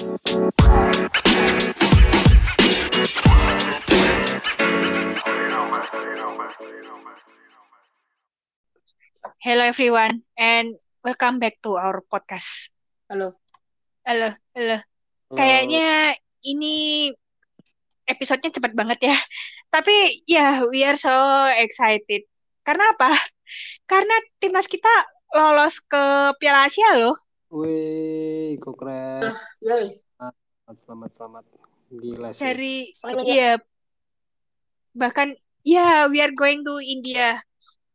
Hello 0.00 0.08
everyone 9.60 10.24
and 10.40 10.72
welcome 11.04 11.36
back 11.36 11.60
to 11.60 11.76
our 11.76 12.00
podcast. 12.08 12.72
Halo. 13.12 13.36
Halo, 14.08 14.32
halo. 14.56 14.80
Halo. 14.80 15.36
Kayaknya 15.36 16.16
ini 16.48 17.12
episodenya 18.08 18.56
cepat 18.56 18.72
banget 18.72 19.04
ya. 19.04 19.20
Tapi 19.68 20.24
ya 20.24 20.64
we 20.64 20.80
are 20.80 20.96
so 20.96 21.12
excited. 21.60 22.24
Karena 22.64 22.96
apa? 22.96 23.12
Karena 23.84 24.16
timnas 24.40 24.64
kita 24.64 24.88
lolos 25.36 25.76
ke 25.84 26.32
Piala 26.40 26.72
Asia 26.72 26.96
loh. 26.96 27.20
Wih, 27.50 28.62
kok 28.62 28.78
keren. 28.78 29.34
Yoi. 29.58 29.98
Selamat, 30.70 31.10
selamat. 31.10 31.44
Gila 31.90 32.30
sih. 32.30 32.46
Dari 32.46 32.74
Selamat 32.94 33.26
ya. 33.26 33.34
iya 33.34 33.50
bahkan 34.90 35.34
ya 35.66 36.06
we 36.10 36.22
are 36.22 36.34
going 36.34 36.62
to 36.62 36.78
India 36.78 37.42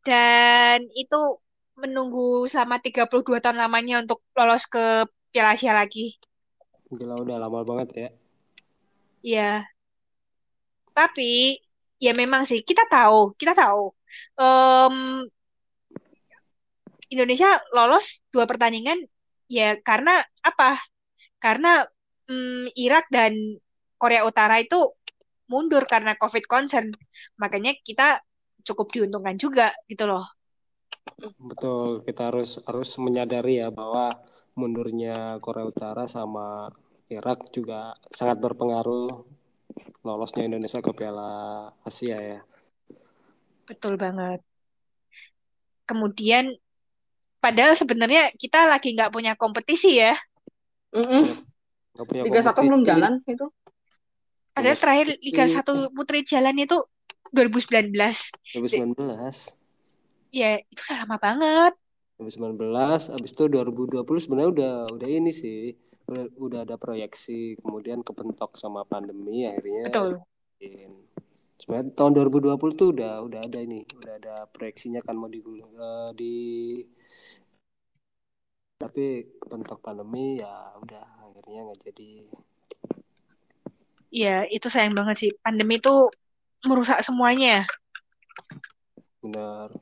dan 0.03 0.83
itu 0.95 1.39
menunggu 1.79 2.47
selama 2.51 2.79
32 2.83 3.39
tahun 3.39 3.59
lamanya 3.59 4.03
untuk 4.03 4.19
lolos 4.35 4.67
ke 4.67 5.07
Piala 5.31 5.55
Asia 5.55 5.71
lagi. 5.71 6.19
Gila 6.91 7.15
udah 7.23 7.39
lama 7.39 7.63
banget 7.63 7.89
ya. 7.95 8.09
Iya. 9.23 9.51
Tapi 10.91 11.55
ya 12.03 12.11
memang 12.11 12.43
sih 12.43 12.59
kita 12.59 12.83
tahu, 12.91 13.39
kita 13.39 13.55
tahu 13.55 13.95
em, 14.35 15.23
Indonesia 17.07 17.55
lolos 17.71 18.19
dua 18.35 18.43
pertandingan 18.43 18.99
ya 19.51 19.77
karena 19.81 20.21
apa? 20.41 20.81
Karena 21.39 21.85
mm, 22.29 22.73
Irak 22.77 23.05
dan 23.11 23.33
Korea 23.95 24.25
Utara 24.27 24.59
itu 24.59 24.93
mundur 25.49 25.85
karena 25.85 26.17
COVID 26.17 26.45
concern. 26.49 26.89
Makanya 27.37 27.77
kita 27.85 28.21
cukup 28.65 28.89
diuntungkan 28.91 29.37
juga 29.37 29.71
gitu 29.85 30.09
loh. 30.09 30.25
Betul, 31.37 32.01
kita 32.01 32.33
harus 32.33 32.57
harus 32.65 32.97
menyadari 32.97 33.61
ya 33.61 33.69
bahwa 33.69 34.17
mundurnya 34.57 35.37
Korea 35.39 35.69
Utara 35.69 36.09
sama 36.09 36.73
Irak 37.07 37.53
juga 37.53 37.93
sangat 38.09 38.41
berpengaruh 38.41 39.21
lolosnya 40.01 40.49
Indonesia 40.49 40.81
ke 40.81 40.91
Piala 40.93 41.69
Asia 41.85 42.17
ya. 42.17 42.39
Betul 43.69 43.97
banget. 44.01 44.41
Kemudian 45.85 46.57
padahal 47.45 47.77
sebenarnya 47.77 48.33
kita 48.33 48.65
lagi 48.65 48.97
nggak 48.97 49.13
punya 49.13 49.37
kompetisi 49.37 50.01
ya. 50.01 50.17
Gak 51.93 52.05
punya 52.09 52.21
Liga 52.25 52.41
satu 52.41 52.65
belum 52.65 52.81
jalan 52.81 53.21
itu. 53.29 53.45
Padahal 54.55 54.73
Iya, 54.73 54.81
terakhir 54.81 55.07
Liga 55.21 55.43
tapi- 55.45 55.55
1 55.61 55.73
Putri 55.93 56.19
jalan 56.25 56.55
itu 56.57 56.77
2019. 57.29 58.33
2019. 58.55 59.59
Ya, 60.33 60.57
itu 60.63 60.79
udah 60.89 60.97
lama 61.05 61.17
banget. 61.21 61.73
2019, 62.17 63.11
habis 63.11 63.31
itu 63.35 63.43
2020 63.51 64.19
sebenarnya 64.23 64.51
udah 64.51 64.73
udah 64.95 65.09
ini 65.11 65.31
sih. 65.35 65.75
Udah, 66.37 66.61
ada 66.61 66.77
proyeksi, 66.77 67.57
kemudian 67.65 68.05
kepentok 68.05 68.53
sama 68.53 68.85
pandemi 68.85 69.49
akhirnya 69.49 69.89
Betul. 69.89 70.21
Sebenarnya 71.57 71.97
tahun 71.97 72.13
2020 72.13 72.77
tuh 72.77 72.93
udah 72.93 73.25
udah 73.25 73.41
ada 73.41 73.57
ini, 73.57 73.81
udah 73.89 74.13
ada 74.21 74.35
proyeksinya 74.53 75.01
kan 75.01 75.17
mau 75.17 75.25
digulung 75.25 75.73
eh, 75.73 76.09
di 76.13 76.33
tapi 78.75 79.23
kepentok 79.39 79.79
pandemi 79.79 80.43
ya 80.43 80.75
udah 80.83 81.05
akhirnya 81.23 81.71
nggak 81.71 81.81
jadi. 81.91 82.11
Ya, 84.15 84.47
itu 84.47 84.71
sayang 84.71 84.95
banget 84.95 85.15
sih. 85.27 85.31
Pandemi 85.43 85.79
itu 85.79 86.07
merusak 86.63 87.03
semuanya. 87.03 87.67
Benar. 89.19 89.75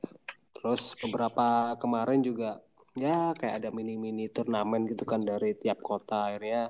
Terus 0.58 0.98
beberapa 0.98 1.78
kemarin 1.78 2.26
juga 2.26 2.62
ya 2.94 3.34
kayak 3.34 3.62
ada 3.62 3.70
mini-mini 3.74 4.30
turnamen 4.30 4.86
gitu 4.86 5.06
kan 5.06 5.22
dari 5.22 5.58
tiap 5.58 5.82
kota 5.82 6.30
akhirnya 6.30 6.70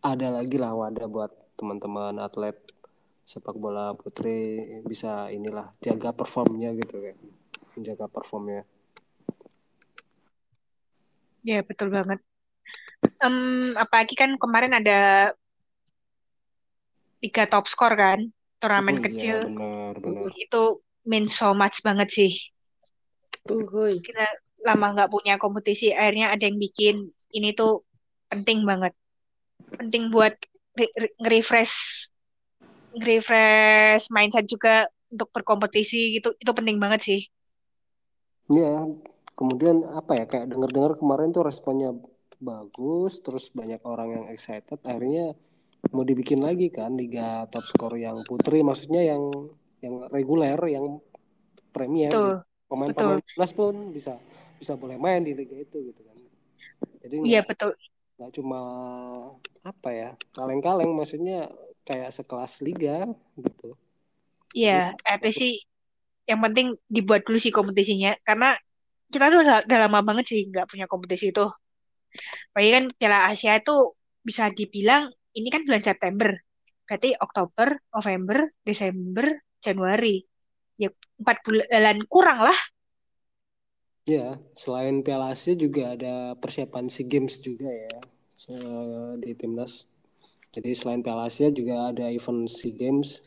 ada 0.00 0.28
lagi 0.32 0.56
lah 0.56 0.72
wadah 0.72 1.04
buat 1.06 1.32
teman-teman 1.60 2.16
atlet 2.24 2.56
sepak 3.22 3.54
bola 3.60 3.92
putri 3.92 4.64
bisa 4.88 5.28
inilah 5.28 5.76
jaga 5.84 6.10
performnya 6.16 6.72
gitu 6.72 7.04
kan 7.04 7.16
menjaga 7.76 8.08
performnya 8.08 8.64
Ya, 11.42 11.58
betul 11.66 11.90
banget. 11.90 12.18
Em, 13.22 13.74
apalagi 13.78 14.14
kan 14.18 14.34
kemarin 14.38 14.72
ada 14.78 15.30
Liga 17.22 17.46
Top 17.46 17.70
Skor 17.70 17.94
kan, 17.94 18.30
turnamen 18.58 18.98
Oh 18.98 18.98
iya 18.98 19.06
kecil. 19.06 19.38
benar 19.46 19.94
benar 20.02 20.30
Itu 20.34 20.82
mean 21.06 21.26
so 21.30 21.54
much 21.54 21.82
banget 21.86 22.08
sih. 22.10 22.32
Uhuy. 23.50 24.02
Kita 24.02 24.26
lama 24.62 24.94
nggak 24.94 25.10
punya 25.10 25.34
kompetisi, 25.38 25.90
akhirnya 25.90 26.30
ada 26.34 26.46
yang 26.46 26.58
bikin 26.58 27.10
ini 27.34 27.54
tuh 27.54 27.82
penting 28.30 28.62
banget. 28.62 28.94
Penting 29.78 30.10
buat 30.14 30.34
re- 30.78 30.94
re- 30.98 31.14
nge-refresh 31.18 32.06
nge-refresh 32.94 34.10
mindset 34.14 34.46
juga 34.46 34.86
untuk 35.10 35.30
berkompetisi 35.34 36.18
gitu. 36.18 36.34
Itu 36.38 36.50
penting 36.54 36.78
banget 36.78 37.02
sih. 37.02 37.20
ya 38.50 38.86
kemudian 39.38 39.82
apa 39.88 40.12
ya 40.18 40.24
kayak 40.28 40.46
dengar-dengar 40.52 40.98
kemarin 41.00 41.32
tuh 41.32 41.44
responnya 41.46 41.90
bagus 42.42 43.22
terus 43.22 43.48
banyak 43.54 43.80
orang 43.86 44.08
yang 44.20 44.24
excited 44.34 44.78
akhirnya 44.82 45.32
mau 45.94 46.02
dibikin 46.06 46.42
lagi 46.42 46.70
kan 46.70 46.94
liga 46.94 47.46
top 47.50 47.66
skor 47.66 47.94
yang 47.98 48.22
putri 48.26 48.62
maksudnya 48.62 49.02
yang 49.02 49.22
yang 49.82 50.06
reguler 50.10 50.58
yang 50.70 51.02
premier 51.74 52.10
gitu. 52.10 52.30
pemain-pemain 52.70 53.18
timnas 53.22 53.52
pun 53.54 53.74
bisa 53.90 54.18
bisa 54.58 54.78
boleh 54.78 54.94
main 54.98 55.26
di 55.26 55.34
liga 55.34 55.58
itu 55.58 55.90
gitu 55.90 56.00
kan 56.06 56.16
jadi 57.02 57.16
Iya, 57.18 57.40
betul. 57.42 57.74
nggak 58.18 58.30
cuma 58.38 58.60
apa 59.66 59.88
ya 59.90 60.10
kaleng-kaleng 60.34 60.94
maksudnya 60.94 61.50
kayak 61.82 62.14
sekelas 62.14 62.62
liga 62.62 63.10
gitu 63.34 63.74
Iya, 64.52 64.92
least 65.24 65.40
sih 65.40 65.54
yang 66.28 66.44
penting 66.44 66.76
dibuat 66.86 67.24
dulu 67.26 67.40
sih 67.40 67.50
kompetisinya 67.50 68.14
karena 68.22 68.54
kita 69.12 69.28
tuh 69.28 69.44
udah, 69.44 69.60
lama 69.68 70.00
banget 70.00 70.24
sih 70.32 70.40
nggak 70.48 70.64
punya 70.72 70.88
kompetisi 70.88 71.28
itu. 71.28 71.44
Apalagi 72.52 72.70
kan 72.72 72.84
Piala 72.96 73.28
Asia 73.28 73.60
itu 73.60 73.92
bisa 74.24 74.48
dibilang 74.48 75.12
ini 75.36 75.52
kan 75.52 75.62
bulan 75.68 75.84
September. 75.84 76.32
Berarti 76.88 77.12
Oktober, 77.20 77.68
November, 77.92 78.38
Desember, 78.64 79.26
Januari. 79.60 80.24
Ya 80.80 80.88
empat 81.20 81.44
bulan 81.44 82.00
kurang 82.08 82.48
lah. 82.48 82.58
Ya, 84.02 84.34
selain 84.58 85.04
Piala 85.06 85.30
Asia 85.30 85.54
juga 85.54 85.94
ada 85.94 86.34
persiapan 86.34 86.90
SEA 86.90 87.06
Games 87.06 87.38
juga 87.38 87.70
ya 87.70 88.00
di 89.22 89.30
timnas. 89.38 89.86
Jadi 90.50 90.74
selain 90.74 91.00
Piala 91.06 91.30
Asia 91.30 91.54
juga 91.54 91.94
ada 91.94 92.10
event 92.10 92.50
SEA 92.50 92.74
Games 92.74 93.22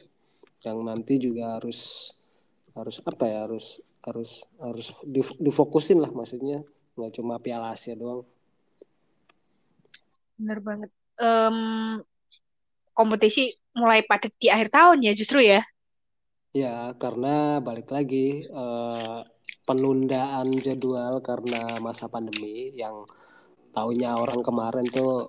yang 0.67 0.83
nanti 0.83 1.15
juga 1.15 1.55
harus 1.55 2.11
harus 2.75 2.99
apa 3.07 3.23
ya 3.23 3.47
harus 3.47 3.79
harus 4.05 4.45
harus 4.61 4.93
dif- 5.03 5.37
difokusin 5.41 5.97
lah 5.97 6.13
maksudnya 6.13 6.61
nggak 6.95 7.11
cuma 7.17 7.41
Piala 7.41 7.73
Asia 7.73 7.97
doang. 7.97 8.23
Bener 10.37 10.59
banget. 10.61 10.89
Em, 11.19 11.57
kompetisi 12.95 13.55
mulai 13.75 14.03
padat 14.07 14.31
di 14.39 14.47
akhir 14.47 14.71
tahun 14.71 15.03
ya 15.03 15.11
justru 15.11 15.43
ya. 15.43 15.65
Ya 16.55 16.95
karena 16.95 17.59
balik 17.59 17.91
lagi 17.91 18.47
eh, 18.47 19.19
penundaan 19.67 20.55
jadwal 20.61 21.19
karena 21.19 21.81
masa 21.83 22.07
pandemi 22.07 22.71
yang 22.77 23.03
taunya 23.75 24.15
orang 24.15 24.39
kemarin 24.39 24.87
tuh 24.87 25.27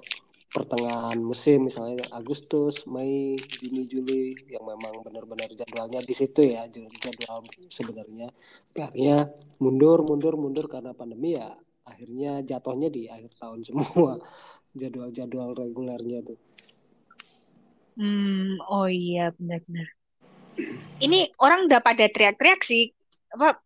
pertengahan 0.56 1.20
musim 1.20 1.68
misalnya 1.68 2.00
Agustus, 2.16 2.88
Mei, 2.88 3.36
Juni, 3.36 3.84
Juli 3.84 4.32
yang 4.48 4.64
memang 4.64 5.04
benar-benar 5.04 5.52
jadwalnya 5.52 6.00
di 6.00 6.14
situ 6.16 6.56
ya 6.56 6.64
jadwal 6.72 7.44
sebenarnya 7.68 8.32
akhirnya 8.72 9.28
mundur 9.60 10.00
mundur 10.08 10.40
mundur 10.40 10.64
karena 10.64 10.96
pandemi 10.96 11.36
ya 11.36 11.52
akhirnya 11.84 12.40
jatuhnya 12.40 12.88
di 12.88 13.04
akhir 13.12 13.36
tahun 13.36 13.60
semua 13.68 14.16
jadwal-jadwal 14.80 15.52
regulernya 15.52 16.24
tuh 16.24 16.40
Hmm, 17.96 18.60
oh 18.68 18.84
iya 18.92 19.32
benar-benar. 19.32 19.88
Ini 21.00 21.32
orang 21.40 21.64
udah 21.64 21.80
pada 21.80 22.04
teriak-teriak 22.04 22.60
sih, 22.60 22.92
apa, 23.32 23.56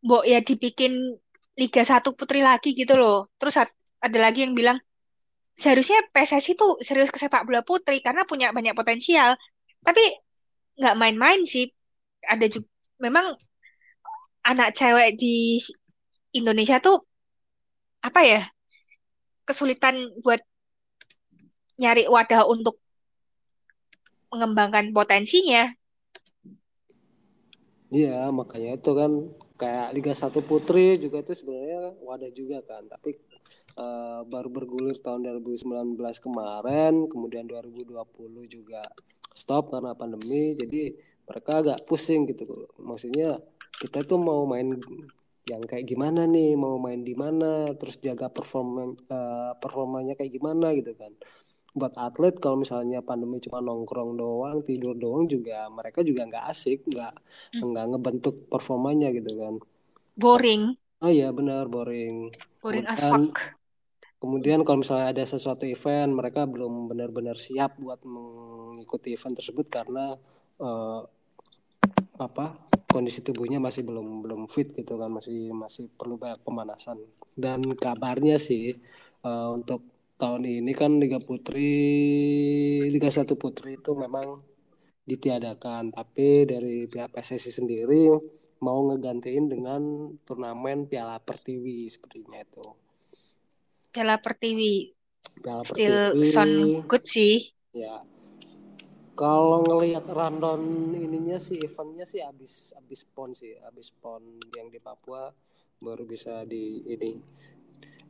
Mbok 0.00 0.24
ya 0.24 0.40
dibikin 0.40 1.20
Liga 1.52 1.84
1 1.84 2.16
Putri 2.16 2.40
lagi 2.40 2.72
gitu 2.72 2.96
loh. 2.96 3.28
Terus 3.36 3.60
ad- 3.60 3.76
ada 4.00 4.18
lagi 4.18 4.40
yang 4.40 4.56
bilang 4.56 4.80
seharusnya 5.56 6.00
PSSI 6.10 6.52
tuh 6.56 6.80
serius 6.80 7.12
ke 7.12 7.18
sepak 7.20 7.44
bola 7.44 7.60
putri 7.62 8.00
karena 8.00 8.24
punya 8.28 8.50
banyak 8.50 8.74
potensial. 8.76 9.36
Tapi 9.84 10.02
nggak 10.78 10.98
main-main 10.98 11.42
sih. 11.44 11.68
Ada 12.22 12.46
juga 12.48 12.68
memang 13.02 13.34
anak 14.46 14.74
cewek 14.74 15.18
di 15.18 15.58
Indonesia 16.34 16.78
tuh 16.82 17.02
apa 18.02 18.20
ya 18.26 18.42
kesulitan 19.46 20.10
buat 20.22 20.42
nyari 21.78 22.06
wadah 22.06 22.46
untuk 22.46 22.78
mengembangkan 24.32 24.90
potensinya. 24.96 25.68
Iya, 27.92 28.32
makanya 28.32 28.80
itu 28.80 28.90
kan 28.96 29.12
kayak 29.60 29.92
Liga 29.92 30.16
1 30.16 30.40
Putri 30.40 30.96
juga 30.96 31.20
itu 31.20 31.36
sebenarnya 31.36 31.92
wadah 32.00 32.30
juga 32.32 32.64
kan. 32.64 32.88
Tapi 32.88 33.12
eh, 33.78 34.20
baru 34.26 34.48
bergulir 34.48 34.96
tahun 35.00 35.26
2019 35.42 35.96
kemarin, 36.18 37.06
kemudian 37.08 37.44
2020 37.48 38.44
juga 38.46 38.82
stop 39.32 39.72
karena 39.72 39.92
pandemi. 39.96 40.54
Jadi 40.56 40.92
mereka 41.28 41.62
agak 41.62 41.78
pusing 41.88 42.28
gitu. 42.30 42.68
Maksudnya 42.80 43.38
kita 43.80 44.04
tuh 44.04 44.18
mau 44.20 44.44
main 44.44 44.76
yang 45.50 45.62
kayak 45.66 45.86
gimana 45.90 46.22
nih, 46.28 46.54
mau 46.54 46.78
main 46.78 47.02
di 47.02 47.14
mana, 47.18 47.70
terus 47.74 47.98
jaga 47.98 48.30
performa 48.30 48.94
eh, 48.94 49.52
performanya 49.58 50.14
kayak 50.18 50.32
gimana 50.38 50.70
gitu 50.76 50.94
kan 50.98 51.12
buat 51.72 51.96
atlet 51.96 52.36
kalau 52.36 52.60
misalnya 52.60 53.00
pandemi 53.00 53.40
cuma 53.40 53.64
nongkrong 53.64 54.12
doang 54.20 54.60
tidur 54.60 54.92
doang 54.92 55.24
juga 55.24 55.64
mereka 55.72 56.04
juga 56.04 56.28
nggak 56.28 56.44
asik 56.52 56.84
nggak 56.84 57.14
nggak 57.64 57.86
ngebentuk 57.96 58.34
performanya 58.52 59.08
gitu 59.08 59.32
kan 59.40 59.56
Boring, 60.12 60.76
oh 61.00 61.08
iya 61.08 61.32
benar 61.32 61.72
boring 61.72 62.28
boring 62.62 62.86
as 62.86 63.02
Kemudian- 63.02 63.34
fuck. 63.34 63.36
kemudian 64.16 64.60
kalau 64.62 64.78
misalnya 64.80 65.10
ada 65.10 65.24
sesuatu 65.26 65.66
event 65.66 66.14
mereka 66.14 66.46
belum 66.46 66.86
benar-benar 66.86 67.34
siap 67.34 67.74
buat 67.76 67.98
mengikuti 68.06 69.10
event 69.12 69.34
tersebut 69.34 69.66
karena 69.66 70.14
eh, 70.56 71.00
apa 72.16 72.46
kondisi 72.86 73.20
tubuhnya 73.20 73.58
masih 73.58 73.82
belum 73.82 74.22
belum 74.22 74.46
fit 74.46 74.70
gitu 74.72 74.94
kan 74.94 75.10
masih 75.10 75.50
masih 75.50 75.90
perlu 75.90 76.14
banyak 76.14 76.38
pemanasan 76.40 77.02
dan 77.34 77.66
kabarnya 77.74 78.38
sih 78.38 78.78
eh, 79.20 79.48
untuk 79.50 79.82
tahun 80.14 80.46
ini 80.46 80.70
kan 80.70 81.02
Liga 81.02 81.18
Putri 81.18 81.74
Liga 82.86 83.10
1 83.10 83.26
Putri 83.34 83.74
itu 83.74 83.90
memang 83.92 84.38
ditiadakan 85.02 85.90
tapi 85.90 86.46
dari 86.46 86.86
pihak 86.86 87.10
PSSI 87.10 87.50
sendiri 87.50 88.06
mau 88.62 88.86
ngegantiin 88.86 89.50
dengan 89.50 89.82
turnamen 90.22 90.86
Piala 90.86 91.18
Pertiwi 91.18 91.90
sepertinya 91.90 92.38
itu. 92.38 92.62
Piala 93.90 94.22
Pertiwi. 94.22 94.94
Piala 95.42 95.66
still 95.66 95.98
Pertiwi. 96.14 96.30
sound 96.30 96.62
good 96.86 97.04
sih. 97.04 97.50
ya. 97.74 98.06
Kalau 99.12 99.66
ngelihat 99.66 100.08
rundown 100.08 100.88
ininya 100.94 101.36
sih 101.36 101.60
eventnya 101.60 102.08
sih 102.08 102.24
habis 102.24 102.72
habis 102.72 103.04
pon 103.04 103.36
sih 103.36 103.52
habis 103.60 103.92
pon 103.92 104.24
yang 104.56 104.72
di 104.72 104.80
Papua 104.80 105.28
baru 105.82 106.06
bisa 106.06 106.46
di 106.46 106.80
ini 106.86 107.18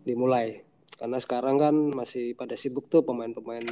dimulai. 0.05 0.63
Karena 0.95 1.19
sekarang 1.19 1.57
kan 1.59 1.75
masih 1.75 2.37
pada 2.39 2.55
sibuk 2.55 2.87
tuh 2.87 3.03
pemain-pemain 3.03 3.67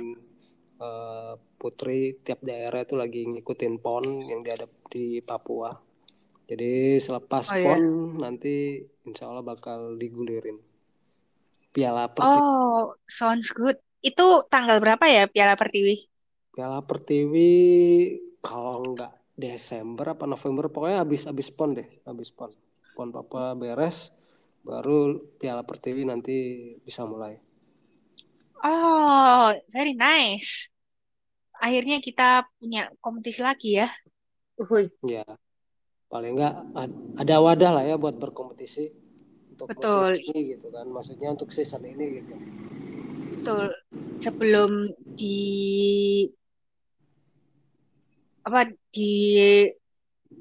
eh, 0.80 1.34
putri 1.60 2.18
tiap 2.24 2.40
daerah 2.42 2.82
itu 2.82 2.96
lagi 2.96 3.28
ngikutin 3.28 3.78
pon 3.78 4.02
yang 4.26 4.40
diadap 4.42 4.72
di 4.90 5.20
Papua 5.22 5.89
jadi 6.50 6.70
selepas 7.06 7.46
Oh, 7.48 7.56
iya. 7.56 7.76
pon 7.76 7.80
nanti 8.22 8.48
insya 9.08 9.24
Allah 9.30 9.44
bakal 9.52 9.78
digulirin 10.02 10.56
Piala 11.74 12.04
Pertiwi 12.14 12.46
Oh, 12.48 12.94
sounds 13.18 13.48
good. 13.58 13.76
Itu 14.08 14.22
tanggal 14.52 14.76
berapa 14.82 15.04
ya 15.14 15.22
Piala 15.32 15.54
Pertiwi? 15.60 15.92
Piala 16.54 16.78
Pertiwi 16.88 17.50
kalau 18.46 18.74
nggak 18.94 19.12
Desember 19.44 20.06
apa 20.14 20.24
November 20.28 20.64
pokoknya 20.72 20.98
habis 21.04 21.22
habis 21.30 21.48
pon 21.56 21.70
deh 21.78 21.88
habis 22.08 22.28
pon 22.36 22.50
pon 22.94 23.08
Papua 23.14 23.56
beres 23.56 24.12
baru 24.68 24.96
Piala 25.40 25.62
Pertiwi 25.64 26.02
nanti 26.10 26.36
bisa 26.86 27.02
mulai 27.08 27.34
Oh, 28.64 29.54
very 29.72 29.92
nice. 29.94 30.68
Akhirnya 31.64 31.96
kita 32.06 32.22
punya 32.58 32.80
kompetisi 33.04 33.40
lagi 33.48 33.68
ya. 33.80 33.86
Uhuy. 34.60 34.90
ya 35.02 35.24
paling 36.10 36.34
nggak 36.34 36.54
ad- 36.74 37.00
ada 37.22 37.36
wadah 37.38 37.70
lah 37.78 37.84
ya 37.86 37.94
buat 37.94 38.18
berkompetisi 38.18 38.90
untuk 39.54 39.70
Betul. 39.70 40.18
musim 40.18 40.26
ini 40.34 40.40
gitu 40.58 40.66
kan 40.74 40.86
maksudnya 40.90 41.28
untuk 41.30 41.54
season 41.54 41.86
ini 41.86 42.20
gitu 42.20 42.34
Betul. 43.40 43.72
Sebelum 44.20 44.90
di 45.16 45.38
apa 48.44 48.68
di 48.92 49.12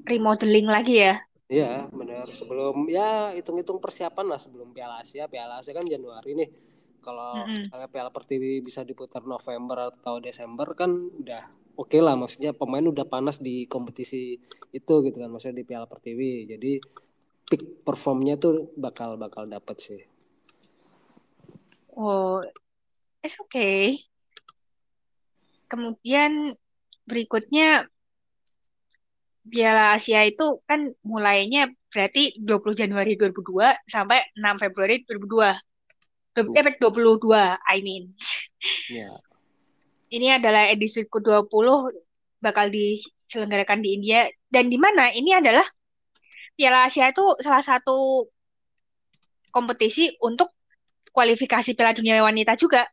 remodeling 0.04 0.68
lagi 0.68 1.00
ya. 1.00 1.16
Iya 1.50 1.88
benar 1.90 2.30
sebelum 2.30 2.86
ya 2.86 3.34
hitung-hitung 3.34 3.82
persiapan 3.82 4.26
lah 4.36 4.38
sebelum 4.38 4.70
Piala 4.70 5.02
Asia 5.02 5.26
Piala 5.26 5.58
Asia 5.58 5.74
kan 5.74 5.82
Januari 5.82 6.34
nih 6.38 6.48
kalau 7.00 7.44
Mm-mm. 7.48 7.66
misalnya 7.66 7.88
Piala 7.88 8.12
Pertiwi 8.12 8.62
bisa 8.62 8.84
diputar 8.86 9.24
November 9.26 9.90
atau 9.90 10.20
Desember 10.20 10.72
kan 10.76 10.92
udah 10.92 11.42
oke 11.76 11.98
lah 11.98 12.14
maksudnya 12.14 12.52
pemain 12.52 12.84
udah 12.84 13.08
panas 13.08 13.40
di 13.40 13.66
kompetisi 13.66 14.38
itu 14.70 14.94
gitu 15.04 15.16
kan 15.16 15.32
maksudnya 15.32 15.60
di 15.60 15.66
Piala 15.66 15.88
Pertiwi 15.88 16.46
jadi 16.46 16.72
peak 17.50 17.82
performnya 17.82 18.38
tuh 18.38 18.70
bakal 18.78 19.18
bakal 19.18 19.48
dapet 19.48 19.76
sih 19.80 20.00
Oh, 22.00 22.40
it's 23.20 23.36
okay. 23.42 23.98
Kemudian 25.66 26.54
berikutnya 27.06 27.86
Piala 29.50 29.98
Asia 29.98 30.22
itu 30.22 30.62
kan 30.64 30.94
mulainya 31.02 31.68
berarti 31.90 32.38
20 32.38 32.72
Januari 32.72 33.18
2002 33.18 33.90
sampai 33.90 34.22
6 34.38 34.62
Februari 34.62 35.02
2002. 35.02 35.58
Du- 36.30 36.54
Eh, 36.54 36.62
22, 36.78 37.58
I 37.58 37.78
mean. 37.82 38.14
ya 38.88 39.10
Ini 40.10 40.42
adalah 40.42 40.66
edisi 40.70 41.06
ke-20 41.06 41.94
bakal 42.42 42.66
diselenggarakan 42.70 43.78
di 43.78 43.94
India. 43.94 44.26
Dan 44.50 44.66
di 44.66 44.74
mana? 44.74 45.06
Ini 45.14 45.38
adalah 45.38 45.62
Piala 46.58 46.90
Asia 46.90 47.06
itu 47.14 47.22
salah 47.38 47.62
satu 47.62 48.26
kompetisi 49.54 50.10
untuk 50.22 50.50
kualifikasi 51.14 51.74
Piala 51.74 51.94
Dunia 51.94 52.22
Wanita 52.22 52.54
juga. 52.58 52.86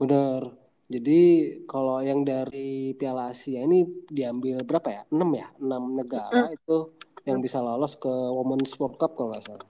benar. 0.00 0.42
Jadi 0.90 1.20
kalau 1.70 2.02
yang 2.02 2.26
dari 2.26 2.98
Piala 2.98 3.30
Asia 3.30 3.62
ini 3.62 3.86
diambil 4.10 4.66
berapa 4.66 4.88
ya? 4.90 5.02
6 5.14 5.30
ya? 5.38 5.46
6 5.62 5.82
negara 5.94 6.50
itu 6.50 6.76
yang 7.22 7.38
bisa 7.38 7.62
lolos 7.62 7.94
ke 7.94 8.10
Women's 8.10 8.74
World 8.74 8.98
Cup 8.98 9.14
kalau 9.14 9.30
nggak 9.30 9.44
salah 9.46 9.69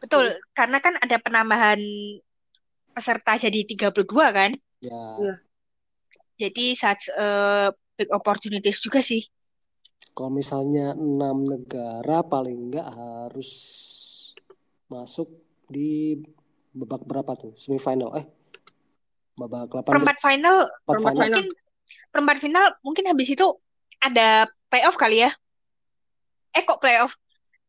Betul, 0.00 0.32
karena 0.56 0.80
kan 0.80 0.96
ada 0.96 1.16
penambahan 1.20 1.80
peserta 2.96 3.36
jadi 3.36 3.60
32 3.68 4.26
kan. 4.32 4.50
ya 4.80 5.04
Iya. 5.20 5.34
Jadi 6.40 6.72
such 6.72 7.12
a 7.12 7.28
big 8.00 8.08
opportunities 8.08 8.80
juga 8.80 9.04
sih. 9.04 9.28
Kalau 10.16 10.32
misalnya 10.32 10.96
enam 10.96 11.44
negara 11.44 12.24
paling 12.24 12.72
nggak 12.72 12.88
harus 12.96 13.50
masuk 14.88 15.28
di 15.68 16.16
babak 16.72 17.04
berapa 17.04 17.32
tuh? 17.36 17.52
Semifinal 17.60 18.16
eh 18.16 18.26
babak 19.36 19.68
18 19.68 19.84
Perempat 19.84 20.18
final 20.20 20.56
empat 20.64 20.84
perempat 20.88 21.12
final. 21.12 21.20
final. 21.20 21.28
mungkin 21.28 21.46
perempat 22.10 22.36
final 22.40 22.66
mungkin 22.84 23.04
habis 23.08 23.28
itu 23.32 23.46
ada 24.00 24.48
playoff 24.72 24.96
kali 24.96 25.28
ya. 25.28 25.30
Eh 26.56 26.64
kok 26.64 26.80
playoff? 26.80 27.14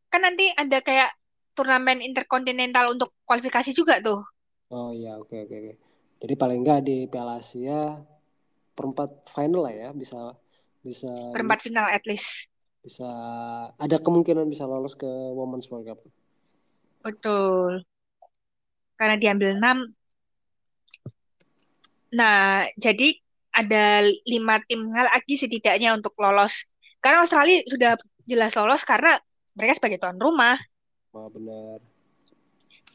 Kan 0.08 0.24
nanti 0.24 0.48
ada 0.56 0.80
kayak 0.80 1.12
turnamen 1.58 2.00
interkontinental 2.04 2.94
untuk 2.96 3.12
kualifikasi 3.28 3.72
juga 3.76 4.00
tuh. 4.00 4.22
Oh 4.72 4.90
iya 4.96 5.20
oke 5.20 5.36
oke 5.48 5.56
oke. 5.56 5.74
Jadi 6.22 6.34
paling 6.38 6.60
nggak 6.64 6.80
di 6.86 6.98
Piala 7.12 7.42
Asia 7.42 7.98
perempat 8.78 9.28
final 9.30 9.68
lah 9.68 9.74
ya 9.74 9.90
bisa 9.92 10.38
bisa 10.82 11.12
Perempat 11.34 11.60
final 11.62 11.88
at 11.92 12.04
least. 12.10 12.50
bisa 12.82 13.06
ada 13.78 13.98
kemungkinan 14.02 14.50
bisa 14.50 14.66
lolos 14.66 14.98
ke 14.98 15.06
Women's 15.38 15.70
World 15.70 15.86
Cup. 15.86 16.00
Betul. 17.06 17.86
Karena 18.98 19.16
diambil 19.22 19.58
6. 19.58 19.78
Nah, 22.12 22.66
jadi 22.76 23.18
ada 23.52 24.06
lima 24.28 24.60
tim 24.68 24.88
lagi 24.92 25.36
setidaknya 25.38 25.96
untuk 25.96 26.16
lolos. 26.18 26.68
Karena 27.04 27.24
Australia 27.24 27.62
sudah 27.68 27.92
jelas 28.26 28.54
lolos 28.56 28.82
karena 28.88 29.18
mereka 29.58 29.78
sebagai 29.78 30.00
tuan 30.02 30.18
rumah. 30.18 30.58
Wah 31.12 31.28
benar. 31.28 31.80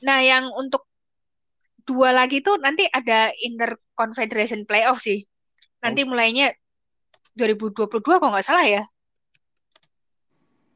Nah, 0.04 0.18
yang 0.24 0.48
untuk 0.56 0.88
dua 1.86 2.10
lagi 2.10 2.42
tuh 2.42 2.58
nanti 2.58 2.84
ada 2.90 3.30
Inter 3.44 3.78
Confederation 3.94 4.66
Playoff 4.66 5.00
sih. 5.00 5.22
Nanti 5.84 6.02
mulainya 6.02 6.50
2022 7.36 8.18
kalau 8.18 8.32
nggak 8.32 8.46
salah 8.46 8.66
ya. 8.66 8.82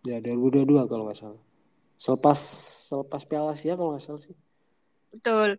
Ya 0.04 0.16
2022 0.20 0.88
kalau 0.88 1.04
nggak 1.09 1.18
salah. 1.18 1.42
Selepas 2.00 2.38
selepas 2.88 3.23
Piala 3.28 3.52
Asia 3.52 3.76
kalau 3.76 3.92
nggak 3.97 4.04
salah 4.04 4.23
sih. 4.23 4.37
Betul. 5.12 5.56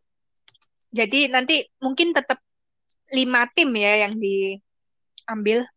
Jadi 0.91 1.29
nanti 1.29 1.61
mungkin 1.81 2.11
tetap 2.15 2.41
lima 3.11 3.45
tim 3.51 3.69
ya 3.75 4.07
yang 4.07 4.13
diambil. 4.17 5.67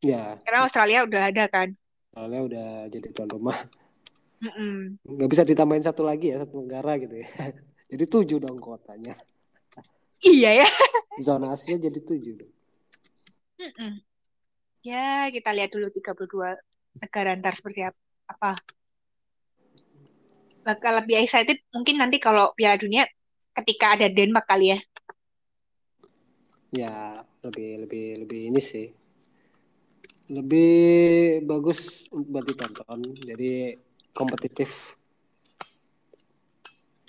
Ya, 0.00 0.40
Karena 0.40 0.64
Australia 0.64 1.04
udah 1.04 1.22
ada 1.28 1.44
kan. 1.52 1.68
soalnya 2.10 2.40
udah 2.42 2.68
jadi 2.90 3.08
tuan 3.12 3.30
rumah. 3.30 3.56
Mm-mm. 4.40 4.96
nggak 5.04 5.30
bisa 5.32 5.42
ditambahin 5.44 5.84
satu 5.84 6.02
lagi 6.04 6.32
ya 6.32 6.40
satu 6.44 6.64
negara 6.64 6.96
gitu 6.96 7.14
ya 7.20 7.28
jadi 7.92 8.04
tujuh 8.08 8.38
dong 8.40 8.56
kotanya 8.60 9.14
Iya 10.20 10.64
ya. 10.64 10.68
Zona 11.26 11.52
Asia 11.56 11.80
jadi 11.80 11.96
tujuh 11.96 12.44
dong. 12.44 12.52
Mm-mm. 13.60 14.00
Ya, 14.84 15.28
kita 15.32 15.52
lihat 15.52 15.72
dulu 15.72 15.88
32 15.92 16.56
negara 17.00 17.36
ntar 17.40 17.56
seperti 17.56 17.84
ap- 17.88 18.04
apa. 18.28 18.56
Bakal 20.64 21.04
lebih 21.04 21.24
excited 21.24 21.60
mungkin 21.72 22.00
nanti 22.00 22.20
kalau 22.20 22.52
Piala 22.52 22.76
Dunia 22.76 23.04
ketika 23.56 23.96
ada 23.96 24.12
Denmark 24.12 24.44
kali 24.48 24.76
ya. 24.76 24.78
Ya 26.70 27.24
lebih 27.44 27.84
lebih 27.88 28.04
lebih 28.24 28.40
ini 28.52 28.60
sih. 28.60 28.86
Lebih 30.30 30.72
bagus 31.48 32.06
buat 32.12 32.44
ditonton. 32.46 33.00
Jadi 33.18 33.74
kompetitif. 34.20 34.92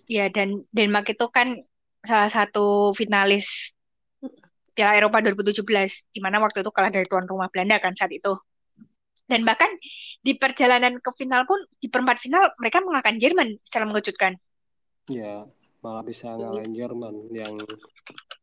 Ya, 0.07 0.31
dan 0.31 0.63
Denmark 0.71 1.11
itu 1.11 1.27
kan 1.27 1.59
salah 2.03 2.31
satu 2.31 2.95
finalis 2.95 3.75
Piala 4.71 4.95
Eropa 4.95 5.19
2017, 5.19 6.07
di 6.15 6.19
mana 6.23 6.39
waktu 6.39 6.63
itu 6.63 6.71
kalah 6.71 6.87
dari 6.87 7.03
tuan 7.03 7.27
rumah 7.27 7.51
Belanda 7.51 7.75
kan 7.83 7.91
saat 7.91 8.15
itu. 8.15 8.31
Dan 9.27 9.43
bahkan 9.43 9.67
di 10.23 10.35
perjalanan 10.35 10.99
ke 10.99 11.11
final 11.15 11.43
pun, 11.43 11.59
di 11.79 11.91
perempat 11.91 12.19
final 12.19 12.51
mereka 12.59 12.79
mengalahkan 12.79 13.15
Jerman 13.19 13.59
secara 13.63 13.83
mengejutkan. 13.87 14.39
Ya 15.11 15.43
malah 15.81 16.05
bisa 16.05 16.31
ngalahin 16.37 16.71
Jerman 16.71 17.31
yang 17.33 17.55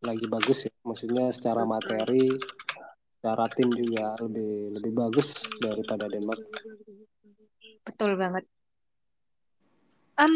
lagi 0.05 0.27
bagus 0.29 0.69
ya. 0.69 0.73
Maksudnya 0.85 1.33
secara 1.33 1.65
materi, 1.65 2.29
secara 3.19 3.45
tim 3.53 3.69
juga 3.73 4.17
lebih 4.21 4.81
lebih 4.81 4.93
bagus 4.97 5.45
daripada 5.61 6.09
Denmark. 6.09 6.41
Betul 7.85 8.17
banget. 8.21 8.45
Em, 10.19 10.35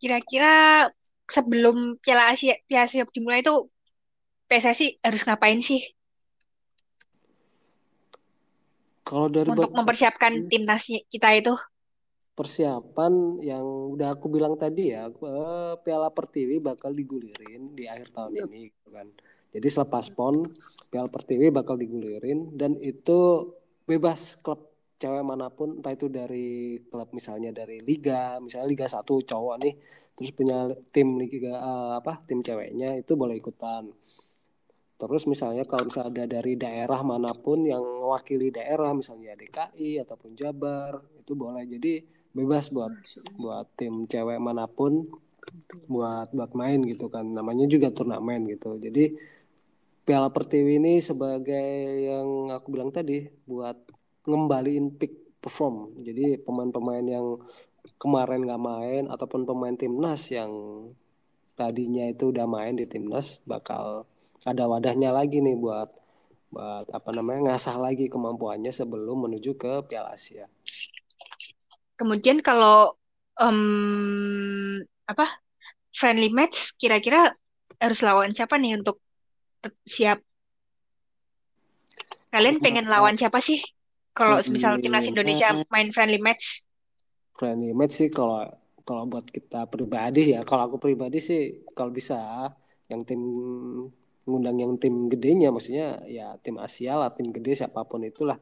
kira-kira 0.00 0.86
sebelum 1.26 1.98
Piala 2.02 2.30
Asia 2.34 2.54
Piala 2.68 2.86
Asia 2.86 3.02
dimulai 3.10 3.40
itu 3.42 3.54
PSSI 4.46 5.02
harus 5.02 5.22
ngapain 5.26 5.58
sih 5.58 5.82
Kalau 9.06 9.30
dari 9.30 9.50
untuk 9.50 9.70
mempersiapkan 9.70 10.50
timnas 10.50 10.90
kita 11.10 11.30
itu? 11.38 11.54
persiapan 12.36 13.40
yang 13.40 13.64
udah 13.96 14.12
aku 14.12 14.28
bilang 14.28 14.60
tadi 14.60 14.92
ya, 14.92 15.08
eh, 15.08 15.74
Piala 15.80 16.12
Pertiwi 16.12 16.60
bakal 16.60 16.92
digulirin 16.92 17.64
di 17.72 17.88
akhir 17.88 18.12
tahun 18.12 18.32
Yap. 18.36 18.48
ini 18.52 18.68
gitu 18.68 18.88
kan. 18.92 19.08
Jadi 19.56 19.68
selepas 19.72 20.12
PON, 20.12 20.44
Piala 20.92 21.08
Pertiwi 21.08 21.48
bakal 21.48 21.80
digulirin 21.80 22.52
dan 22.52 22.76
itu 22.84 23.48
bebas 23.88 24.36
klub 24.44 24.75
cewek 25.00 25.22
mana 25.24 25.46
pun, 25.52 25.80
entah 25.80 25.92
itu 25.92 26.08
dari 26.08 26.80
klub 26.88 27.08
misalnya 27.12 27.50
dari 27.52 27.84
liga, 27.84 28.40
misalnya 28.40 28.68
Liga 28.68 28.86
1 28.88 29.04
cowok 29.04 29.56
nih, 29.60 29.74
terus 30.16 30.30
punya 30.32 30.72
tim 30.92 31.20
liga 31.20 31.52
eh, 31.56 31.90
apa? 32.00 32.20
tim 32.24 32.40
ceweknya 32.40 32.96
itu 32.96 33.12
boleh 33.14 33.36
ikutan. 33.36 33.92
Terus 34.96 35.28
misalnya 35.28 35.68
kalau 35.68 35.92
misalnya 35.92 36.24
ada 36.24 36.24
dari 36.40 36.56
daerah 36.56 37.00
mana 37.04 37.36
pun 37.36 37.68
yang 37.68 37.84
mewakili 37.84 38.48
daerah, 38.48 38.96
misalnya 38.96 39.36
DKI 39.36 40.00
ataupun 40.00 40.32
Jabar, 40.32 41.04
itu 41.20 41.36
boleh. 41.36 41.68
Jadi 41.68 42.00
bebas 42.32 42.72
buat 42.72 42.92
buat 43.36 43.66
tim 43.76 44.08
cewek 44.08 44.40
mana 44.40 44.64
pun 44.64 45.04
buat 45.84 46.32
buat 46.32 46.52
main 46.56 46.80
gitu 46.88 47.12
kan. 47.12 47.28
Namanya 47.28 47.68
juga 47.68 47.92
turnamen 47.92 48.48
gitu. 48.48 48.80
Jadi 48.80 49.12
Piala 50.06 50.32
Pertiwi 50.32 50.80
ini 50.80 50.94
sebagai 51.02 51.68
yang 52.08 52.54
aku 52.56 52.66
bilang 52.72 52.88
tadi 52.88 53.28
buat 53.44 53.76
ngembaliin 54.26 54.92
peak 54.98 55.38
perform. 55.38 55.94
Jadi 56.02 56.42
pemain-pemain 56.42 57.06
yang 57.06 57.38
kemarin 58.02 58.42
nggak 58.42 58.62
main 58.62 59.02
ataupun 59.06 59.46
pemain 59.46 59.74
timnas 59.78 60.28
yang 60.34 60.50
tadinya 61.56 62.04
itu 62.10 62.34
udah 62.34 62.44
main 62.44 62.76
di 62.76 62.84
timnas 62.84 63.40
bakal 63.48 64.04
ada 64.44 64.68
wadahnya 64.68 65.14
lagi 65.14 65.40
nih 65.40 65.56
buat 65.56 65.88
buat 66.52 66.86
apa 66.92 67.10
namanya 67.16 67.54
ngasah 67.54 67.78
lagi 67.80 68.06
kemampuannya 68.06 68.70
sebelum 68.70 69.26
menuju 69.26 69.56
ke 69.56 69.86
Piala 69.88 70.14
Asia. 70.14 70.46
Kemudian 71.96 72.44
kalau 72.44 72.92
em, 73.40 74.84
apa 75.08 75.40
friendly 75.94 76.28
match 76.28 76.76
kira-kira 76.76 77.32
harus 77.80 78.00
lawan 78.04 78.32
siapa 78.36 78.60
nih 78.60 78.76
untuk 78.76 79.00
siap? 79.88 80.20
Kalian 82.28 82.60
pengen 82.60 82.86
lawan 82.90 83.16
siapa 83.16 83.40
sih? 83.40 83.64
Kalau 84.16 84.40
misal 84.48 84.80
timnas 84.80 85.04
Indonesia 85.04 85.52
main 85.68 85.92
friendly 85.92 86.16
match, 86.16 86.64
friendly 87.36 87.76
match 87.76 88.00
sih 88.00 88.08
kalau 88.08 88.48
kalau 88.86 89.04
buat 89.04 89.28
kita 89.28 89.68
pribadi 89.68 90.32
ya 90.32 90.46
kalau 90.46 90.72
aku 90.72 90.80
pribadi 90.80 91.20
sih 91.20 91.66
kalau 91.76 91.92
bisa 91.92 92.48
yang 92.88 93.04
tim 93.04 93.20
ngundang 94.26 94.56
yang 94.58 94.72
tim 94.78 95.10
gedenya 95.10 95.50
maksudnya 95.50 96.00
ya 96.06 96.38
tim 96.40 96.56
Asia 96.56 96.94
lah 96.96 97.10
tim 97.10 97.28
gede 97.34 97.58
siapa 97.58 97.82
pun 97.84 98.02
itulah 98.06 98.38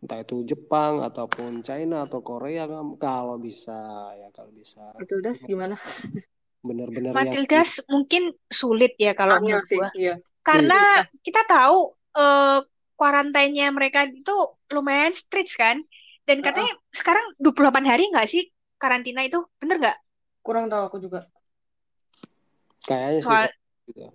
entah 0.00 0.18
itu 0.22 0.42
Jepang 0.48 1.04
ataupun 1.04 1.60
China 1.60 2.08
atau 2.08 2.24
Korea 2.24 2.64
kalau 2.96 3.36
bisa 3.36 4.10
ya 4.16 4.32
kalau 4.32 4.48
bisa 4.54 4.96
Matildas 4.96 5.44
gimana? 5.44 5.76
bener-bener 6.64 7.12
yang 7.12 7.18
Matildas 7.20 7.84
mungkin 7.90 8.32
sulit 8.48 8.96
ya 8.96 9.12
kalau 9.12 9.36
Angel 9.38 9.60
menurut 9.60 9.68
gua. 9.68 9.88
iya. 9.92 10.14
Karena 10.40 11.04
kita 11.20 11.44
tahu 11.44 11.92
eh 12.16 12.60
kuarantainnya 13.00 13.72
mereka 13.72 14.04
itu 14.04 14.36
lumayan 14.68 15.16
strict 15.16 15.56
kan. 15.56 15.80
Dan 16.28 16.44
katanya 16.44 16.68
sekarang 16.92 17.24
28 17.40 17.88
hari 17.88 18.04
nggak 18.12 18.28
sih 18.28 18.44
karantina 18.76 19.24
itu? 19.24 19.40
Bener 19.56 19.80
nggak? 19.80 19.96
Kurang 20.44 20.68
tahu 20.68 20.84
aku 20.84 20.98
juga. 21.00 21.24
kayaknya 22.80 23.20
sih 23.22 23.28
Soal- 23.28 23.54
gitu. 23.92 24.08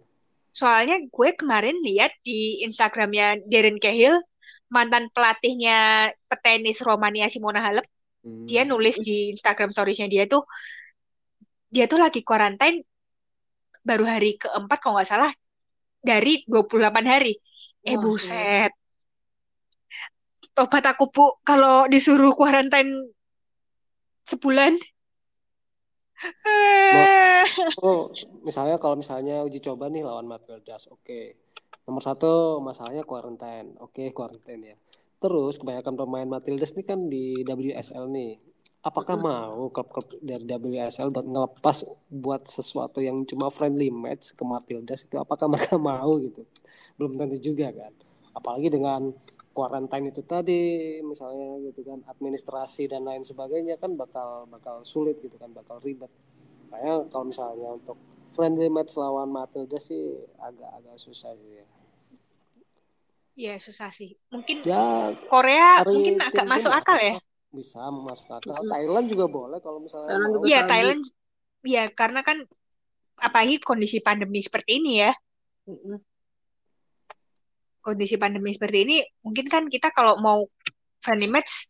Soalnya 0.51 0.97
gue 1.03 1.29
kemarin 1.37 1.77
lihat 1.85 2.11
di 2.21 2.63
Instagramnya 2.65 3.39
Darren 3.45 3.77
Cahill, 3.77 4.19
mantan 4.67 5.07
pelatihnya 5.13 6.09
petenis 6.27 6.81
Romania 6.81 7.29
Simona 7.29 7.61
Halep, 7.61 7.85
Hmm. 8.25 8.49
dia 8.49 8.65
nulis 8.65 8.97
di 8.99 9.29
Instagram 9.31 9.69
storiesnya 9.69 10.09
dia 10.09 10.25
tuh, 10.25 10.43
dia 11.69 11.85
tuh 11.85 12.01
lagi 12.01 12.25
kuarantain 12.25 12.81
baru 13.85 14.03
hari 14.09 14.41
keempat 14.41 14.77
kalau 14.81 14.97
nggak 14.97 15.07
salah 15.07 15.31
dari 16.01 16.41
28 16.49 17.05
hari. 17.05 17.37
Eh 17.85 17.93
Wah, 17.93 18.01
buset. 18.01 18.71
Tobat 20.57 20.85
aku 20.89 21.11
bu 21.13 21.25
kalau 21.45 21.85
disuruh 21.85 22.33
kuarantain 22.33 22.89
sebulan. 24.25 24.73
Oh, 27.85 28.09
misalnya 28.41 28.81
kalau 28.81 28.97
misalnya 28.97 29.45
uji 29.45 29.61
coba 29.61 29.91
nih 29.91 30.01
lawan 30.01 30.25
Matildas, 30.25 30.89
oke. 30.89 31.37
Nomor 31.85 32.01
satu 32.01 32.57
masalahnya 32.65 33.05
quarantine, 33.05 33.77
oke 33.77 34.09
quarantine 34.09 34.73
ya. 34.73 34.75
Terus 35.21 35.61
kebanyakan 35.61 35.93
pemain 35.93 36.25
Matildas 36.25 36.73
ini 36.73 36.83
kan 36.87 37.05
di 37.05 37.45
WSL 37.45 38.09
nih. 38.09 38.41
Apakah 38.85 39.17
mau 39.17 39.69
klub-klub 39.73 40.21
dari 40.21 40.45
WSL 40.45 41.09
buat 41.09 41.25
ngelepas 41.25 41.77
buat 42.09 42.45
sesuatu 42.45 43.01
yang 43.01 43.25
cuma 43.25 43.49
friendly 43.49 43.89
match 43.89 44.33
ke 44.33 44.41
Matildas 44.45 45.05
itu 45.05 45.17
apakah 45.17 45.49
mereka 45.49 45.77
mau 45.77 46.17
gitu? 46.21 46.45
Belum 46.95 47.19
tentu 47.19 47.37
juga 47.39 47.71
kan. 47.71 47.91
Apalagi 48.35 48.67
dengan 48.71 49.11
quarantine 49.55 50.11
itu 50.11 50.19
tadi 50.27 50.99
misalnya 50.99 51.63
gitu 51.71 51.87
kan 51.87 52.03
administrasi 52.11 52.91
dan 52.91 53.07
lain 53.07 53.23
sebagainya 53.23 53.79
kan 53.79 53.95
bakal 53.95 54.43
bakal 54.51 54.83
sulit 54.83 55.15
gitu 55.23 55.39
kan 55.39 55.47
bakal 55.55 55.79
ribet 55.79 56.11
Kayaknya 56.75 56.95
kalau 57.07 57.25
misalnya 57.31 57.69
untuk 57.71 57.97
friendly 58.35 58.67
match 58.67 58.99
lawan 58.99 59.31
Matilda 59.31 59.79
sih 59.79 60.27
agak-agak 60.43 60.99
susah 60.99 61.31
sih 61.39 61.51
ya. 61.55 61.65
ya 63.35 63.55
susah 63.59 63.89
sih. 63.95 64.19
Mungkin 64.27 64.63
Ya 64.67 65.15
Korea 65.31 65.87
mungkin 65.87 66.19
agak 66.19 66.43
masuk 66.43 66.71
akal 66.75 66.99
ya. 66.99 67.15
Bisa 67.55 67.79
masuk 67.87 68.27
akal. 68.27 68.59
Mm-mm. 68.59 68.71
Thailand 68.71 69.05
juga 69.07 69.25
boleh 69.31 69.59
kalau 69.63 69.79
misalnya 69.79 70.19
Thailand 70.19 70.31
mau. 70.31 70.35
juga. 70.43 70.47
Iya. 70.51 70.61
Thailand, 70.67 71.01
ya 71.63 71.83
karena 71.95 72.19
kan 72.27 72.37
apalagi 73.15 73.55
kondisi 73.63 74.03
pandemi 74.03 74.43
seperti 74.43 74.83
ini 74.83 74.91
ya. 74.99 75.11
Mm-mm. 75.71 75.95
Kondisi 77.85 78.17
pandemi 78.17 78.49
seperti 78.49 78.77
ini, 78.81 78.97
mungkin 79.21 79.45
kan 79.45 79.69
kita 79.69 79.93
kalau 79.93 80.17
mau 80.17 80.41
friendly 81.05 81.29
match 81.29 81.69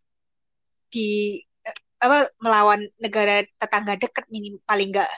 di 0.88 1.36
eh, 1.67 1.77
apa 2.00 2.31
melawan 2.39 2.88
negara 3.03 3.43
tetangga 3.60 4.00
dekat 4.00 4.24
minim 4.31 4.55
paling 4.63 4.95
enggak 4.95 5.12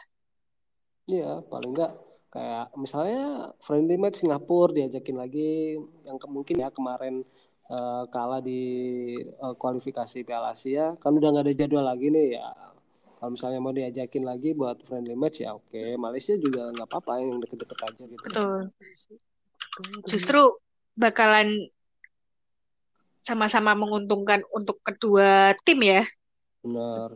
Iya, 1.08 1.46
paling 1.48 1.72
enggak 1.72 1.94
kayak 2.34 2.76
misalnya 2.76 3.54
friendly 3.64 3.96
match 3.96 4.20
Singapura 4.26 4.76
diajakin 4.76 5.16
lagi 5.16 5.80
yang 6.04 6.18
ke- 6.20 6.28
mungkin 6.28 6.60
ya 6.60 6.68
kemarin 6.74 7.24
eh, 7.72 8.04
kalah 8.12 8.42
di 8.44 8.62
eh, 9.24 9.56
kualifikasi 9.62 10.18
Piala 10.28 10.52
Asia 10.58 10.98
kan 11.00 11.14
udah 11.14 11.30
nggak 11.32 11.46
ada 11.46 11.54
jadwal 11.54 11.86
lagi 11.86 12.10
nih 12.10 12.42
ya. 12.42 12.50
Kalau 13.18 13.34
misalnya 13.34 13.58
mau 13.58 13.74
diajakin 13.74 14.24
lagi 14.28 14.54
buat 14.54 14.84
friendly 14.86 15.16
match 15.18 15.42
ya 15.42 15.54
oke. 15.58 15.96
Malaysia 15.98 16.38
juga 16.38 16.70
nggak 16.74 16.86
apa-apa 16.90 17.12
yang 17.24 17.40
deket-deket 17.42 17.80
aja 17.88 18.04
gitu. 18.06 18.22
Betul. 18.22 18.58
Justru 20.06 20.42
bakalan 20.98 21.70
sama-sama 23.22 23.78
menguntungkan 23.78 24.42
untuk 24.50 24.82
kedua 24.82 25.54
tim 25.62 25.80
ya. 25.86 26.04
benar 26.66 27.14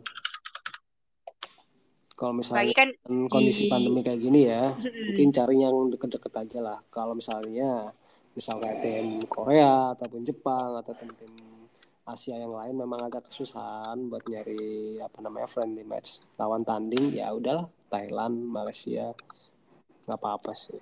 Kalau 2.22 2.38
misalnya 2.38 2.70
kan 2.70 2.90
kondisi 3.26 3.66
di 3.66 3.72
pandemi 3.72 3.98
kayak 3.98 4.20
gini 4.22 4.46
ya, 4.46 4.78
Mm-mm. 4.78 5.10
mungkin 5.10 5.34
cari 5.34 5.58
yang 5.58 5.74
deket-deket 5.90 6.32
aja 6.38 6.58
lah. 6.62 6.78
Kalau 6.86 7.18
misalnya 7.18 7.90
misal 8.38 8.62
kayak 8.62 8.78
tim 8.78 9.26
Korea 9.26 9.90
ataupun 9.98 10.22
Jepang 10.22 10.78
atau 10.78 10.94
tim-tim 10.94 11.34
Asia 12.06 12.38
yang 12.38 12.54
lain 12.54 12.78
memang 12.78 13.10
agak 13.10 13.26
kesusahan 13.26 14.06
buat 14.06 14.22
nyari 14.26 15.02
apa 15.02 15.18
namanya 15.18 15.50
friendly 15.50 15.82
match 15.82 16.22
lawan 16.38 16.62
tanding 16.62 17.10
ya 17.10 17.34
udahlah 17.34 17.66
Thailand, 17.90 18.38
Malaysia 18.46 19.18
nggak 20.06 20.18
apa-apa 20.22 20.54
sih. 20.54 20.78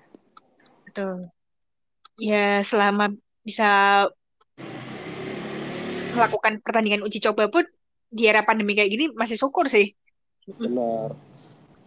Betul. 0.85 1.33
Ya 2.19 2.65
selama 2.67 3.13
bisa 3.45 4.07
melakukan 6.15 6.59
pertandingan 6.65 7.07
uji 7.07 7.23
coba 7.23 7.47
pun 7.47 7.65
di 8.11 8.27
era 8.27 8.43
pandemi 8.43 8.75
kayak 8.75 8.91
gini 8.91 9.05
masih 9.15 9.39
syukur 9.39 9.71
sih. 9.71 9.95
Benar. 10.59 11.15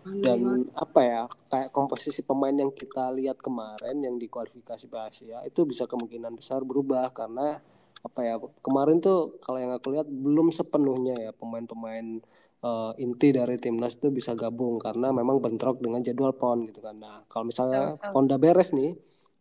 Dan 0.04 0.68
apa 0.76 1.00
ya 1.00 1.22
kayak 1.48 1.72
komposisi 1.72 2.24
pemain 2.28 2.52
yang 2.52 2.72
kita 2.76 3.08
lihat 3.16 3.40
kemarin 3.40 4.04
yang 4.04 4.20
di 4.20 4.28
kualifikasi 4.28 4.88
Asia 4.92 5.40
itu 5.48 5.64
bisa 5.64 5.88
kemungkinan 5.88 6.36
besar 6.36 6.64
berubah 6.68 7.08
karena 7.16 7.60
apa 8.04 8.20
ya 8.20 8.36
kemarin 8.60 9.00
tuh 9.00 9.40
kalau 9.40 9.64
yang 9.64 9.72
aku 9.72 9.96
lihat 9.96 10.08
belum 10.12 10.52
sepenuhnya 10.52 11.16
ya 11.24 11.32
pemain-pemain 11.32 12.20
uh, 12.60 12.92
inti 13.00 13.32
dari 13.32 13.56
timnas 13.56 13.96
itu 13.96 14.12
bisa 14.12 14.36
gabung 14.36 14.76
karena 14.76 15.16
memang 15.16 15.40
bentrok 15.40 15.80
dengan 15.80 16.04
jadwal 16.04 16.36
pon 16.36 16.68
gitu 16.68 16.84
kan. 16.84 17.00
Nah 17.00 17.24
kalau 17.32 17.48
misalnya 17.48 17.96
Betul, 17.96 18.04
betul. 18.04 18.12
pon 18.12 18.24
udah 18.28 18.40
beres 18.40 18.70
nih, 18.76 18.92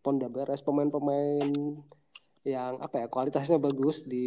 pon 0.02 0.18
udah 0.18 0.30
beres 0.30 0.60
pemain-pemain 0.66 1.48
yang 2.42 2.74
apa 2.82 3.06
ya 3.06 3.06
kualitasnya 3.06 3.62
bagus 3.62 4.02
di 4.02 4.26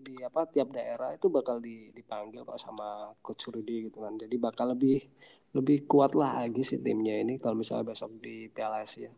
di 0.00 0.16
apa 0.24 0.48
tiap 0.48 0.72
daerah 0.72 1.12
itu 1.12 1.28
bakal 1.28 1.60
di, 1.60 1.92
dipanggil 1.92 2.40
kok 2.48 2.56
sama 2.56 3.12
coach 3.20 3.52
Rudy 3.52 3.92
gitu 3.92 4.00
kan 4.00 4.16
jadi 4.16 4.32
bakal 4.40 4.72
lebih 4.72 5.04
lebih 5.52 5.84
kuat 5.84 6.16
lagi 6.16 6.64
sih 6.64 6.80
timnya 6.80 7.20
ini 7.20 7.36
kalau 7.36 7.60
misalnya 7.60 7.92
besok 7.92 8.16
di 8.16 8.48
Piala 8.48 8.80
Asia 8.80 9.12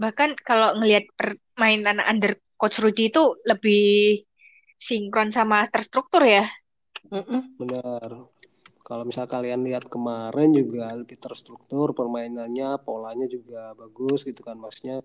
Bahkan 0.00 0.40
kalau 0.40 0.80
ngelihat 0.80 1.12
permainan 1.12 2.00
under 2.00 2.40
coach 2.56 2.80
Rudy 2.80 3.12
itu 3.12 3.36
lebih 3.44 4.24
sinkron 4.80 5.28
sama 5.28 5.68
terstruktur 5.68 6.24
ya. 6.24 6.48
Mm-mm. 7.12 7.60
benar 7.60 8.32
kalau 8.90 9.06
misal 9.06 9.30
kalian 9.30 9.62
lihat 9.62 9.86
kemarin 9.86 10.50
juga 10.50 10.90
lebih 10.98 11.14
terstruktur 11.22 11.94
permainannya 11.94 12.82
polanya 12.82 13.30
juga 13.30 13.70
bagus 13.78 14.26
gitu 14.26 14.42
kan 14.42 14.58
maksudnya 14.58 14.98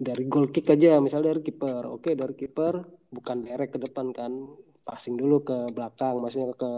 dari 0.00 0.24
goal 0.24 0.48
kick 0.48 0.72
aja 0.72 0.96
misal 1.04 1.20
dari 1.20 1.44
kiper. 1.44 1.84
Oke 1.88 2.16
dari 2.16 2.32
kiper 2.32 2.80
bukan 3.12 3.36
direct 3.44 3.76
ke 3.76 3.78
depan 3.84 4.16
kan 4.16 4.32
passing 4.88 5.20
dulu 5.20 5.44
ke 5.44 5.68
belakang 5.76 6.16
maksudnya 6.16 6.48
ke 6.56 6.72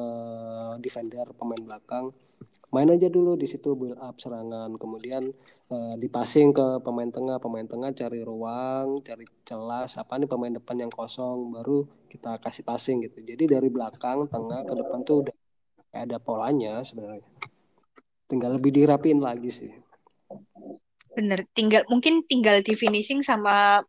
defender 0.82 1.30
pemain 1.38 1.62
belakang. 1.62 2.10
Main 2.74 2.90
aja 2.90 3.06
dulu 3.08 3.38
di 3.38 3.46
situ 3.46 3.78
build 3.78 3.96
up 4.02 4.18
serangan 4.18 4.74
kemudian 4.82 5.30
eh, 5.70 5.94
dipassing 6.02 6.50
ke 6.50 6.82
pemain 6.82 7.08
tengah 7.08 7.38
pemain 7.38 7.64
tengah 7.70 7.94
cari 7.94 8.20
ruang 8.26 8.98
cari 9.06 9.24
celah 9.46 9.86
siapa 9.86 10.18
nih 10.20 10.28
pemain 10.28 10.52
depan 10.58 10.76
yang 10.82 10.92
kosong 10.92 11.54
baru 11.54 11.86
kita 12.10 12.42
kasih 12.42 12.64
passing 12.66 12.96
gitu. 13.06 13.22
Jadi 13.22 13.44
dari 13.46 13.68
belakang 13.70 14.26
tengah 14.26 14.66
ke 14.68 14.74
depan 14.74 15.00
tuh 15.06 15.16
udah 15.22 15.34
kayak 15.98 16.14
ada 16.14 16.22
polanya 16.22 16.78
sebenarnya. 16.86 17.26
Tinggal 18.30 18.54
lebih 18.54 18.70
dirapiin 18.70 19.18
lagi 19.18 19.50
sih. 19.50 19.74
Bener, 21.10 21.42
tinggal 21.50 21.82
mungkin 21.90 22.22
tinggal 22.30 22.62
di 22.62 22.78
finishing 22.78 23.26
sama 23.26 23.82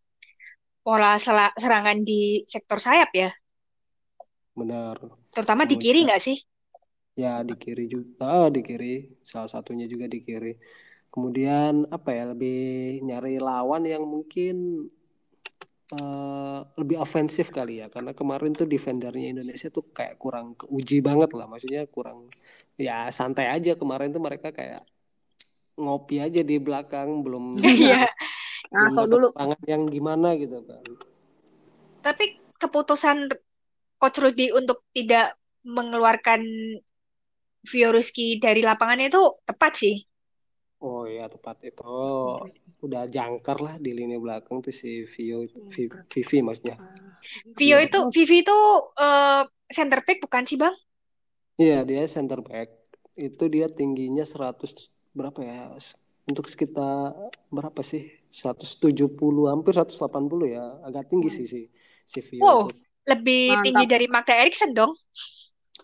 pola 0.81 1.21
serangan 1.21 2.01
di 2.01 2.41
sektor 2.49 2.81
sayap 2.81 3.13
ya. 3.13 3.29
benar 4.57 4.97
Terutama 5.29 5.69
di 5.69 5.77
kiri 5.77 6.09
nggak 6.09 6.19
sih? 6.19 6.35
ya 7.13 7.43
di 7.45 7.53
kiri 7.59 7.85
juga. 7.85 8.47
Oh, 8.47 8.49
di 8.49 8.65
kiri. 8.65 9.21
Salah 9.21 9.51
satunya 9.51 9.85
juga 9.85 10.09
di 10.09 10.23
kiri. 10.25 10.57
Kemudian 11.13 11.85
apa 11.93 12.09
ya 12.15 12.31
lebih 12.33 12.57
nyari 13.05 13.37
lawan 13.37 13.85
yang 13.85 14.01
mungkin 14.07 14.87
eh, 15.93 16.59
lebih 16.77 16.97
ofensif 17.01 17.49
kali 17.49 17.81
ya 17.81 17.87
karena 17.89 18.13
kemarin 18.13 18.53
tuh 18.53 18.65
defendernya 18.69 19.33
Indonesia 19.33 19.69
tuh 19.73 19.89
kayak 19.89 20.15
kurang 20.21 20.53
keuji 20.57 21.01
banget 21.01 21.33
lah 21.33 21.45
maksudnya 21.49 21.85
kurang 21.89 22.29
ya 22.79 23.09
santai 23.09 23.49
aja 23.51 23.75
kemarin 23.75 24.13
tuh 24.13 24.21
mereka 24.23 24.53
kayak 24.53 24.81
ngopi 25.79 26.19
aja 26.19 26.41
di 26.43 26.59
belakang 26.59 27.23
belum 27.23 27.57
Iya. 27.63 28.07
Ngaso 28.69 29.09
dulu. 29.09 29.27
serangan 29.33 29.61
yang 29.65 29.83
gimana 29.89 30.37
gitu 30.37 30.61
kan 30.61 30.83
Tapi 31.99 32.37
keputusan 32.61 33.31
coach 33.99 34.17
Rudy 34.21 34.53
untuk 34.55 34.85
tidak 34.95 35.35
mengeluarkan 35.65 36.45
Fioruski 37.67 38.39
dari 38.39 38.63
lapangannya 38.63 39.11
itu 39.11 39.19
tepat 39.43 39.73
sih. 39.75 39.99
Oh 40.85 41.03
ya 41.15 41.25
tepat 41.33 41.57
itu 41.69 41.83
udah 42.85 43.03
jangkar 43.15 43.57
lah 43.65 43.75
di 43.85 43.91
lini 43.97 44.15
belakang 44.23 44.57
tuh 44.65 44.73
si 44.81 44.89
Vio 45.13 45.37
Vi- 45.73 46.03
Vivi 46.13 46.37
maksudnya 46.47 46.75
Vio 47.57 47.77
Iya. 47.77 47.85
itu 47.85 47.97
Vivi 48.15 48.35
itu 48.43 48.55
eh, 49.05 49.41
center 49.75 49.99
back 50.05 50.17
bukan 50.25 50.43
sih 50.49 50.57
bang? 50.61 50.75
Iya, 51.61 51.75
dia 51.89 52.01
center 52.15 52.39
back. 52.49 52.67
Itu 53.25 53.43
dia 53.53 53.65
tingginya 53.77 54.23
100 54.31 54.71
berapa 55.17 55.39
ya? 55.49 55.55
Untuk 56.29 56.45
sekitar 56.53 57.15
berapa 57.55 57.81
sih? 57.91 58.01
170 58.39 59.43
hampir 59.51 59.71
180 59.75 60.45
ya. 60.55 60.63
Agak 60.87 61.03
tinggi 61.11 61.29
sih 61.37 61.45
si 61.53 61.59
si 62.13 62.19
Vio 62.27 62.45
Wow, 62.45 62.57
itu. 62.57 62.67
lebih 63.09 63.41
Mantap. 63.49 63.63
tinggi 63.63 63.85
dari 63.89 64.05
Magda 64.11 64.33
Eriksson 64.41 64.71
dong. 64.77 64.91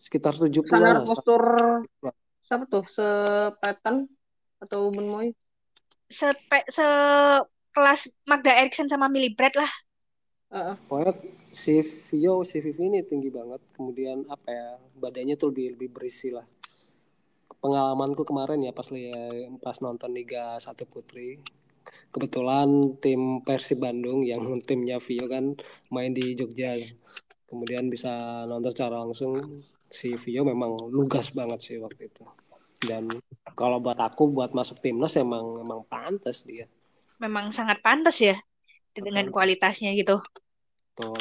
Sekitar 0.05 0.33
70 0.41 0.65
Standar 0.67 0.95
lah. 0.95 1.03
postur 1.05 1.43
siapa 2.45 2.63
tuh? 2.71 2.83
Sepetan 2.95 3.95
atau 4.65 4.89
Benmoy? 4.91 5.31
Sepe, 6.09 6.65
sekelas 6.69 8.11
Magda 8.25 8.53
Eriksson 8.53 8.89
sama 8.89 9.09
Millie 9.09 9.33
Brad 9.33 9.53
lah. 9.57 9.71
Heeh. 10.53 10.75
Pokoknya 10.87 11.13
si 11.49 11.81
Vio, 11.81 12.45
si 12.45 12.61
Vivi 12.61 12.87
ini 12.87 13.01
tinggi 13.01 13.33
banget. 13.33 13.61
Kemudian 13.73 14.23
apa 14.29 14.49
ya? 14.51 14.67
Badannya 14.95 15.35
tuh 15.35 15.51
lebih 15.51 15.75
lebih 15.75 15.89
berisi 15.91 16.29
lah. 16.29 16.45
Pengalamanku 17.59 18.21
kemarin 18.23 18.61
ya 18.61 18.71
pas 18.71 18.85
pas 19.59 19.77
nonton 19.81 20.11
Liga 20.13 20.55
1 20.61 20.85
Putri. 20.85 21.41
Kebetulan 22.13 22.97
tim 23.01 23.41
Persib 23.41 23.81
Bandung 23.81 24.21
yang 24.21 24.41
timnya 24.67 25.01
Vio 25.01 25.25
kan 25.25 25.57
main 25.89 26.13
di 26.13 26.37
Jogja. 26.37 26.71
Kemudian 27.45 27.89
bisa 27.89 28.45
nonton 28.45 28.71
secara 28.73 29.01
langsung 29.01 29.61
si 29.89 30.13
Vio 30.15 30.45
memang 30.45 30.77
lugas 30.89 31.33
banget 31.33 31.59
sih 31.61 31.77
waktu 31.81 32.09
itu. 32.09 32.23
Dan 32.83 33.07
kalau 33.55 33.79
buat 33.79 33.97
aku 33.97 34.31
buat 34.31 34.51
masuk 34.51 34.81
timnas 34.83 35.15
emang 35.15 35.61
emang 35.63 35.81
pantas 35.87 36.43
dia. 36.43 36.67
Memang 37.21 37.53
sangat 37.55 37.79
pantas 37.79 38.19
ya 38.19 38.35
dengan 38.91 39.31
kualitasnya 39.31 39.95
gitu. 39.95 40.19
Betul. 40.95 41.19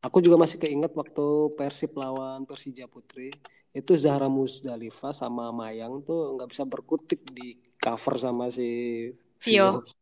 Aku 0.00 0.20
juga 0.20 0.36
masih 0.40 0.56
keinget 0.60 0.92
waktu 0.96 1.24
Persib 1.56 1.92
lawan 1.96 2.44
Persija 2.48 2.88
Putri 2.88 3.32
itu 3.74 3.92
Zahra 3.98 4.30
Musdalifah 4.30 5.12
sama 5.12 5.50
Mayang 5.50 6.00
tuh 6.04 6.38
nggak 6.38 6.48
bisa 6.52 6.64
berkutik 6.64 7.20
di 7.32 7.58
cover 7.80 8.16
sama 8.16 8.48
si 8.48 9.10
Vio. 9.44 9.82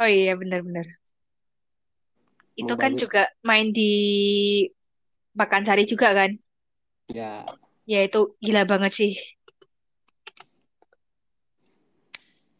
Oh 0.00 0.08
iya 0.08 0.32
benar-benar. 0.32 0.88
Itu 2.56 2.72
kan 2.80 2.96
bagus. 2.96 3.04
juga 3.04 3.28
main 3.44 3.68
di 3.68 3.92
Pakansari 5.36 5.84
juga 5.84 6.16
kan? 6.16 6.32
Ya, 7.12 7.44
Ya 7.84 8.00
itu 8.08 8.32
gila 8.40 8.64
banget 8.64 8.92
sih. 8.96 9.12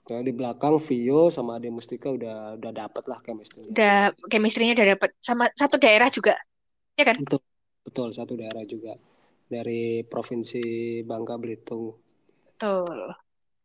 Kayak 0.08 0.24
di 0.24 0.32
belakang 0.32 0.80
Vio 0.80 1.28
sama 1.28 1.60
Ade 1.60 1.68
Mustika 1.68 2.08
udah 2.08 2.56
udah 2.56 2.72
dapet 2.72 3.04
lah 3.04 3.20
chemistry-nya. 3.20 3.68
Udah 3.76 3.98
chemistry-nya 4.32 4.72
udah 4.80 4.88
dapet 4.96 5.10
sama 5.20 5.52
satu 5.52 5.76
daerah 5.76 6.08
juga. 6.08 6.32
Ya 6.96 7.04
kan? 7.04 7.20
Betul, 7.20 7.44
betul 7.84 8.08
satu 8.16 8.32
daerah 8.40 8.64
juga 8.64 8.96
dari 9.52 10.00
provinsi 10.08 10.64
Bangka 11.04 11.36
Belitung. 11.36 11.92
Betul. 12.48 13.12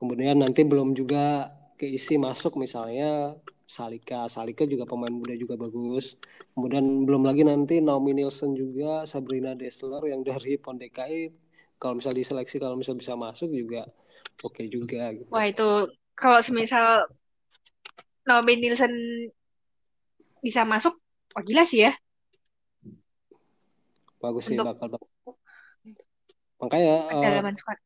Kemudian 0.03 0.43
nanti 0.43 0.67
belum 0.67 0.91
juga 0.91 1.47
keisi 1.79 2.19
masuk 2.19 2.60
misalnya 2.60 3.39
Salika. 3.63 4.27
Salika 4.27 4.67
juga 4.67 4.84
pemain 4.84 5.15
muda 5.15 5.32
juga 5.39 5.56
bagus. 5.56 6.19
Kemudian 6.51 7.08
belum 7.08 7.23
lagi 7.23 7.47
nanti 7.47 7.79
Naomi 7.79 8.12
Nielsen 8.19 8.51
juga, 8.51 9.08
Sabrina 9.08 9.56
Dessler 9.56 10.12
yang 10.12 10.27
dari 10.27 10.60
Pon 10.60 10.75
DKI. 10.75 11.32
Kalau 11.79 11.95
misal 11.95 12.12
diseleksi, 12.12 12.60
kalau 12.60 12.75
misal 12.75 12.99
bisa 12.99 13.15
masuk 13.15 13.47
juga 13.47 13.88
oke 14.43 14.67
juga 14.67 15.08
gitu. 15.15 15.32
Wah 15.32 15.47
itu 15.47 15.88
kalau 16.13 16.39
semisal 16.39 17.10
Naomi 18.23 18.56
Nielsen 18.56 18.93
bisa 20.39 20.63
masuk, 20.63 20.95
wah 21.36 21.43
gila 21.43 21.63
sih 21.67 21.88
ya. 21.88 21.91
Bagus 24.23 24.47
sih 24.47 24.56
Untuk- 24.56 24.71
bakal 24.71 24.88
bagus. 24.95 25.12
Makanya 26.63 26.95
squad. 27.60 27.80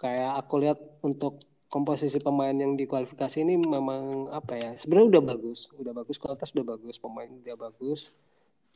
kayak 0.00 0.32
aku 0.40 0.54
lihat 0.64 0.80
untuk 1.04 1.36
komposisi 1.68 2.16
pemain 2.16 2.56
yang 2.56 2.72
di 2.72 2.88
kualifikasi 2.88 3.44
ini 3.44 3.60
memang 3.60 4.32
apa 4.32 4.56
ya 4.56 4.70
sebenarnya 4.74 5.20
udah 5.20 5.22
bagus 5.36 5.68
udah 5.76 5.92
bagus 5.92 6.16
kualitas 6.16 6.50
udah 6.56 6.66
bagus 6.74 6.96
pemain 6.96 7.28
udah 7.28 7.56
bagus 7.60 8.16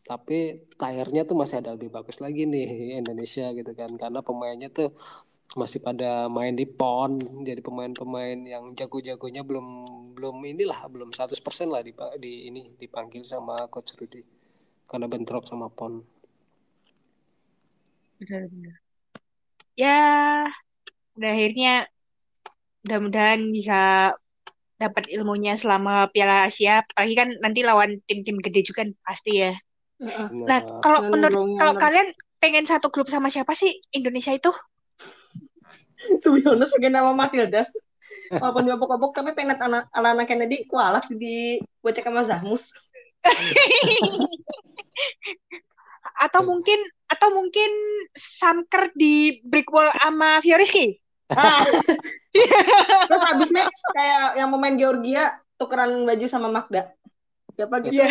tapi 0.05 0.69
tire-nya 0.77 1.25
tuh 1.25 1.35
masih 1.35 1.65
ada 1.65 1.73
lebih 1.73 1.89
bagus 1.89 2.21
lagi 2.21 2.45
nih 2.45 2.69
Indonesia 3.01 3.49
gitu 3.57 3.73
kan 3.73 3.91
karena 3.97 4.21
pemainnya 4.21 4.69
tuh 4.69 4.93
masih 5.55 5.79
pada 5.79 6.27
main 6.27 6.57
di 6.57 6.67
PON 6.67 7.21
jadi 7.47 7.63
pemain-pemain 7.63 8.39
yang 8.43 8.65
jago-jagonya 8.75 9.47
belum 9.47 9.87
belum 10.19 10.43
inilah 10.43 10.91
belum 10.91 11.15
100% 11.15 11.31
lah 11.71 11.83
di, 11.85 11.95
di 12.19 12.51
ini 12.51 12.75
dipanggil 12.75 13.23
sama 13.23 13.67
coach 13.71 13.95
Rudy. 13.95 14.23
Karena 14.85 15.07
bentrok 15.07 15.47
sama 15.47 15.71
PON. 15.71 16.03
Benar-benar. 18.19 18.77
Ya 19.75 20.03
udah 21.15 21.31
akhirnya 21.31 21.75
mudah-mudahan 22.87 23.41
bisa 23.51 23.81
dapat 24.79 25.09
ilmunya 25.11 25.55
selama 25.55 26.11
Piala 26.11 26.47
Asia. 26.47 26.83
Apalagi 26.83 27.15
kan 27.15 27.29
nanti 27.43 27.61
lawan 27.63 27.99
tim-tim 28.07 28.39
gede 28.43 28.61
juga 28.67 28.87
pasti 29.03 29.43
ya. 29.43 29.55
Nah 30.47 30.61
kalau 30.83 31.11
menurut 31.11 31.59
kalau 31.59 31.75
kalian 31.79 32.09
pengen 32.43 32.67
satu 32.69 32.93
grup 32.93 33.09
sama 33.09 33.33
siapa 33.33 33.57
sih 33.57 33.73
Indonesia 33.95 34.35
itu 34.35 34.53
to 36.23 36.29
be 36.35 36.41
honest 36.45 36.73
pengen 36.77 36.97
nama 36.97 37.13
Matilda. 37.13 37.69
Walaupun 38.35 38.65
dia 38.65 38.77
bokok 38.77 39.13
tapi 39.13 39.37
pengen 39.37 39.61
anak 39.61 39.85
anak 39.93 40.27
Kennedy 40.27 40.65
kualah 40.65 41.05
di 41.13 41.61
cek 41.85 42.09
sama 42.09 42.25
Zahmus 42.25 42.73
atau 46.25 46.41
mungkin 46.47 46.81
atau 47.09 47.29
mungkin 47.37 47.71
Samker 48.17 48.97
di 48.97 49.45
Brickwall 49.45 49.93
sama 49.93 50.41
Fioriski 50.41 50.97
ah. 51.33 51.65
terus 53.09 53.25
habis 53.29 53.49
match 53.53 53.77
kayak 53.93 54.41
yang 54.41 54.49
pemain 54.53 54.77
Georgia 54.77 55.37
tukeran 55.61 56.05
baju 56.05 56.27
sama 56.27 56.49
Magda. 56.51 56.91
Siapa 57.55 57.77
gitu? 57.87 58.03
Ya 58.03 58.11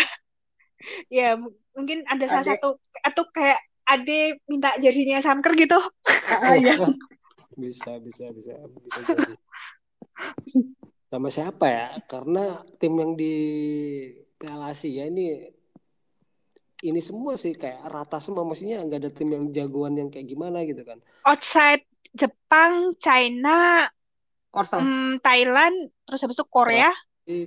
ya 1.08 1.40
mungkin 1.76 2.04
ada 2.08 2.26
salah 2.28 2.56
satu 2.56 2.80
atau 3.04 3.24
kayak 3.32 3.60
Ade 3.84 4.40
minta 4.48 4.72
jersinya 4.80 5.20
Samker 5.20 5.60
gitu. 5.60 5.76
Ah, 6.08 6.56
ya. 6.56 6.80
Bisa 7.58 7.98
bisa 8.02 8.30
bisa 8.34 8.54
bisa 8.60 9.00
jadi. 9.08 9.34
Sama 11.14 11.30
siapa 11.30 11.66
ya? 11.70 11.88
Karena 12.10 12.62
tim 12.82 12.94
yang 12.98 13.14
di 13.14 13.36
Piala 14.34 14.74
Asia 14.74 15.06
ini 15.06 15.46
ini 16.84 17.00
semua 17.00 17.38
sih 17.38 17.54
kayak 17.54 17.86
rata 17.86 18.18
semua. 18.18 18.44
Maksudnya 18.44 18.82
nggak 18.84 19.00
ada 19.00 19.12
tim 19.14 19.30
yang 19.30 19.46
jagoan 19.54 19.94
yang 19.94 20.10
kayak 20.10 20.26
gimana 20.26 20.66
gitu 20.66 20.82
kan. 20.82 20.98
Outside 21.24 21.86
Jepang 22.14 22.98
China 22.98 23.88
um, 24.54 25.18
Thailand 25.22 25.94
terus 26.06 26.22
habis 26.26 26.38
itu 26.38 26.46
Korea. 26.50 26.92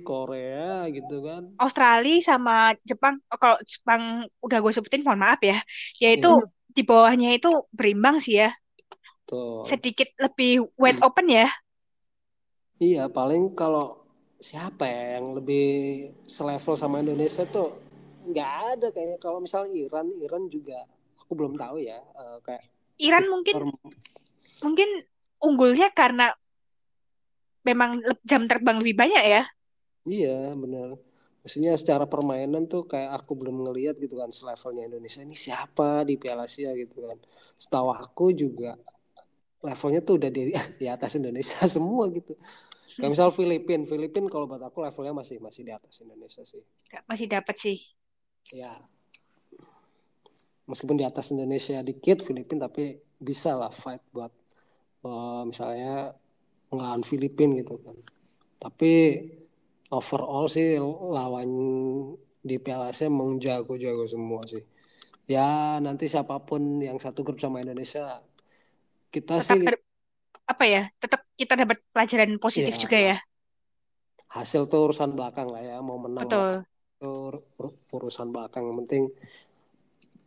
Korea 0.01 0.89
gitu 0.89 1.21
kan. 1.21 1.53
Australia 1.61 2.23
sama 2.23 2.73
Jepang. 2.81 3.21
Oh, 3.29 3.37
kalau 3.37 3.57
Jepang 3.61 4.25
udah 4.41 4.57
gue 4.63 4.71
sebutin 4.73 5.05
mohon 5.05 5.21
maaf 5.21 5.43
ya. 5.43 5.59
Yaitu 6.01 6.33
hmm. 6.33 6.49
di 6.71 6.81
bawahnya 6.81 7.37
itu 7.37 7.51
berimbang 7.69 8.17
sih 8.23 8.41
ya 8.41 8.49
Tuh. 9.27 9.67
sedikit 9.67 10.07
lebih 10.23 10.71
wide 10.79 11.03
open 11.03 11.27
ya? 11.27 11.51
Iya 12.79 13.11
paling 13.11 13.51
kalau 13.59 14.07
siapa 14.39 14.87
ya 14.87 15.19
yang 15.19 15.35
lebih 15.35 15.67
selevel 16.23 16.79
sama 16.79 17.03
Indonesia 17.03 17.43
tuh 17.43 17.75
nggak 18.23 18.51
ada 18.71 18.87
kayaknya. 18.95 19.17
Kalau 19.19 19.43
misalnya 19.43 19.75
Iran 19.75 20.07
Iran 20.23 20.47
juga 20.47 20.87
aku 21.19 21.35
belum 21.35 21.59
tahu 21.59 21.83
ya 21.83 21.99
uh, 22.15 22.39
kayak 22.39 22.63
Iran 23.03 23.27
mungkin 23.27 23.53
mungkin 24.63 24.89
unggulnya 25.43 25.91
karena 25.91 26.31
memang 27.67 27.99
jam 28.23 28.47
terbang 28.47 28.79
lebih 28.79 28.95
banyak 28.95 29.23
ya? 29.27 29.43
Iya 30.07 30.55
benar 30.55 30.95
maksudnya 31.47 31.79
secara 31.79 32.03
permainan 32.03 32.67
tuh 32.67 32.83
kayak 32.83 33.23
aku 33.23 33.39
belum 33.39 33.63
ngelihat 33.63 33.95
gitu 34.03 34.19
kan 34.19 34.27
selevelnya 34.35 34.91
Indonesia. 34.91 35.23
Ini 35.23 35.31
siapa 35.31 36.03
di 36.03 36.19
Piala 36.19 36.43
Asia 36.43 36.75
gitu 36.75 37.07
kan? 37.07 37.15
Setahu 37.55 37.87
aku 37.95 38.35
juga 38.35 38.75
levelnya 39.63 40.01
tuh 40.05 40.21
udah 40.21 40.29
di, 40.29 40.53
di 40.81 40.87
atas 40.87 41.17
Indonesia 41.17 41.65
semua 41.75 42.09
gitu. 42.13 42.33
Kayak 42.97 43.11
misal 43.13 43.29
Filipin 43.29 43.85
Filipin 43.85 44.25
kalau 44.25 44.49
buat 44.49 44.63
aku 44.63 44.81
levelnya 44.81 45.13
masih 45.13 45.37
masih 45.37 45.61
di 45.67 45.73
atas 45.75 46.01
Indonesia 46.01 46.41
sih. 46.41 46.63
Masih 47.05 47.27
dapat 47.29 47.55
sih. 47.59 47.77
Ya. 48.55 48.73
Meskipun 50.65 50.99
di 50.99 51.05
atas 51.05 51.31
Indonesia 51.31 51.79
dikit 51.83 52.25
Filipina 52.25 52.67
tapi 52.67 52.97
bisa 53.17 53.55
lah 53.55 53.71
fight 53.71 54.01
buat 54.11 54.31
uh, 55.05 55.43
misalnya 55.45 56.15
ngelawan 56.73 57.03
Filipina 57.05 57.59
gitu 57.61 57.77
kan. 57.79 57.97
Tapi 58.57 59.23
overall 59.93 60.49
sih 60.49 60.79
lawan 60.81 61.49
di 62.43 62.55
Piala 62.59 62.91
Asia 62.91 63.11
emang 63.11 63.39
jago-jago 63.39 64.07
semua 64.07 64.47
sih. 64.47 64.63
Ya 65.27 65.77
nanti 65.83 66.07
siapa 66.07 66.39
pun 66.43 66.79
yang 66.79 66.97
satu 67.03 67.23
grup 67.23 67.39
sama 67.43 67.59
Indonesia 67.59 68.23
kita 69.17 69.41
tetap 69.41 69.57
sih 69.57 69.61
apa 70.47 70.63
ya 70.63 70.83
tetap 71.03 71.21
kita 71.35 71.53
dapat 71.59 71.77
pelajaran 71.91 72.31
positif 72.39 72.73
ya, 72.77 72.81
juga 72.81 72.97
ya. 72.97 73.17
Hasil 74.31 74.67
tuh 74.67 74.91
urusan 74.91 75.11
belakang 75.15 75.51
lah 75.51 75.63
ya 75.63 75.77
mau 75.83 75.99
menang 75.99 76.27
Betul. 76.27 76.63
urusan 77.93 78.31
belakang. 78.31 78.63
Yang 78.67 78.77
penting 78.83 79.03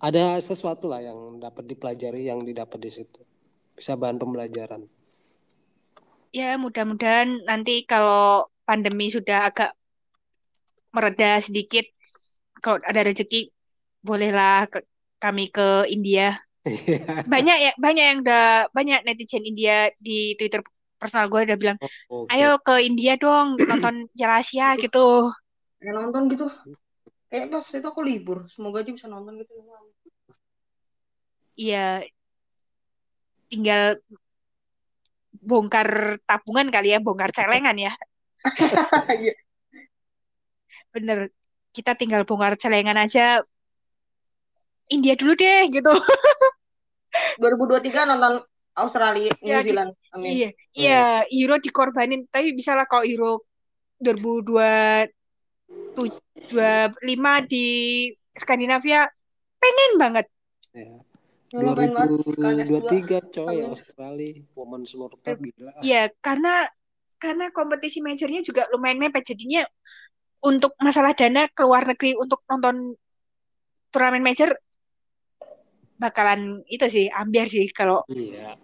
ada 0.00 0.40
sesuatu 0.40 0.88
lah 0.88 1.04
yang 1.04 1.40
dapat 1.40 1.68
dipelajari 1.68 2.28
yang 2.28 2.40
didapat 2.40 2.78
di 2.80 2.90
situ. 2.92 3.20
Bisa 3.76 3.96
bahan 3.96 4.20
pembelajaran. 4.20 4.84
Ya 6.30 6.54
mudah-mudahan 6.56 7.42
nanti 7.44 7.82
kalau 7.88 8.48
pandemi 8.62 9.10
sudah 9.10 9.50
agak 9.50 9.74
mereda 10.94 11.42
sedikit 11.42 11.84
kalau 12.60 12.78
ada 12.84 13.00
rezeki 13.02 13.50
bolehlah 14.04 14.68
ke, 14.68 14.84
kami 15.20 15.48
ke 15.48 15.88
India. 15.88 16.36
iya. 16.36 16.49
Banyak 17.32 17.56
ya 17.56 17.72
banyak 17.80 18.04
yang 18.04 18.18
udah 18.20 18.68
banyak 18.76 19.00
netizen 19.08 19.48
India 19.48 19.88
di 19.96 20.36
Twitter 20.36 20.60
personal 21.00 21.32
gue 21.32 21.48
udah 21.48 21.56
bilang 21.56 21.78
oh, 22.12 22.28
okay. 22.28 22.36
ayo 22.36 22.60
ke 22.60 22.84
India 22.84 23.16
dong 23.16 23.56
nonton 23.56 24.04
Piala 24.16 24.44
Asia 24.44 24.76
gitu. 24.76 25.32
Pengen 25.80 25.96
nonton 25.96 26.28
gitu. 26.28 26.46
Kayak 27.32 27.48
pas 27.48 27.64
itu 27.64 27.86
aku 27.88 28.00
libur 28.04 28.44
semoga 28.52 28.84
aja 28.84 28.92
bisa 28.92 29.08
nonton 29.08 29.40
gitu. 29.40 29.52
Iya. 31.56 32.04
Tinggal 33.48 33.96
bongkar 35.40 36.20
tabungan 36.28 36.68
kali 36.68 36.92
ya 36.92 37.00
bongkar 37.00 37.32
celengan 37.32 37.76
ya. 37.80 37.92
Iya. 39.20 39.36
bener 40.90 41.30
kita 41.70 41.94
tinggal 41.94 42.28
bongkar 42.28 42.60
celengan 42.60 43.00
aja. 43.00 43.40
India 44.90 45.14
dulu 45.14 45.38
deh 45.38 45.70
gitu 45.70 45.94
2023 47.38 48.10
nonton 48.10 48.34
Australia 48.74 49.32
New 49.42 49.52
ya, 49.52 49.60
Zealand. 49.60 49.92
Amin. 50.14 50.30
Iya 50.30 50.48
iya. 50.74 51.02
Euro 51.28 51.60
dikorbanin. 51.60 52.26
Tapi 52.30 52.56
bisa 52.56 52.72
lah 52.74 52.88
kalau 52.88 53.04
Euro 53.04 53.44
2002 54.00 55.10
dua 56.50 56.90
lima 57.06 57.44
di 57.44 58.08
Skandinavia 58.34 59.06
pengen 59.60 59.92
banget. 60.00 60.26
Ya. 60.74 60.98
2023 61.50 63.34
coy 63.34 63.58
Australia. 63.66 64.32
Women's 64.54 64.94
World 64.94 65.18
Cup 65.18 65.38
gila. 65.42 65.74
Iya, 65.82 66.06
karena 66.22 66.62
karena 67.18 67.50
kompetisi 67.50 67.98
majornya 67.98 68.40
juga 68.46 68.70
lumayan 68.70 69.02
mepet. 69.02 69.34
Jadinya 69.34 69.66
untuk 70.40 70.72
masalah 70.78 71.12
dana 71.12 71.50
ke 71.50 71.62
luar 71.66 71.84
negeri 71.90 72.14
untuk 72.16 72.46
nonton 72.46 72.94
turnamen 73.90 74.22
major 74.22 74.54
bakalan 76.00 76.64
itu 76.72 76.88
sih 76.88 77.06
ambiar 77.12 77.44
sih 77.44 77.68
kalau 77.76 78.00
iya. 78.08 78.56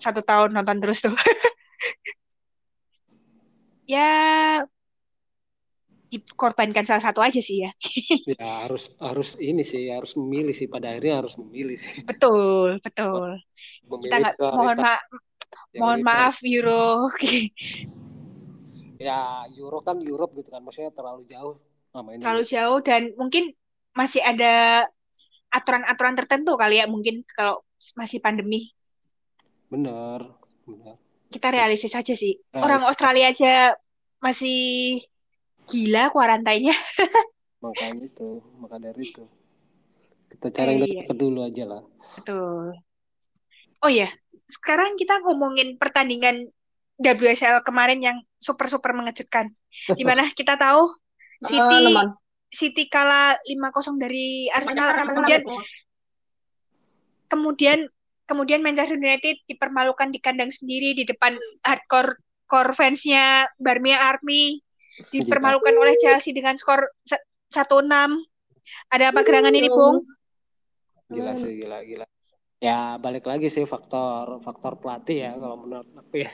satu 0.00 0.24
tahun 0.24 0.56
nonton 0.56 0.80
terus 0.80 1.04
tuh. 1.04 1.12
ya 3.92 4.10
dikorbankan 6.12 6.84
salah 6.84 7.00
satu 7.00 7.20
aja 7.24 7.40
sih 7.40 7.64
ya. 7.64 7.70
ya 8.36 8.68
harus 8.68 8.92
harus 9.00 9.36
ini 9.40 9.64
sih 9.64 9.88
harus 9.88 10.12
memilih 10.16 10.52
sih 10.52 10.68
pada 10.68 10.92
akhirnya 10.92 11.24
harus 11.24 11.36
memilih 11.40 11.76
sih. 11.76 12.04
Betul 12.04 12.80
betul. 12.80 13.40
Memilih 13.88 14.08
Kita 14.08 14.16
nggak 14.20 14.36
mohon 14.40 14.78
maaf 14.80 15.02
mohon 15.76 16.00
maaf 16.04 16.36
Euro. 16.44 17.08
ya 19.02 19.48
Euro 19.56 19.80
kan 19.80 19.98
Europe 20.04 20.36
gitu 20.36 20.52
kan 20.52 20.60
maksudnya 20.60 20.92
terlalu 20.92 21.24
jauh 21.28 21.56
sama 21.92 22.12
ini. 22.12 22.20
Terlalu 22.20 22.44
jauh 22.44 22.78
dan 22.84 23.02
mungkin 23.16 23.52
masih 23.96 24.20
ada 24.20 24.86
aturan-aturan 25.52 26.16
tertentu 26.16 26.56
kali 26.56 26.80
ya 26.80 26.88
mungkin 26.88 27.22
kalau 27.28 27.60
masih 27.94 28.18
pandemi. 28.24 28.72
Benar, 29.68 30.24
benar. 30.64 30.96
Kita 31.28 31.48
realistis 31.52 31.92
aja 31.92 32.12
sih. 32.16 32.40
Realistis. 32.40 32.60
Orang 32.64 32.82
Australia 32.88 33.28
aja 33.28 33.76
masih 34.22 35.02
gila 35.66 36.10
kuarantainnya 36.10 36.74
makanya 37.62 38.06
itu 38.06 38.42
maka 38.58 38.76
dari 38.82 39.02
itu 39.10 39.24
kita 40.34 40.48
cari 40.50 40.82
yang 40.82 41.06
iya. 41.06 41.14
dulu 41.14 41.40
aja 41.46 41.64
lah 41.66 41.82
betul 42.18 42.74
oh 43.82 43.90
ya 43.90 44.10
sekarang 44.50 44.98
kita 44.98 45.22
ngomongin 45.22 45.78
pertandingan 45.78 46.50
WSL 47.02 47.62
kemarin 47.66 47.98
yang 48.02 48.16
super 48.38 48.66
super 48.66 48.94
mengejutkan 48.94 49.50
di 49.98 50.02
mana 50.02 50.30
kita 50.34 50.58
tahu 50.58 50.90
City 51.42 51.90
uh, 51.90 52.14
City 52.52 52.84
kalah 52.86 53.34
5-0 53.48 53.96
dari 53.96 54.46
Arsenal 54.52 55.08
kemudian 55.08 55.40
kemudian 57.32 57.78
kemudian 58.28 58.60
Manchester 58.60 59.00
United 59.00 59.40
dipermalukan 59.48 60.12
di 60.12 60.20
kandang 60.20 60.52
sendiri 60.52 60.92
di 60.92 61.08
depan 61.08 61.32
hardcore 61.64 62.20
core 62.52 62.76
fansnya 62.76 63.48
Barmia 63.56 64.12
Army. 64.12 64.60
Dipermalukan 65.08 65.72
oleh 65.72 65.96
Chelsea 65.96 66.36
dengan 66.36 66.52
skor 66.60 66.84
1-6 67.48 67.88
ada 68.92 69.04
apa 69.08 69.20
gerangan 69.24 69.56
ini 69.56 69.72
Bung? 69.72 70.04
Gila 71.08 71.32
sih 71.32 71.56
gila 71.56 71.80
gila. 71.80 72.06
Ya 72.62 73.00
balik 73.00 73.24
lagi 73.24 73.48
sih 73.48 73.64
faktor 73.64 74.38
faktor 74.44 74.78
pelatih 74.78 75.18
ya 75.26 75.32
kalau 75.34 75.64
menurut 75.64 75.88
aku 75.96 76.22
ya. 76.22 76.30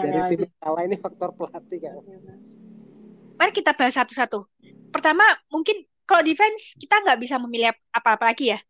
Dari 0.00 0.20
tim 0.34 0.42
kalah 0.56 0.82
ini 0.88 0.96
faktor 0.96 1.36
pelatih 1.36 1.78
kan 1.84 1.94
mari 3.40 3.56
kita 3.56 3.72
bahas 3.72 3.96
satu-satu. 3.96 4.44
Pertama 4.92 5.24
mungkin 5.48 5.80
kalau 6.04 6.20
defense 6.20 6.76
kita 6.76 7.00
nggak 7.00 7.16
bisa 7.16 7.40
memilih 7.40 7.72
apa-apa 7.88 8.36
lagi 8.36 8.52
ya. 8.52 8.60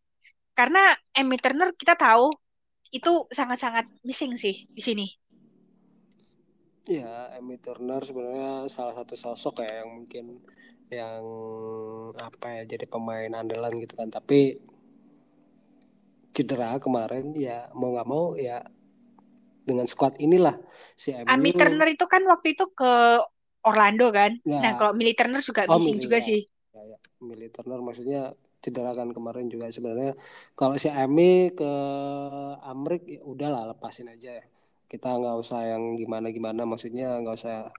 Karena 0.55 0.95
Emmy 1.11 1.35
Turner 1.43 1.75
kita 1.75 1.99
tahu 1.99 2.31
itu 2.95 3.27
sangat-sangat 3.35 3.91
missing 4.07 4.39
sih 4.39 4.71
di 4.71 4.79
sini. 4.79 5.07
Ya 6.87 7.35
Emmy 7.35 7.59
Turner 7.59 7.99
sebenarnya 8.07 8.71
salah 8.71 8.95
satu 8.95 9.19
sosok 9.19 9.67
ya 9.67 9.83
yang 9.83 9.91
mungkin 9.91 10.39
yang 10.87 11.23
apa 12.15 12.63
ya 12.63 12.79
jadi 12.79 12.87
pemain 12.87 13.35
andalan 13.35 13.75
gitu 13.83 13.99
kan. 13.99 14.07
Tapi 14.07 14.63
cedera 16.31 16.79
kemarin 16.79 17.35
ya 17.35 17.67
mau 17.75 17.91
nggak 17.91 18.07
mau 18.07 18.39
ya 18.39 18.63
dengan 19.67 19.91
squad 19.91 20.15
inilah 20.23 20.55
si. 20.95 21.11
Ami 21.11 21.59
Turner 21.59 21.91
itu 21.91 22.07
kan 22.07 22.23
waktu 22.31 22.55
itu 22.55 22.71
ke 22.71 23.19
Orlando 23.67 24.09
kan. 24.11 24.37
Ya. 24.47 24.61
Nah 24.61 24.73
kalau 24.81 24.93
Millie 24.97 25.17
Turner 25.17 25.43
juga 25.45 25.69
oh, 25.69 25.77
missing 25.77 25.99
juga 26.01 26.19
ya. 26.21 26.27
sih. 26.27 26.41
Ya, 26.73 26.83
ya. 26.97 26.99
Millie 27.21 27.53
Turner 27.53 27.81
maksudnya 27.81 28.33
cedera 28.61 28.93
kan 28.93 29.09
kemarin 29.13 29.49
juga 29.49 29.73
sebenarnya 29.73 30.13
kalau 30.53 30.77
si 30.77 30.93
Ami 30.93 31.49
ke 31.57 31.73
Amrik 32.61 33.09
ya 33.09 33.21
udahlah 33.25 33.73
lepasin 33.73 34.09
aja 34.13 34.41
ya. 34.41 34.45
Kita 34.91 35.15
nggak 35.17 35.37
usah 35.39 35.71
yang 35.71 35.95
gimana 35.95 36.35
gimana 36.35 36.67
maksudnya 36.67 37.21
nggak 37.23 37.37
usah 37.37 37.71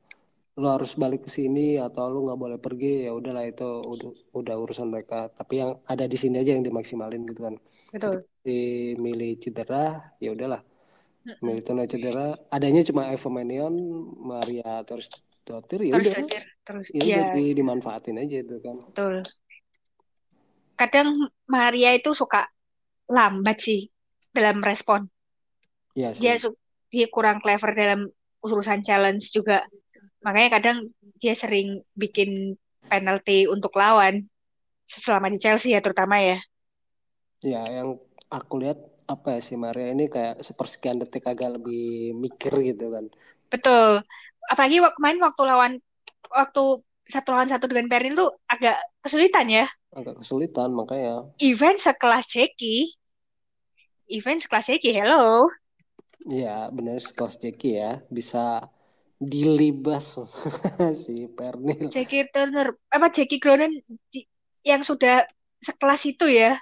lo 0.60 0.67
harus 0.76 1.00
balik 1.00 1.24
ke 1.24 1.32
sini 1.32 1.80
atau 1.80 2.12
lo 2.12 2.28
nggak 2.28 2.39
boleh 2.39 2.60
pergi 2.60 3.08
ya 3.08 3.15
udahlah 3.15 3.48
itu 3.48 3.63
udah, 3.63 4.12
udah 4.36 4.56
urusan 4.60 4.91
mereka 4.91 5.32
tapi 5.32 5.63
yang 5.63 5.80
ada 5.88 6.04
di 6.12 6.17
sini 6.20 6.44
aja 6.44 6.52
yang 6.52 6.62
dimaksimalin 6.67 7.24
gitu 7.24 7.48
kan 7.48 7.56
betul 7.96 8.28
si 8.44 8.58
milih 9.00 9.39
cedera 9.39 10.12
ya 10.20 10.36
udahlah 10.36 10.60
milih 11.39 11.63
tuna 11.63 11.88
cedera 11.88 12.36
adanya 12.52 12.84
cuma 12.84 13.08
Eva 13.08 13.30
Manion 13.32 13.72
Maria 14.20 14.84
terus 14.84 15.08
Dotir 15.41 15.82
ya 15.89 15.97
udah. 15.97 16.21
terus 16.62 16.88
ya, 16.93 17.34
ya. 17.34 17.34
dimanfaatin 17.34 18.21
aja 18.21 18.38
itu 18.45 18.62
kan. 18.62 18.77
Betul. 18.93 19.25
Kadang 20.77 21.30
Maria 21.49 21.97
itu 21.97 22.13
suka 22.13 22.45
lambat 23.10 23.58
sih 23.62 23.89
dalam 24.30 24.62
respon. 24.62 25.10
Ya, 25.97 26.13
dia 26.13 26.38
dia 26.88 27.08
kurang 27.10 27.41
clever 27.41 27.73
dalam 27.73 28.08
urusan 28.45 28.86
challenge 28.86 29.34
juga. 29.34 29.65
Makanya 30.21 30.62
kadang 30.62 30.77
dia 31.17 31.34
sering 31.34 31.82
bikin 31.97 32.56
penalti 32.86 33.49
untuk 33.49 33.73
lawan 33.73 34.30
selama 34.86 35.34
di 35.34 35.41
Chelsea 35.41 35.73
ya 35.73 35.82
terutama 35.82 36.21
ya. 36.21 36.38
Ya 37.41 37.65
yang 37.65 37.97
aku 38.30 38.62
lihat 38.62 38.77
apa 39.10 39.38
ya 39.38 39.39
si 39.41 39.58
Maria 39.58 39.91
ini 39.91 40.08
kayak 40.08 40.45
sepersekian 40.45 41.01
detik 41.01 41.25
agak 41.25 41.58
lebih 41.58 42.13
mikir 42.15 42.54
gitu 42.62 42.93
kan. 42.93 43.06
Betul 43.49 44.06
apalagi 44.49 44.82
kemarin 44.97 45.21
waktu 45.21 45.41
lawan 45.45 45.73
waktu 46.32 46.63
satu 47.12 47.30
lawan 47.36 47.49
satu 47.49 47.67
dengan 47.67 47.91
Perrin 47.91 48.15
tuh 48.15 48.32
agak 48.47 48.77
kesulitan 49.04 49.49
ya 49.51 49.65
agak 49.91 50.23
kesulitan 50.23 50.71
makanya 50.71 51.27
event 51.43 51.77
sekelas 51.77 52.25
Ceki 52.30 52.95
event 54.15 54.39
sekelas 54.41 54.71
Ceki 54.71 54.91
hello 54.95 55.51
ya 56.30 56.71
benar 56.71 56.97
sekelas 57.04 57.36
Ceki 57.38 57.69
ya 57.75 57.91
bisa 58.08 58.71
dilibas 59.21 60.17
si 61.06 61.30
Pernil. 61.30 61.93
Jackie 61.93 62.25
Turner 62.34 62.73
apa 62.89 63.13
Jackie 63.13 63.38
Cronin 63.38 63.69
yang 64.65 64.82
sudah 64.82 65.30
sekelas 65.62 66.01
itu 66.10 66.25
ya? 66.25 66.58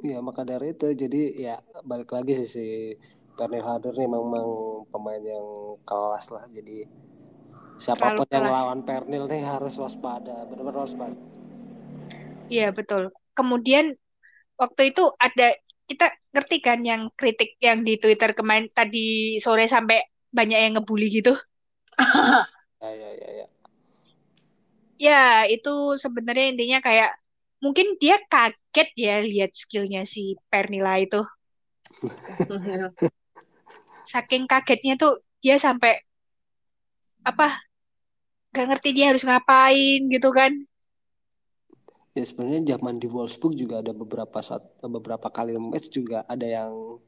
Iya 0.00 0.24
maka 0.24 0.40
dari 0.48 0.72
itu 0.72 0.88
jadi 0.96 1.22
ya 1.36 1.56
balik 1.84 2.16
lagi 2.16 2.32
sih 2.32 2.48
si 2.48 2.66
Pernil 3.34 3.66
Harder 3.66 3.94
nih 3.98 4.06
memang 4.06 4.46
pemain 4.94 5.22
yang 5.22 5.74
kelas 5.82 6.30
lah 6.30 6.46
jadi 6.50 6.86
siapa 7.74 8.14
pun 8.14 8.26
yang 8.30 8.46
lawan 8.46 8.80
Pernil 8.86 9.26
nih 9.26 9.42
harus 9.42 9.74
waspada 9.78 10.46
benar-benar 10.46 10.86
waspada. 10.86 11.18
Iya 12.46 12.70
betul. 12.70 13.10
Kemudian 13.34 13.98
waktu 14.54 14.94
itu 14.94 15.10
ada 15.18 15.50
kita 15.84 16.14
ngerti 16.30 16.56
kan 16.62 16.80
yang 16.86 17.10
kritik 17.18 17.58
yang 17.58 17.82
di 17.82 17.98
Twitter 17.98 18.32
kemarin 18.32 18.70
tadi 18.70 19.36
sore 19.42 19.66
sampai 19.66 20.00
banyak 20.30 20.58
yang 20.58 20.72
ngebully 20.78 21.10
gitu. 21.10 21.34
ya, 22.82 22.90
ya, 22.90 23.10
ya, 23.18 23.30
ya. 23.42 23.46
Ya, 24.94 25.22
itu 25.50 25.98
sebenarnya 25.98 26.54
intinya 26.54 26.78
kayak 26.78 27.10
mungkin 27.58 27.98
dia 27.98 28.22
kaget 28.30 28.88
ya 28.94 29.16
lihat 29.26 29.50
skillnya 29.50 30.06
si 30.06 30.38
Pernila 30.46 31.02
itu. 31.02 31.20
Saking 34.04 34.44
kagetnya 34.48 34.94
tuh 35.00 35.20
dia 35.40 35.56
sampai 35.60 36.00
apa 37.24 37.60
gak 38.54 38.66
ngerti 38.70 38.88
dia 38.94 39.10
harus 39.10 39.24
ngapain 39.26 40.00
gitu 40.08 40.30
kan. 40.30 40.52
Ya 42.14 42.22
sebenarnya 42.22 42.78
zaman 42.78 43.02
di 43.02 43.10
Wolfsburg 43.10 43.58
juga 43.58 43.82
ada 43.82 43.90
beberapa 43.90 44.38
saat 44.38 44.62
beberapa 44.86 45.26
kali 45.26 45.58
match 45.58 45.90
juga 45.90 46.22
ada 46.30 46.46
yang 46.46 47.02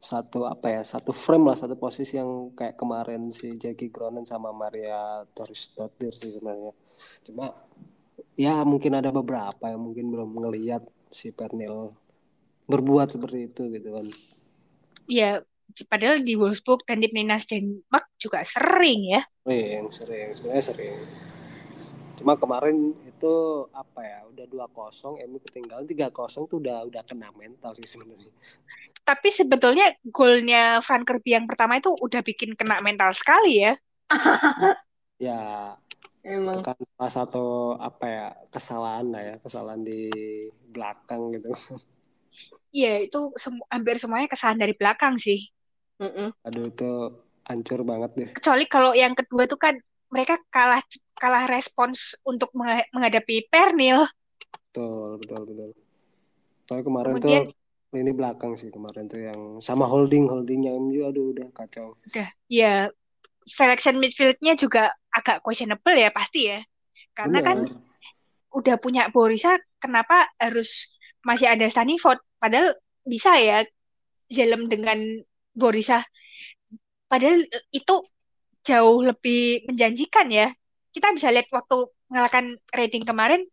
satu 0.00 0.48
apa 0.48 0.80
ya 0.80 0.82
satu 0.82 1.12
frame 1.12 1.52
lah 1.52 1.56
satu 1.60 1.76
posisi 1.76 2.16
yang 2.16 2.50
kayak 2.56 2.74
kemarin 2.74 3.28
si 3.30 3.54
Jackie 3.60 3.92
Cronin 3.92 4.24
sama 4.24 4.50
Maria 4.50 5.22
Torres 5.36 5.70
Dottir 5.76 6.16
sih 6.16 6.34
sebenarnya. 6.34 6.72
Cuma 7.22 7.52
ya 8.34 8.64
mungkin 8.66 8.96
ada 8.98 9.12
beberapa 9.14 9.70
yang 9.70 9.86
mungkin 9.86 10.10
belum 10.10 10.34
ngelihat 10.34 10.82
si 11.12 11.30
Pernil 11.30 11.94
berbuat 12.66 13.12
seperti 13.12 13.52
itu 13.52 13.62
gitu 13.70 13.88
kan. 13.92 14.06
Ya 15.06 15.44
padahal 15.88 16.22
di 16.22 16.34
Wolfsburg 16.36 16.84
dan 16.84 17.02
di 17.02 17.08
Minas 17.12 17.46
Denmark 17.46 18.10
juga 18.20 18.42
sering 18.42 19.16
ya 19.16 19.22
sering 19.44 19.90
sering 19.90 20.28
sebenarnya 20.34 20.64
sering 20.70 20.96
cuma 22.20 22.36
kemarin 22.36 22.92
itu 23.08 23.34
apa 23.72 24.00
ya 24.04 24.18
udah 24.28 24.46
dua 24.48 24.66
kosong 24.68 25.16
Emi 25.24 25.40
ketinggalan 25.40 25.88
tiga 25.88 26.12
kosong 26.12 26.44
tuh 26.44 26.60
udah 26.60 26.84
udah 26.84 27.02
kena 27.04 27.32
mental 27.32 27.72
sih 27.72 27.88
sebenarnya 27.88 28.28
tapi 29.10 29.28
sebetulnya 29.34 29.90
golnya 30.06 30.78
Frank 30.84 31.08
Kirby 31.08 31.34
yang 31.34 31.46
pertama 31.50 31.82
itu 31.82 31.90
udah 31.90 32.22
bikin 32.22 32.54
kena 32.54 32.78
mental 32.78 33.10
sekali 33.10 33.64
ya. 33.66 33.74
ya, 35.26 35.74
emang 36.22 36.62
kan 36.62 36.78
salah 36.78 37.12
satu 37.12 37.74
apa 37.74 38.04
ya 38.06 38.26
kesalahan 38.54 39.06
lah 39.10 39.22
ya, 39.22 39.34
kesalahan 39.42 39.82
di 39.82 40.06
belakang 40.70 41.34
gitu. 41.34 41.50
Iya, 42.70 43.02
itu 43.02 43.34
sem 43.34 43.58
hampir 43.66 43.98
semuanya 43.98 44.30
kesalahan 44.30 44.62
dari 44.62 44.74
belakang 44.78 45.18
sih. 45.18 45.50
Mm. 46.00 46.32
Aduh 46.48 46.64
itu 46.72 46.90
hancur 47.44 47.84
banget 47.84 48.10
deh. 48.16 48.30
Kecuali 48.32 48.64
kalau 48.64 48.96
yang 48.96 49.12
kedua 49.12 49.44
tuh 49.44 49.60
kan 49.60 49.76
mereka 50.08 50.40
kalah 50.48 50.80
kalah 51.20 51.44
respons 51.46 52.16
untuk 52.24 52.50
menghadapi 52.56 53.46
Pernil. 53.52 54.08
Betul, 54.72 55.20
betul, 55.20 55.42
betul. 55.44 55.70
Tapi 56.64 56.80
kemarin 56.80 57.12
Kemudian, 57.20 57.44
tuh 57.46 57.98
ini 58.00 58.10
belakang 58.14 58.54
sih 58.56 58.70
kemarin 58.70 59.10
tuh 59.10 59.20
yang 59.20 59.40
sama 59.58 59.84
holding 59.84 60.30
holdingnya 60.30 60.72
MU 60.78 61.04
aduh 61.04 61.36
udah 61.36 61.50
kacau. 61.52 61.98
Udah, 62.06 62.28
ya 62.46 62.88
selection 63.44 63.98
midfieldnya 63.98 64.54
juga 64.54 64.94
agak 65.10 65.42
questionable 65.42 65.98
ya 65.98 66.08
pasti 66.14 66.54
ya, 66.54 66.62
karena 67.18 67.42
kan 67.42 67.66
Benar. 67.66 67.74
kan 67.74 67.82
udah 68.54 68.76
punya 68.78 69.02
Borisa, 69.10 69.58
kenapa 69.82 70.30
harus 70.38 70.94
masih 71.26 71.50
ada 71.50 71.66
Staniford? 71.66 72.22
Padahal 72.38 72.78
bisa 73.02 73.34
ya 73.42 73.66
Zelem 74.30 74.70
dengan 74.70 74.98
Borisa. 75.54 76.04
Padahal 77.10 77.42
itu 77.74 77.94
jauh 78.62 78.98
lebih 79.02 79.66
menjanjikan 79.66 80.30
ya. 80.30 80.48
Kita 80.90 81.14
bisa 81.14 81.30
lihat 81.30 81.50
waktu 81.50 81.90
mengalahkan 82.10 82.58
rating 82.74 83.06
kemarin, 83.06 83.46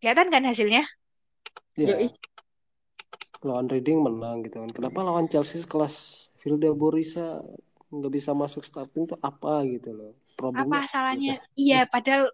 kelihatan 0.00 0.28
kan 0.32 0.42
hasilnya? 0.44 0.84
Iya 1.76 2.12
lawan 3.44 3.68
Reading 3.68 4.00
menang 4.00 4.40
gitu 4.42 4.64
kan 4.64 4.72
kenapa 4.72 5.04
lawan 5.04 5.28
Chelsea 5.28 5.62
kelas 5.68 6.28
Vilda 6.40 6.72
Borisa 6.72 7.44
nggak 7.92 8.12
bisa 8.12 8.32
masuk 8.32 8.64
starting 8.64 9.06
tuh 9.06 9.20
apa 9.20 9.62
gitu 9.68 9.92
loh 9.94 10.12
problemnya 10.34 10.82
apa 10.82 10.88
salahnya 10.88 11.36
gitu. 11.38 11.46
iya 11.68 11.80
padahal 11.86 12.32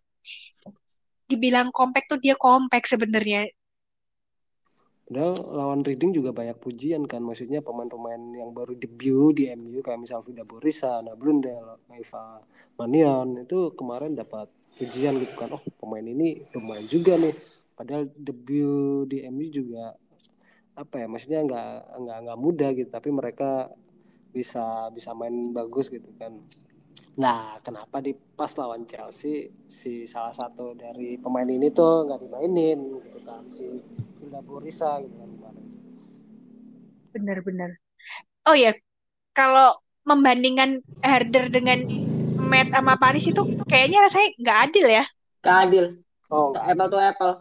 dibilang 1.26 1.74
kompak 1.74 2.06
tuh 2.06 2.16
dia 2.22 2.38
kompak 2.38 2.86
sebenarnya 2.86 3.50
Padahal 5.10 5.34
lawan 5.34 5.82
Reading 5.82 6.14
juga 6.14 6.30
banyak 6.30 6.54
pujian 6.62 7.02
kan 7.10 7.18
maksudnya 7.18 7.58
pemain-pemain 7.58 8.30
yang 8.30 8.54
baru 8.54 8.78
debut 8.78 9.34
di 9.34 9.50
MU 9.58 9.82
kayak 9.82 10.06
misal 10.06 10.22
Vida 10.22 10.46
Borisa, 10.46 11.02
Ana 11.02 11.18
Blundell, 11.18 11.82
Eva 11.90 12.38
Manion 12.78 13.42
itu 13.42 13.74
kemarin 13.74 14.14
dapat 14.14 14.46
pujian 14.78 15.18
gitu 15.18 15.34
kan. 15.34 15.50
Oh 15.50 15.58
pemain 15.82 16.06
ini 16.06 16.38
lumayan 16.54 16.86
juga 16.86 17.18
nih. 17.18 17.34
Padahal 17.74 18.06
debut 18.14 19.10
di 19.10 19.26
MU 19.26 19.50
juga 19.50 19.98
apa 20.78 21.02
ya 21.02 21.10
maksudnya 21.10 21.42
nggak 21.42 21.70
nggak 22.06 22.18
nggak 22.30 22.38
mudah 22.38 22.70
gitu 22.78 22.88
tapi 22.94 23.10
mereka 23.10 23.66
bisa 24.30 24.94
bisa 24.94 25.10
main 25.10 25.50
bagus 25.50 25.90
gitu 25.90 26.06
kan. 26.22 26.38
Nah 27.18 27.58
kenapa 27.66 27.98
di 27.98 28.14
pas 28.14 28.54
lawan 28.54 28.86
Chelsea 28.86 29.50
si 29.66 30.06
salah 30.06 30.30
satu 30.30 30.70
dari 30.78 31.18
pemain 31.18 31.50
ini 31.50 31.66
tuh 31.74 32.06
nggak 32.06 32.30
dimainin 32.30 32.78
gitu 32.94 33.18
kan 33.26 33.42
si 33.50 33.66
Hilda 34.20 34.40
Borisa 34.44 35.00
gitu 35.00 35.16
kan 35.16 35.28
kemarin 35.32 35.64
Benar-benar. 37.10 37.70
Oh 38.46 38.54
ya, 38.54 38.70
kalau 39.34 39.74
membandingkan 40.06 40.78
Herder 41.02 41.50
dengan 41.50 41.82
Matt 42.38 42.70
sama 42.70 42.94
Paris 42.96 43.26
itu 43.26 43.42
kayaknya 43.66 44.06
rasanya 44.06 44.28
nggak 44.38 44.58
adil 44.70 44.86
ya. 44.86 45.04
Gak 45.40 45.56
adil. 45.66 45.84
oh 46.30 46.54
Apple 46.54 46.88
to 46.88 46.98
apple. 47.00 47.32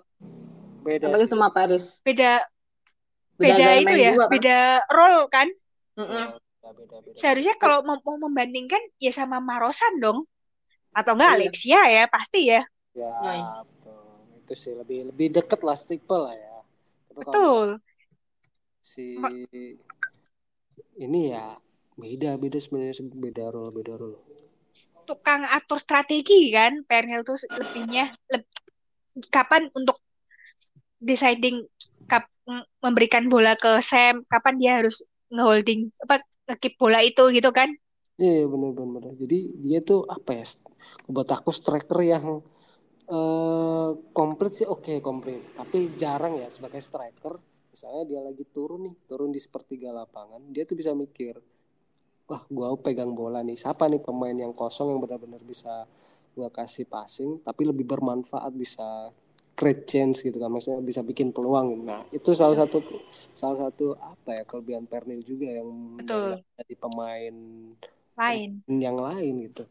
beda 0.81 1.05
sih. 1.13 1.29
sama 1.29 1.51
Paris. 1.51 2.01
Beda 2.01 2.41
Beda 3.37 3.55
beda 3.55 3.71
itu 3.79 3.93
ya, 3.95 4.11
juga 4.11 4.25
kan. 4.25 4.31
beda 4.33 4.57
role 4.89 5.23
kan. 5.29 5.47
Beda 5.95 6.69
beda 6.73 6.95
beda 7.05 7.15
Seharusnya 7.15 7.55
kalau 7.55 7.85
mau, 7.85 8.01
mau 8.01 8.17
membandingkan 8.27 8.81
ya 8.97 9.13
sama 9.13 9.37
Marosan 9.39 10.01
dong. 10.01 10.25
Atau 10.91 11.13
enggak 11.15 11.31
Iya. 11.31 11.37
Alexia 11.45 11.81
ya, 11.87 12.03
pasti 12.09 12.49
ya. 12.49 12.61
ya 12.97 13.11
Nah. 13.21 13.61
betul. 13.63 14.01
itu 14.41 14.53
sih 14.57 14.73
lebih 14.73 15.13
lebih 15.13 15.27
deket 15.29 15.61
lah 15.61 15.77
tipe 15.77 16.17
lah 16.17 16.33
ya 16.33 16.48
tapi 17.13 17.25
Betul. 17.25 17.67
si 18.79 19.05
Ma- 19.19 19.33
ini 20.99 21.31
ya 21.31 21.55
beda 21.99 22.39
beda 22.39 22.57
sebenarnya 22.59 22.95
beda 23.11 23.45
role 23.51 23.71
beda 23.75 23.93
role 23.99 24.19
Tukang 25.09 25.41
atur 25.41 25.81
strategi 25.81 26.53
kan, 26.53 26.85
Pernil 26.85 27.25
tuh 27.25 27.33
lebihnya 27.49 28.13
leb- 28.29 28.45
kapan 29.33 29.65
untuk 29.73 29.97
deciding 31.01 31.65
kap, 32.05 32.29
memberikan 32.77 33.25
bola 33.25 33.57
ke 33.57 33.81
Sam, 33.81 34.21
kapan 34.29 34.55
dia 34.61 34.71
harus 34.77 35.01
ngeholding 35.33 35.89
apa 36.05 36.21
ngekip 36.45 36.77
bola 36.77 37.01
itu 37.01 37.25
gitu 37.33 37.49
kan. 37.49 37.73
Iya, 38.21 38.45
bener 38.45 38.75
bener. 38.77 39.03
Jadi 39.17 39.57
dia 39.65 39.79
tuh 39.81 40.05
apa 40.05 40.37
ya? 40.37 40.45
Buat 41.09 41.29
aku 41.33 41.49
striker 41.49 42.05
yang 42.05 42.45
eh 43.09 43.89
komplit 44.13 44.53
sih 44.53 44.67
oke 44.69 45.01
komplit. 45.01 45.57
Tapi 45.57 45.97
jarang 45.97 46.37
ya 46.37 46.47
sebagai 46.53 46.77
striker. 46.77 47.41
Misalnya 47.73 48.03
dia 48.05 48.21
lagi 48.21 48.43
turun 48.49 48.89
nih, 48.89 48.95
turun 49.05 49.29
di 49.29 49.39
sepertiga 49.41 49.93
lapangan, 49.93 50.41
dia 50.49 50.65
tuh 50.65 50.73
bisa 50.73 50.91
mikir, 50.97 51.37
wah 52.25 52.41
gua 52.49 52.73
pegang 52.75 53.13
bola 53.13 53.45
nih. 53.45 53.55
Siapa 53.55 53.85
nih 53.87 54.01
pemain 54.01 54.33
yang 54.33 54.51
kosong 54.51 54.89
yang 54.93 54.99
benar-benar 54.99 55.39
bisa 55.45 55.85
gua 56.33 56.49
kasih 56.49 56.89
passing, 56.89 57.39
tapi 57.45 57.69
lebih 57.69 57.85
bermanfaat 57.85 58.51
bisa 58.57 59.13
create 59.53 59.85
chance 59.85 60.25
gitu 60.25 60.39
kan. 60.41 60.49
Maksudnya 60.49 60.81
bisa 60.81 61.05
bikin 61.05 61.29
peluang. 61.31 61.85
Nah 61.85 62.03
itu 62.09 62.33
salah 62.33 62.57
satu 62.57 62.81
salah 63.37 63.69
satu 63.69 63.95
apa 63.95 64.39
ya 64.39 64.43
kelebihan 64.49 64.89
Pernil 64.89 65.21
juga 65.23 65.47
yang 65.47 65.69
Betul. 65.99 66.35
yang 66.35 66.41
nggak 66.41 66.55
ada 66.57 66.63
di 66.65 66.75
pemain 66.75 67.35
Lain. 68.19 68.51
yang 68.67 68.97
lain 68.99 69.33
gitu. 69.47 69.63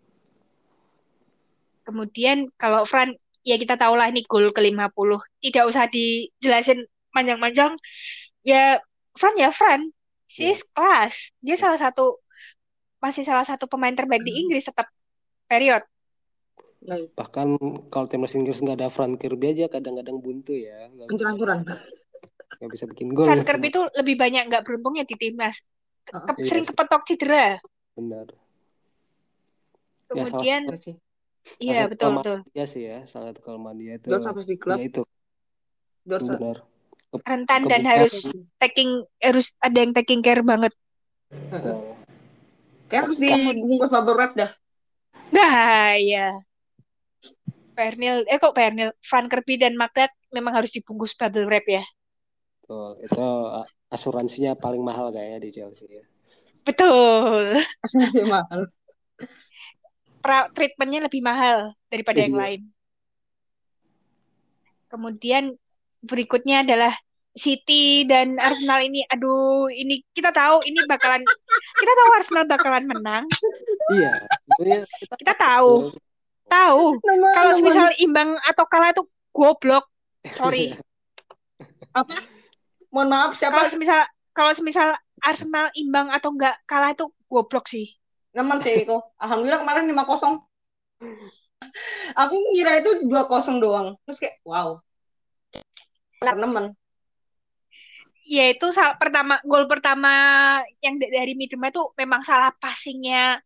Kemudian 1.85 2.53
kalau 2.61 2.85
Fran, 2.85 3.17
ya 3.43 3.57
kita 3.57 3.75
tahu 3.75 3.95
lah 3.95 4.09
ini 4.09 4.23
gol 4.25 4.51
ke-50. 4.51 5.11
Tidak 5.41 5.65
usah 5.65 5.87
dijelasin 5.87 6.83
panjang-panjang. 7.11 7.75
Ya 8.43 8.79
Fran 9.15 9.35
ya 9.35 9.51
Fran. 9.51 9.91
Sis 10.29 10.61
kelas. 10.71 11.33
Dia 11.41 11.57
salah 11.57 11.81
satu 11.81 12.21
masih 12.99 13.23
salah 13.23 13.47
satu 13.47 13.65
pemain 13.65 13.95
terbaik 13.95 14.23
di 14.23 14.35
Inggris 14.37 14.67
tetap 14.67 14.91
period. 15.47 15.83
Nah, 16.79 16.99
Bahkan 17.11 17.49
kalau 17.89 18.07
timnas 18.07 18.35
Inggris 18.35 18.61
nggak 18.61 18.79
ada 18.79 18.89
Frank 18.89 19.19
Kirby 19.19 19.51
aja 19.51 19.67
kadang-kadang 19.67 20.19
buntu 20.19 20.55
ya. 20.55 20.87
Hancur-hancuran. 20.93 21.65
bisa- 21.65 21.87
Nggak 22.59 22.71
bisa 22.71 22.85
bikin 22.91 23.09
gol. 23.15 23.27
Fran 23.27 23.41
ya. 23.41 23.47
Kirby 23.47 23.67
itu 23.71 23.83
lebih 23.97 24.15
banyak 24.15 24.43
nggak 24.47 24.63
beruntungnya 24.63 25.05
di 25.07 25.15
timnas. 25.15 25.65
Ke- 26.05 26.17
Heeh. 26.17 26.35
Iya 26.39 26.47
sering 26.47 26.65
sih. 26.65 26.71
kepetok 26.75 27.03
cedera. 27.07 27.47
Benar. 27.95 28.27
Ya, 30.09 30.25
salah 30.25 30.41
Kemudian, 30.41 30.63
sih. 30.81 30.95
Iya 31.59 31.85
satu 31.87 31.91
betul 31.95 32.11
betul. 32.21 32.39
Dia 32.55 32.67
sih 32.69 32.83
ya, 32.87 32.99
salah 33.09 33.33
satu 33.33 33.41
kelemahan 33.45 33.77
dia 33.79 33.93
itu. 33.97 34.09
George 34.11 34.29
habis 34.29 34.47
di 34.47 34.57
klub. 34.57 34.79
Ya 34.79 34.83
itu, 34.85 35.03
George 36.05 36.29
benar. 36.29 36.57
Ke- 36.63 37.25
Rentan 37.25 37.63
dan 37.65 37.83
harus 37.89 38.29
taking 38.61 39.05
harus 39.19 39.57
ada 39.65 39.79
yang 39.81 39.97
taking 39.97 40.21
care 40.21 40.45
banget. 40.45 40.73
Betul. 41.49 41.97
Kayak 42.89 43.01
harus 43.09 43.17
dibungkus 43.21 43.91
bubble 43.93 44.17
wrap 44.17 44.33
dah. 44.37 44.51
Nah, 45.33 45.97
ya. 46.01 46.41
Pernil, 47.77 48.27
eh 48.27 48.39
kok 48.41 48.57
Pernil, 48.57 48.91
Van 48.97 49.27
Kirby 49.29 49.55
dan 49.61 49.79
Magdat 49.79 50.11
memang 50.33 50.57
harus 50.57 50.73
dibungkus 50.73 51.15
bubble 51.17 51.47
wrap 51.47 51.65
ya. 51.69 51.85
Betul. 52.65 52.91
Itu 53.05 53.25
uh, 53.25 53.65
asuransinya 53.89 54.53
paling 54.57 54.85
mahal 54.85 55.09
kayaknya 55.09 55.39
di 55.41 55.51
Chelsea 55.53 55.89
ya. 55.89 56.05
Betul. 56.65 57.57
Masih 57.81 58.25
mahal. 58.29 58.69
Treatmentnya 60.53 61.09
lebih 61.09 61.25
mahal 61.25 61.73
daripada 61.89 62.21
yang 62.21 62.37
Iya. 62.37 62.43
lain. 62.45 62.61
Kemudian 64.89 65.45
berikutnya 66.01 66.65
adalah 66.65 66.93
City 67.37 68.03
dan 68.09 68.35
Arsenal 68.41 68.83
ini, 68.83 69.05
aduh, 69.07 69.69
ini 69.71 70.03
kita 70.11 70.35
tahu 70.35 70.65
ini 70.67 70.83
bakalan, 70.91 71.23
kita 71.79 71.93
tahu 71.95 72.09
Arsenal 72.19 72.45
bakalan 72.49 72.85
menang, 72.89 73.25
Iya, 73.95 74.27
kita, 74.59 75.15
kita 75.23 75.35
tahu, 75.39 75.93
tahu. 76.51 76.99
Kalau 77.37 77.53
misal 77.63 77.89
imbang 78.03 78.35
atau 78.43 78.65
kalah 78.67 78.91
itu 78.91 79.05
goblok, 79.31 79.87
sorry. 80.35 80.75
apa? 81.95 82.21
Mohon 82.91 83.09
maaf 83.13 83.31
Kalau 83.37 83.69
siapa? 83.69 83.71
semisal 83.71 84.01
kalau 84.33 84.53
semisal 84.57 84.89
Arsenal 85.21 85.69
imbang 85.77 86.09
atau 86.11 86.33
enggak 86.35 86.57
kalah 86.65 86.91
itu 86.91 87.07
goblok 87.29 87.69
sih. 87.69 87.93
Nemen 88.37 88.59
sih 88.61 88.85
itu. 88.85 88.97
Alhamdulillah 89.17 89.61
kemarin 89.65 89.85
5-0. 89.89 90.45
Aku 92.17 92.35
ngira 92.53 92.81
itu 92.81 92.91
2-0 93.07 93.61
doang. 93.63 93.87
Terus 94.05 94.19
kayak 94.21 94.37
wow. 94.45 94.79
Nemen. 96.23 96.75
Ya 98.29 98.53
itu 98.53 98.69
pertama 99.01 99.41
gol 99.41 99.65
pertama 99.65 100.13
yang 100.85 101.01
da- 101.01 101.09
dari 101.09 101.33
Midema 101.33 101.73
itu 101.73 101.81
memang 101.97 102.21
salah 102.21 102.53
passingnya 102.53 103.41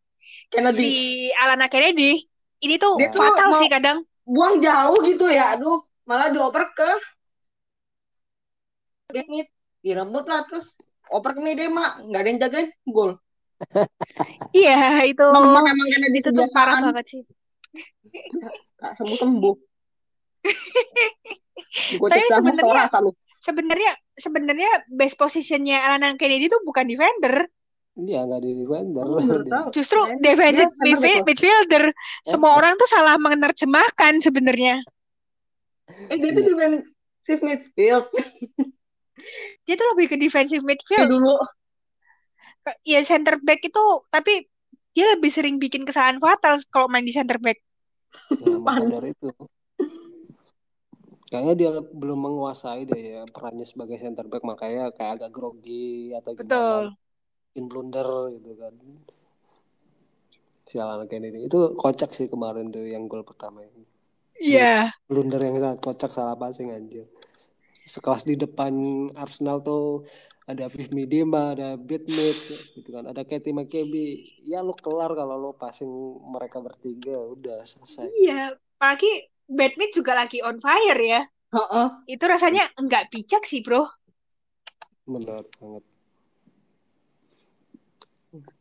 Kennedy. 0.51 0.83
si 0.83 0.91
Alana 1.39 1.71
Kennedy. 1.71 2.27
Ini 2.63 2.83
tuh 2.83 2.99
Dia 2.99 3.11
tuh 3.15 3.23
fatal 3.23 3.49
mau- 3.55 3.61
sih 3.63 3.71
kadang. 3.71 3.99
Buang 4.27 4.59
jauh 4.59 4.99
gitu 5.07 5.31
ya. 5.31 5.55
Aduh, 5.55 5.83
malah 6.07 6.35
dioper 6.35 6.67
ke 6.75 6.91
Smith. 9.13 9.51
Direbut 9.83 10.25
lah 10.31 10.47
terus 10.47 10.75
oper 11.11 11.35
ke 11.37 11.41
Midema. 11.43 11.99
Nggak 12.03 12.21
ada 12.23 12.29
yang 12.31 12.41
jagain. 12.43 12.69
Gol. 12.87 13.19
Iya 14.53 15.07
itu 15.09 15.23
Nemen 15.23 15.65
emang 15.65 15.89
Kennedy 15.89 16.19
itu 16.21 16.31
tuh 16.35 16.47
parah 16.53 16.83
banget 16.83 17.07
sih. 17.09 17.23
Nggak 18.79 18.93
sembuh-sembuh. 19.01 19.57
Gue 22.01 22.09
Tapi 22.11 22.27
sebenarnya-. 22.29 22.91
Sebenarnya 23.43 23.93
sebenarnya 24.15 24.71
best 24.87 25.19
positionnya 25.19 25.83
Alana 25.83 26.15
Kennedy 26.15 26.47
itu 26.47 26.59
bukan 26.63 26.87
defender, 26.87 27.51
Iya, 27.93 28.25
nggak 28.25 28.41
di 28.41 28.51
defender. 28.65 29.05
Oh, 29.05 29.69
justru 29.69 30.01
defensive 30.25 30.73
betul. 30.81 31.25
midfielder. 31.29 31.85
Semua 32.25 32.57
orang 32.57 32.81
tuh 32.81 32.89
salah 32.89 33.21
menerjemahkan 33.21 34.17
sebenarnya. 34.17 34.81
Eh, 36.09 36.17
dia 36.17 36.31
tuh 36.33 36.45
defensive 36.57 37.43
midfield. 37.45 38.07
Dia 39.69 39.75
tuh 39.77 39.87
lebih 39.93 40.07
ke 40.09 40.17
defensive 40.17 40.65
midfield. 40.65 41.05
dulu. 41.05 41.37
Ya 42.87 43.03
center 43.03 43.43
back 43.43 43.67
itu 43.67 43.85
tapi 44.11 44.47
dia 44.93 45.17
lebih 45.17 45.33
sering 45.33 45.57
bikin 45.57 45.89
kesalahan 45.89 46.21
fatal 46.21 46.61
kalau 46.69 46.87
main 46.87 47.05
di 47.05 47.13
center 47.17 47.41
back. 47.41 47.59
Ya, 48.39 48.57
maka 48.65 48.85
dari 48.85 49.17
itu. 49.17 49.29
Kayaknya 51.33 51.55
dia 51.57 51.71
belum 51.81 52.29
menguasai 52.29 52.85
deh 52.85 53.03
ya 53.17 53.23
perannya 53.25 53.65
sebagai 53.65 53.97
center 53.97 54.29
back 54.29 54.45
makanya 54.45 54.93
kayak 54.93 55.17
agak 55.17 55.31
grogi 55.33 56.13
atau 56.13 56.37
gimana. 56.37 56.45
Betul. 56.45 56.85
Bikin 57.53 57.65
blunder 57.73 58.09
gitu 58.37 58.53
kan. 58.61 58.75
Sialan 60.69 61.09
Kennedy. 61.09 61.49
Itu 61.49 61.73
kocak 61.73 62.13
sih 62.13 62.29
kemarin 62.29 62.69
tuh 62.69 62.85
yang 62.85 63.09
gol 63.09 63.25
pertama. 63.25 63.65
Iya. 64.37 64.93
Blunder 65.09 65.41
yang 65.41 65.57
sangat 65.57 65.81
kocak 65.81 66.11
salah 66.13 66.37
passing 66.37 66.69
anjir. 66.69 67.09
Sekelas 67.89 68.29
di 68.29 68.37
depan 68.37 69.09
Arsenal 69.17 69.65
tuh 69.65 70.05
ada 70.43 70.67
Viv 70.67 70.91
Midema, 70.91 71.55
ada 71.55 71.79
Britmit 71.79 72.37
gitu 72.75 72.89
kan. 72.91 73.07
Ada 73.07 73.23
Katie 73.23 73.55
McCabe. 73.55 74.43
Ya 74.43 74.59
lu 74.59 74.75
kelar 74.75 75.15
kalau 75.15 75.39
lu 75.39 75.51
passing 75.55 75.89
mereka 76.27 76.59
bertiga 76.59 77.15
udah 77.15 77.63
selesai. 77.63 78.11
Iya. 78.11 78.59
Apalagi 78.79 79.31
Badmit 79.47 79.95
juga 79.95 80.19
lagi 80.19 80.43
on 80.43 80.59
fire 80.59 80.99
ya. 80.99 81.23
Heeh. 81.53 81.87
Itu 82.09 82.25
rasanya 82.27 82.67
nggak 82.75 83.13
bijak 83.13 83.47
sih 83.47 83.63
bro. 83.63 83.87
Benar 85.07 85.47
banget. 85.59 85.85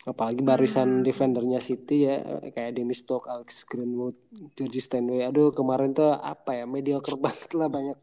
apalagi 0.04 0.44
barisan 0.44 1.00
Hmm. 1.00 1.04
defendernya 1.08 1.64
City 1.64 2.04
ya 2.04 2.44
kayak 2.52 2.76
Dennis 2.76 3.08
Stoke, 3.08 3.32
Alex 3.32 3.64
Greenwood, 3.64 4.20
George 4.52 4.84
Stanway. 4.84 5.24
Aduh 5.24 5.56
kemarin 5.56 5.96
tuh 5.96 6.12
apa 6.12 6.60
ya 6.60 6.68
mediocre 6.68 7.16
banget 7.24 7.56
lah 7.56 7.72
banyak 7.72 7.96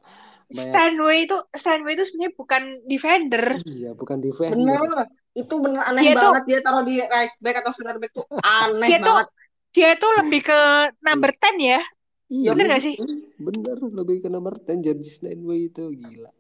banyak. 0.49 0.72
Stanway 0.72 1.18
itu 1.24 1.36
Stanway 1.51 1.92
itu 1.92 2.05
sebenarnya 2.05 2.32
bukan 2.34 2.62
defender. 2.84 3.44
Iya 3.62 3.90
bukan 3.92 4.18
defender. 4.18 4.57
Bener. 4.80 5.07
Itu 5.32 5.55
bener 5.59 5.82
aneh 5.84 6.03
Dia 6.03 6.14
tuh- 6.14 6.32
banget 6.34 6.44
dia 6.44 6.59
taruh 6.61 6.82
di 6.82 6.94
right 6.99 7.34
back 7.38 7.57
atau 7.61 7.70
center 7.70 7.96
back 7.96 8.11
tuh 8.11 8.24
aneh 8.40 8.86
Dia 8.86 8.99
tuh 8.99 9.14
banget. 9.14 9.28
dia 9.70 9.90
tuh 9.94 10.11
lebih 10.16 10.40
ke 10.42 10.61
number 11.01 11.30
10 11.30 11.57
ya. 11.61 11.80
Iya 12.28 12.49
Bener 12.53 12.64
gak 12.66 12.82
sih? 12.82 12.94
Bener 13.36 13.76
lebih 13.78 14.16
ke 14.20 14.28
nomor 14.28 14.57
10 14.57 14.80
George 14.80 15.07
Stanway 15.07 15.68
itu 15.68 15.84
gila. 15.90 16.32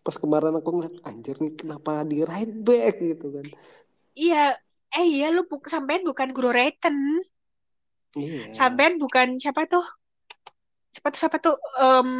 Pas 0.00 0.14
kemarin 0.14 0.54
aku 0.54 0.70
ngeliat 0.70 0.96
anjir 1.02 1.36
nih 1.36 1.54
kenapa 1.54 2.02
di 2.02 2.20
right 2.20 2.54
back 2.60 2.94
gitu 2.96 3.30
kan. 3.30 3.46
Iya, 4.12 4.54
eh 4.92 5.04
iya 5.04 5.28
lu 5.28 5.42
bu 5.42 5.58
sampean 5.60 6.02
bukan 6.02 6.30
Guru 6.30 6.48
Reiten. 6.48 7.18
Iya. 8.14 8.52
Sampean 8.52 8.94
bukan 8.96 9.36
siapa 9.36 9.64
tuh? 9.64 9.82
Siapa 10.90 11.08
tuh 11.08 11.18
siapa 11.18 11.36
tuh? 11.38 11.56
Em, 11.74 12.10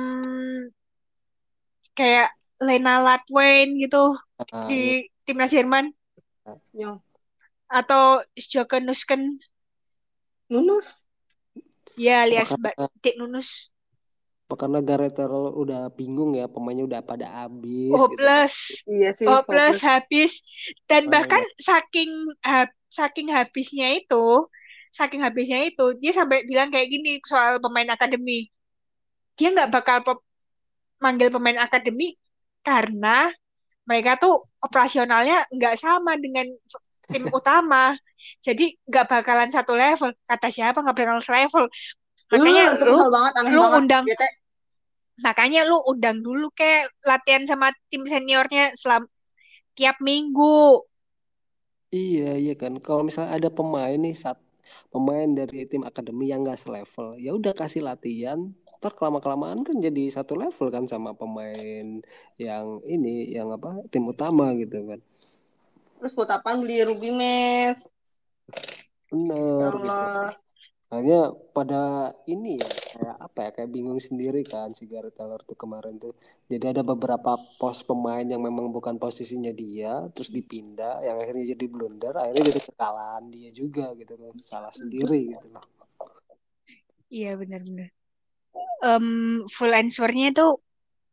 kayak 1.98 2.28
Lena 2.66 3.02
Latwain 3.04 3.68
gitu 3.82 4.14
Nah, 4.52 4.66
di 4.68 5.06
timnas 5.26 5.50
Jerman. 5.54 5.86
Yang 6.74 7.00
atau 7.70 8.22
Joko 8.52 8.76
Nusken. 8.82 9.40
Nunus. 10.50 10.88
ya 11.96 12.22
alias 12.26 12.50
Dik 13.02 13.14
Nunus. 13.18 13.70
Karena 14.54 14.78
Gareth 14.78 15.18
Bale 15.18 15.50
udah 15.50 15.90
bingung 15.90 16.30
ya 16.38 16.46
pemainnya 16.46 16.84
udah 16.86 17.00
pada 17.02 17.26
habis 17.42 17.90
oh 17.90 18.06
gitu. 18.06 18.14
plus 18.14 18.54
Iya 18.86 19.10
sih. 19.18 19.26
oh 19.26 19.40
plus 19.42 19.78
habis. 19.82 20.32
Dan 20.86 21.08
Oh, 21.08 21.12
bahkan 21.14 21.42
saking 21.58 22.10
ha- 22.44 22.76
saking 22.92 23.28
habisnya 23.34 23.88
itu 23.98 24.46
saking 24.94 25.26
habisnya 25.26 25.58
itu 25.66 25.98
dia 25.98 26.12
sampai 26.14 26.46
bilang 26.46 26.70
kayak 26.70 26.86
gini 26.86 27.18
soal 27.26 27.58
pemain 27.58 27.90
akademi. 27.90 28.46
Dia 29.34 29.50
nggak 29.50 29.70
bakal 29.74 29.98
manggil 31.02 31.28
pemain 31.34 31.58
akademi 31.66 32.16
karena 32.64 33.30
mereka 33.88 34.16
tuh 34.22 34.34
operasionalnya 34.64 35.44
nggak 35.52 35.76
sama 35.76 36.16
dengan 36.16 36.46
tim 37.12 37.24
utama. 37.38 37.94
Jadi 38.40 38.76
nggak 38.88 39.06
bakalan 39.10 39.50
satu 39.52 39.76
level. 39.76 40.10
Kata 40.24 40.48
siapa 40.48 40.80
nggak 40.80 40.96
bakalan 40.96 41.24
selevel 41.24 41.66
makanya 42.32 42.64
Makanya 42.64 42.80
lu 42.88 42.96
kesel 42.96 43.08
banget 43.14 43.32
aneh 43.40 43.54
lu 43.54 43.62
banget. 43.62 43.84
undang 43.84 44.04
makanya 45.26 45.60
lu 45.70 45.78
undang 45.90 46.18
dulu 46.26 46.46
kayak 46.58 46.90
latihan 47.08 47.44
sama 47.50 47.68
tim 47.90 48.02
seniornya 48.12 48.74
selam 48.80 49.04
tiap 49.78 49.96
minggu. 50.02 50.82
Iya 51.94 52.24
iya 52.42 52.52
kan. 52.62 52.72
Kalau 52.86 53.02
misalnya 53.06 53.32
ada 53.38 53.48
pemain 53.58 53.98
nih 54.04 54.14
saat 54.22 54.38
pemain 54.92 55.28
dari 55.38 55.68
tim 55.70 55.82
akademi 55.90 56.24
yang 56.32 56.40
nggak 56.44 56.58
selevel 56.62 57.08
ya 57.24 57.30
udah 57.38 57.52
kasih 57.60 57.82
latihan 57.88 58.40
ntar 58.84 58.92
kelama 58.92 59.24
kelamaan 59.24 59.64
kan 59.64 59.80
jadi 59.80 60.12
satu 60.12 60.36
level 60.36 60.68
kan 60.68 60.84
sama 60.84 61.16
pemain 61.16 62.04
yang 62.36 62.66
ini 62.84 63.32
yang 63.32 63.48
apa 63.48 63.80
tim 63.88 64.04
utama 64.04 64.52
gitu 64.52 64.84
kan 64.84 65.00
terus 66.04 66.12
buat 66.12 66.28
apaan 66.28 66.60
beli 66.60 66.84
Ruby 66.84 67.16
Mes? 67.16 67.80
Ya 69.08 69.72
bener 69.72 69.72
gitu 69.80 69.88
Allah. 69.88 70.36
Hanya 70.92 71.32
pada 71.56 72.12
ini 72.28 72.60
ya 72.60 72.68
kayak 72.68 73.16
apa 73.18 73.38
ya 73.40 73.50
kayak 73.56 73.70
bingung 73.72 73.96
sendiri 73.96 74.44
kan 74.44 74.76
si 74.76 74.84
Gareth 74.84 75.16
Taylor 75.16 75.40
tuh 75.42 75.56
kemarin 75.56 75.96
tuh. 75.96 76.12
Jadi 76.44 76.76
ada 76.76 76.84
beberapa 76.84 77.40
pos 77.56 77.80
pemain 77.88 78.20
yang 78.20 78.44
memang 78.44 78.68
bukan 78.68 79.00
posisinya 79.00 79.50
dia 79.56 80.04
terus 80.12 80.28
dipindah 80.28 81.00
yang 81.02 81.16
akhirnya 81.16 81.56
jadi 81.56 81.66
blunder 81.72 82.14
akhirnya 82.14 82.52
jadi 82.52 82.60
kekalahan 82.68 83.24
dia 83.32 83.48
juga 83.48 83.96
gitu 83.96 84.12
kan 84.12 84.36
salah 84.44 84.72
sendiri 84.76 85.34
gitu 85.34 85.48
loh. 85.50 85.64
iya 87.08 87.32
benar-benar 87.38 88.03
Em, 88.84 89.40
full 89.48 89.72
answernya 89.72 90.28
itu 90.28 90.60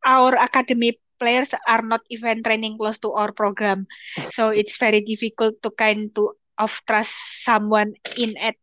our 0.04 0.36
academy 0.36 1.00
players 1.22 1.56
are 1.70 1.86
not 1.86 2.04
even 2.12 2.44
training 2.44 2.76
close 2.76 3.00
to 3.00 3.16
our 3.16 3.32
program. 3.32 3.88
So 4.34 4.52
it's 4.52 4.76
very 4.76 5.00
difficult 5.00 5.62
to 5.64 5.70
kind 5.72 6.12
to 6.20 6.36
of 6.60 6.74
trust 6.84 7.46
someone 7.48 7.96
in 8.20 8.36
at 8.42 8.58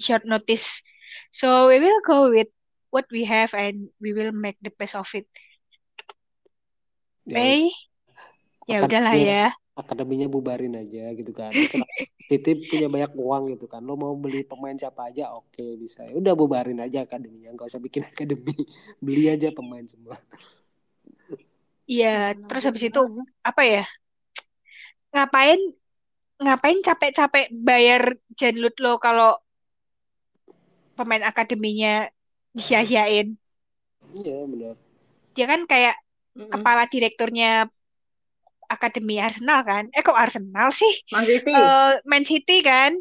short 0.00 0.24
notice. 0.26 0.82
So 1.30 1.68
we 1.70 1.78
will 1.78 2.00
go 2.02 2.32
with 2.32 2.48
what 2.90 3.06
we 3.12 3.28
have 3.28 3.52
and 3.52 3.92
we 4.00 4.16
will 4.16 4.32
make 4.32 4.56
the 4.64 4.72
best 4.72 4.96
of 4.96 5.06
it. 5.14 5.28
Ya, 7.28 7.44
eh 7.44 7.68
ya 8.64 8.84
udahlah 8.84 9.16
ya 9.20 9.52
akademinya 9.82 10.26
bubarin 10.34 10.74
aja 10.82 11.02
gitu 11.18 11.32
kan. 11.40 11.54
City 12.30 12.50
punya 12.70 12.86
banyak 12.94 13.12
uang 13.24 13.42
gitu 13.56 13.66
kan. 13.72 13.80
Lo 13.88 13.94
mau 14.02 14.14
beli 14.24 14.40
pemain 14.50 14.76
siapa 14.76 15.08
aja 15.10 15.24
oke 15.38 15.64
bisa. 15.82 16.00
Ya 16.08 16.14
udah 16.20 16.34
bubarin 16.40 16.80
aja 16.84 16.98
akademinya, 17.06 17.48
nggak 17.56 17.68
usah 17.70 17.82
bikin 17.86 18.04
akademi. 18.10 18.54
Beli 19.04 19.22
aja 19.34 19.48
pemain 19.58 19.86
semua. 19.88 20.16
Iya, 21.92 22.06
terus 22.46 22.62
habis 22.68 22.84
itu 22.88 23.00
apa 23.48 23.62
ya? 23.72 23.80
Ngapain 25.12 25.60
ngapain 26.44 26.78
capek-capek 26.86 27.46
bayar 27.68 28.02
Janlut 28.40 28.74
lo 28.84 28.92
kalau 29.04 29.30
pemain 30.96 31.24
akademinya 31.30 31.88
disia-siain? 32.56 33.26
Iya 34.14 34.46
benar. 34.50 34.76
Dia 35.34 35.46
kan 35.52 35.60
kayak 35.70 35.94
Mm-mm. 36.36 36.48
kepala 36.52 36.82
direkturnya 36.92 37.46
akademi 38.68 39.16
Arsenal 39.18 39.64
kan? 39.64 39.88
Eh 39.90 40.04
kok 40.04 40.16
Arsenal 40.16 40.70
sih? 40.70 40.94
Man 41.10 41.24
City. 41.24 41.52
Eh, 41.52 41.92
Man 42.04 42.24
City 42.24 42.56
kan? 42.60 42.92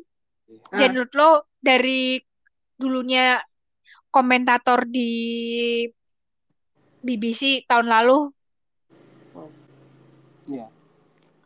Ah. 0.72 0.89
Lo 1.13 1.45
dari 1.59 2.18
dulunya 2.80 3.38
komentator 4.09 4.88
di 4.88 5.11
BBC 7.03 7.68
tahun 7.68 7.91
lalu. 7.91 8.32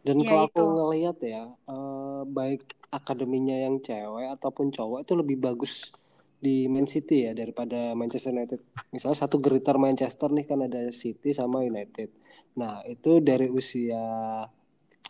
Dan 0.01 0.17
Ya, 0.25 0.33
kalau 0.33 0.43
aku 0.49 0.63
ngelihat 0.65 1.17
ya, 1.21 1.43
eh, 1.45 2.21
baik 2.25 2.65
akademinya 2.89 3.53
yang 3.53 3.77
cewek 3.77 4.33
ataupun 4.33 4.73
cowok 4.73 5.05
itu 5.05 5.13
lebih 5.13 5.37
bagus 5.37 5.93
di 6.41 6.65
Man 6.65 6.89
City 6.89 7.29
ya 7.29 7.37
daripada 7.37 7.93
Manchester 7.93 8.33
United. 8.33 8.59
Misalnya 8.89 9.17
satu 9.21 9.37
geritar 9.37 9.77
Manchester 9.77 10.33
nih 10.33 10.45
kan 10.49 10.65
ada 10.65 10.89
City 10.89 11.29
sama 11.29 11.61
United. 11.61 12.09
Nah 12.57 12.83
itu 12.87 13.23
dari 13.23 13.47
usia 13.47 14.01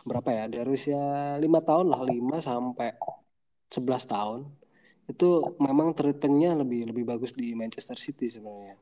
berapa 0.02 0.28
ya? 0.30 0.44
Dari 0.50 0.68
usia 0.70 1.02
lima 1.38 1.62
tahun 1.62 1.90
lah, 1.90 2.02
5 2.02 2.38
sampai 2.42 2.94
11 3.70 4.04
tahun. 4.06 4.40
Itu 5.10 5.58
memang 5.58 5.94
treatmentnya 5.94 6.58
lebih 6.58 6.90
lebih 6.90 7.04
bagus 7.06 7.34
di 7.34 7.54
Manchester 7.54 7.98
City 7.98 8.30
sebenarnya. 8.30 8.78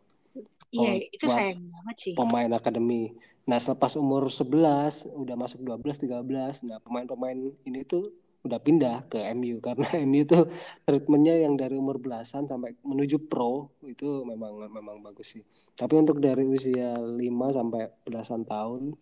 Iya, 0.71 1.03
itu 1.11 1.27
sayang 1.27 1.67
banget 1.67 1.97
sih. 1.99 2.13
pemain 2.15 2.47
akademi. 2.55 3.11
Nah, 3.43 3.59
selepas 3.59 3.99
umur 3.99 4.31
11 4.31 5.11
udah 5.11 5.35
masuk 5.35 5.67
12 5.67 5.99
13. 5.99 6.63
Nah, 6.63 6.79
pemain-pemain 6.79 7.35
ini 7.67 7.83
tuh 7.83 8.15
udah 8.41 8.57
pindah 8.57 9.05
ke 9.13 9.21
MU 9.37 9.61
karena 9.67 9.87
MU 10.09 10.25
tuh 10.25 10.49
treatmentnya 10.89 11.37
yang 11.45 11.55
dari 11.61 11.77
umur 11.77 12.01
belasan 12.01 12.49
sampai 12.49 12.73
menuju 12.81 13.29
pro 13.29 13.69
itu 13.85 14.25
memang 14.25 14.69
memang 14.69 14.97
bagus 15.05 15.37
sih. 15.39 15.45
Tapi 15.77 16.01
untuk 16.01 16.19
dari 16.19 16.49
usia 16.49 16.97
5 16.97 17.19
sampai 17.53 17.93
belasan 18.05 18.49
tahun 18.49 18.97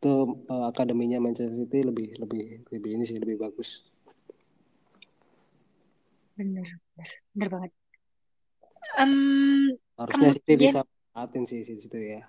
itu 0.00 0.14
eh, 0.48 0.64
akademinya 0.64 1.20
Manchester 1.20 1.54
City 1.54 1.84
lebih 1.84 2.16
lebih 2.16 2.64
lebih 2.72 2.90
ini 2.96 3.04
sih 3.04 3.20
lebih 3.20 3.36
bagus. 3.36 3.84
Bener, 6.40 6.64
bener, 6.96 7.10
bener 7.36 7.48
banget. 7.52 7.72
Em, 8.96 9.12
Harusnya 10.00 10.30
City 10.32 10.56
bisa 10.56 10.80
manfaatin 10.80 11.44
sih 11.44 11.60
di 11.60 11.76
situ 11.76 11.98
ya. 12.00 12.24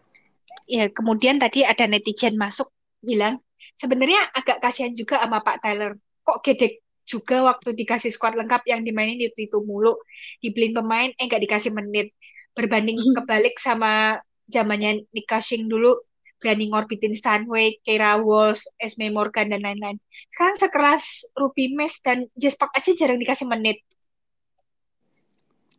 ya 0.67 0.85
kemudian 0.91 1.39
tadi 1.39 1.63
ada 1.63 1.87
netizen 1.87 2.35
masuk 2.35 2.67
bilang 2.99 3.39
sebenarnya 3.79 4.19
agak 4.35 4.59
kasihan 4.59 4.91
juga 4.91 5.23
sama 5.23 5.39
Pak 5.39 5.63
Tyler. 5.63 5.95
Kok 6.21 6.39
gede 6.45 6.81
juga 7.05 7.43
waktu 7.43 7.75
dikasih 7.75 8.13
squad 8.13 8.37
lengkap 8.37 8.63
yang 8.69 8.81
dimainin 8.85 9.19
itu 9.19 9.49
itu 9.49 9.57
mulu, 9.65 9.97
dibeliin 10.39 10.77
pemain 10.77 11.09
eh 11.11 11.25
nggak 11.27 11.43
dikasih 11.43 11.71
menit. 11.73 12.13
Berbanding 12.55 12.99
kebalik 13.17 13.55
sama 13.57 14.19
zamannya 14.51 15.07
Nick 15.15 15.27
Cushing 15.27 15.71
dulu 15.71 15.95
berani 16.41 16.73
ngorbitin 16.73 17.13
Stanway, 17.13 17.77
Keira 17.85 18.17
Walsh, 18.17 18.65
Esme 18.81 19.13
Morgan 19.13 19.53
dan 19.53 19.61
lain-lain. 19.61 20.01
Sekarang 20.33 20.57
sekelas 20.57 21.03
Ruby 21.37 21.77
Mes 21.77 22.01
dan 22.01 22.25
Jess 22.33 22.57
Park 22.57 22.73
aja 22.73 22.91
jarang 22.97 23.21
dikasih 23.21 23.45
menit. 23.45 23.85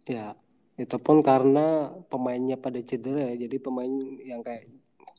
Ya, 0.07 0.39
itu 0.79 0.97
pun 1.03 1.19
karena 1.27 1.91
pemainnya 2.07 2.55
pada 2.55 2.79
cedera 2.79 3.35
ya. 3.35 3.47
Jadi 3.47 3.59
pemain 3.59 3.91
yang 4.23 4.47
kayak 4.47 4.71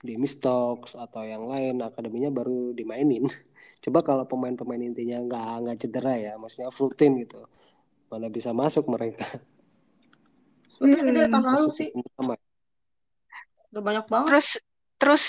Demi 0.03 0.27
Stokes 0.27 0.95
atau 0.95 1.23
yang 1.27 1.47
lain 1.47 1.83
akademinya 1.83 2.31
baru 2.31 2.71
dimainin. 2.71 3.27
Coba 3.83 3.99
kalau 3.99 4.23
pemain-pemain 4.23 4.79
intinya 4.79 5.19
nggak 5.19 5.51
nggak 5.67 5.77
cedera 5.83 6.15
ya, 6.15 6.33
maksudnya 6.39 6.71
full 6.71 6.95
team 6.95 7.19
gitu, 7.19 7.43
mana 8.07 8.31
bisa 8.31 8.55
masuk 8.55 8.87
mereka 8.87 9.27
Sebenarnya 10.71 11.03
gede 11.03 11.21
tahun 11.27 11.43
lalu 11.43 11.51
masuk 11.51 11.73
sih. 11.75 11.89
Udah 13.73 13.83
banyak 13.83 14.05
banget. 14.07 14.27
Terus 14.31 14.47
terus 14.97 15.23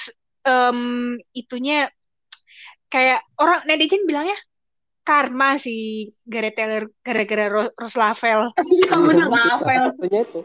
em, 0.47 0.81
itunya 1.35 1.91
kayak 2.89 3.27
orang 3.43 3.67
netizen 3.67 4.07
bilangnya 4.07 4.39
karma 5.05 5.61
si 5.61 6.09
Gareth 6.25 6.57
Taylor 6.57 6.89
gara-gara 7.05 7.45
Ro- 7.51 7.75
Rose 7.77 7.99
Lavelle. 7.99 8.55
Iya 8.57 9.55
satunya 9.61 10.21
itu. 10.25 10.41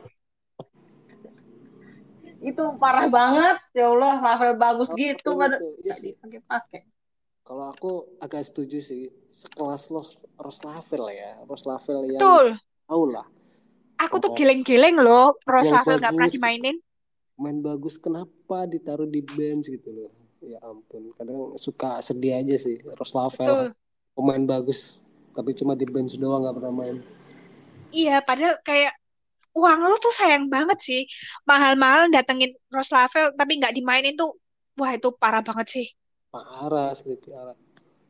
Itu 2.39 2.63
parah 2.79 3.07
banget. 3.11 3.55
Ya 3.75 3.91
Allah, 3.91 4.19
Rafael 4.19 4.55
bagus 4.55 4.87
Salah 4.91 4.99
gitu 4.99 5.29
pada 5.35 5.55
itu. 5.59 5.67
Iya 5.67 5.75
nggak 5.79 5.97
sih. 5.99 6.11
dipakai-pakai. 6.15 6.81
Kalau 7.49 7.65
aku 7.73 7.91
agak 8.21 8.45
setuju 8.45 8.77
sih, 8.77 9.09
sekelas 9.33 9.89
Los 9.89 10.21
Roslavel 10.37 11.09
ya, 11.09 11.33
Roslavel 11.49 12.13
yang 12.13 12.21
Betul. 12.21 12.47
tahu 12.85 13.03
lah, 13.09 13.25
Aku 14.05 14.21
tuh 14.21 14.37
geleng-geleng 14.37 15.01
loh 15.01 15.33
Lavelle 15.49 15.97
nggak 15.97 16.13
pernah 16.13 16.29
dimainin. 16.29 16.77
main 17.39 17.57
bagus 17.57 17.97
kenapa 17.97 18.69
ditaruh 18.69 19.09
di 19.09 19.25
bench 19.25 19.65
gitu 19.65 19.89
loh. 19.89 20.13
Ya 20.45 20.61
ampun, 20.61 21.09
kadang 21.17 21.57
suka 21.57 21.97
sedih 22.05 22.37
aja 22.37 22.53
sih 22.53 22.77
Betul. 22.85 22.95
Roslavel 22.95 23.73
pemain 24.13 24.45
bagus, 24.45 25.01
tapi 25.33 25.57
cuma 25.57 25.73
di 25.73 25.89
bench 25.89 26.21
doang 26.21 26.45
nggak 26.45 26.53
pernah 26.53 26.73
main. 26.85 27.01
Iya, 27.89 28.21
padahal 28.21 28.61
kayak 28.61 28.93
uang 29.57 29.79
lu 29.89 29.97
tuh 29.97 30.13
sayang 30.13 30.53
banget 30.53 30.77
sih. 30.85 31.01
Mahal-mahal 31.49 32.13
datengin 32.13 32.53
Rose 32.69 32.93
Lavelle 32.93 33.33
tapi 33.33 33.57
nggak 33.57 33.73
dimainin 33.73 34.13
tuh. 34.13 34.37
Wah, 34.77 34.93
itu 34.93 35.09
parah 35.17 35.41
banget 35.41 35.67
sih. 35.67 35.87
Parah 36.29 36.93
asli 36.93 37.17
parah. 37.17 37.57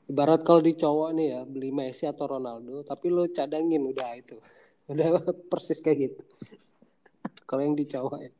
Ibarat 0.09 0.41
kalau 0.41 0.59
di 0.59 0.73
cowok 0.73 1.09
nih 1.15 1.27
ya, 1.37 1.41
beli 1.45 1.69
Messi 1.69 2.03
atau 2.09 2.25
Ronaldo, 2.25 2.81
tapi 2.81 3.13
lo 3.13 3.29
cadangin 3.29 3.85
udah 3.87 4.11
itu. 4.17 4.35
Udah 4.89 5.21
persis 5.53 5.77
kayak 5.85 5.97
gitu. 6.01 6.21
Kalau 7.45 7.61
yang 7.61 7.77
di 7.77 7.85
cowok 7.85 8.19
ya. 8.25 8.31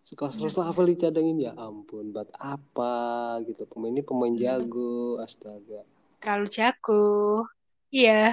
Sekelas 0.00 0.40
Roslavel 0.40 0.96
dicadangin 0.96 1.36
ya 1.44 1.52
ampun, 1.60 2.08
buat 2.08 2.32
apa 2.40 3.36
gitu. 3.44 3.68
Pemain 3.68 3.92
ini 3.92 4.00
pemain 4.00 4.32
jago, 4.32 5.20
astaga. 5.20 5.84
Terlalu 6.24 6.48
jago. 6.48 7.44
Iya. 7.92 8.32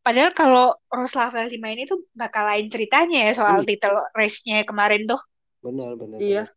Padahal 0.00 0.32
kalau 0.32 0.72
Rose 0.88 1.14
Lavelle 1.20 1.52
dimainin 1.52 1.84
itu 1.84 2.00
bakal 2.16 2.48
lain 2.48 2.72
ceritanya 2.72 3.28
ya 3.28 3.32
soal 3.36 3.60
Iya. 3.60 3.76
title 3.76 3.98
race-nya 4.16 4.64
kemarin 4.64 5.04
tuh. 5.04 5.20
Benar, 5.60 6.00
benar, 6.00 6.16
Iya. 6.16 6.48
benar. 6.48 6.56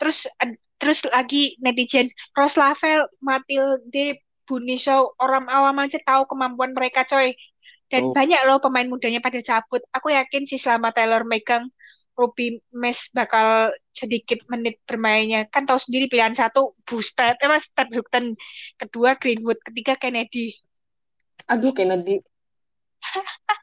Terus 0.00 0.24
ad- 0.40 0.56
terus 0.80 1.04
lagi 1.06 1.60
netizen 1.60 2.08
Rose 2.32 2.56
Lavelle, 2.56 3.04
Matilde, 3.20 4.24
Bunisho, 4.48 5.12
orang 5.20 5.46
awam 5.46 5.76
aja 5.78 6.00
tahu 6.00 6.24
kemampuan 6.26 6.72
mereka 6.72 7.04
coy. 7.04 7.36
Dan 7.86 8.10
Oh. 8.10 8.14
banyak 8.14 8.40
loh 8.46 8.58
pemain 8.58 8.86
mudanya 8.86 9.20
pada 9.20 9.38
cabut. 9.38 9.82
Aku 9.92 10.08
yakin 10.08 10.46
sih 10.46 10.56
selama 10.56 10.90
Taylor 10.90 11.22
megang 11.22 11.68
Ruby 12.14 12.58
Mes 12.70 13.10
bakal 13.10 13.70
sedikit 13.90 14.42
menit 14.46 14.78
bermainnya. 14.86 15.46
Kan 15.48 15.66
tahu 15.66 15.78
sendiri 15.78 16.06
pilihan 16.06 16.32
satu 16.32 16.74
Booster, 16.82 17.34
eh 17.34 17.48
mas, 17.48 17.66
Ted 17.70 17.90
Houghton. 17.90 18.34
Kedua 18.76 19.18
Greenwood, 19.18 19.58
ketiga 19.62 19.94
Kennedy. 19.94 20.54
Aduh, 21.46 21.74
Kennedy 21.74 22.22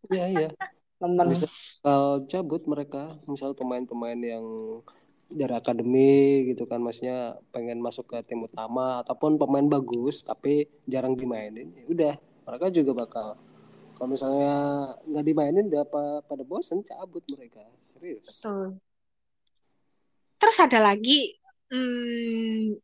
Iya, 0.10 0.26
iya. 0.28 0.50
temen. 0.98 1.28
Bisa 1.30 1.48
bakal 1.86 2.04
cabut 2.26 2.64
mereka, 2.66 3.02
misal 3.30 3.54
pemain-pemain 3.54 4.18
yang 4.18 4.46
dari 5.28 5.54
akademi 5.54 6.48
gitu 6.52 6.64
kan, 6.64 6.80
maksudnya 6.80 7.36
pengen 7.52 7.84
masuk 7.84 8.08
ke 8.08 8.18
tim 8.24 8.44
utama 8.44 9.04
ataupun 9.04 9.36
pemain 9.36 9.68
bagus 9.68 10.24
tapi 10.24 10.68
jarang 10.88 11.14
dimainin. 11.20 11.72
Ya 11.76 11.84
Udah, 11.88 12.14
mereka 12.48 12.66
juga 12.72 12.92
bakal 13.04 13.28
kalau 13.98 14.14
misalnya 14.14 14.54
nggak 15.10 15.26
dimainin 15.26 15.66
udah 15.74 15.82
apa 15.82 16.04
pada 16.22 16.44
bosen 16.46 16.86
cabut 16.86 17.26
mereka. 17.34 17.66
Serius. 17.82 18.30
Betul. 18.30 18.78
Terus 20.38 20.58
ada 20.62 20.80
lagi, 20.86 21.34
hmm, 21.74 22.78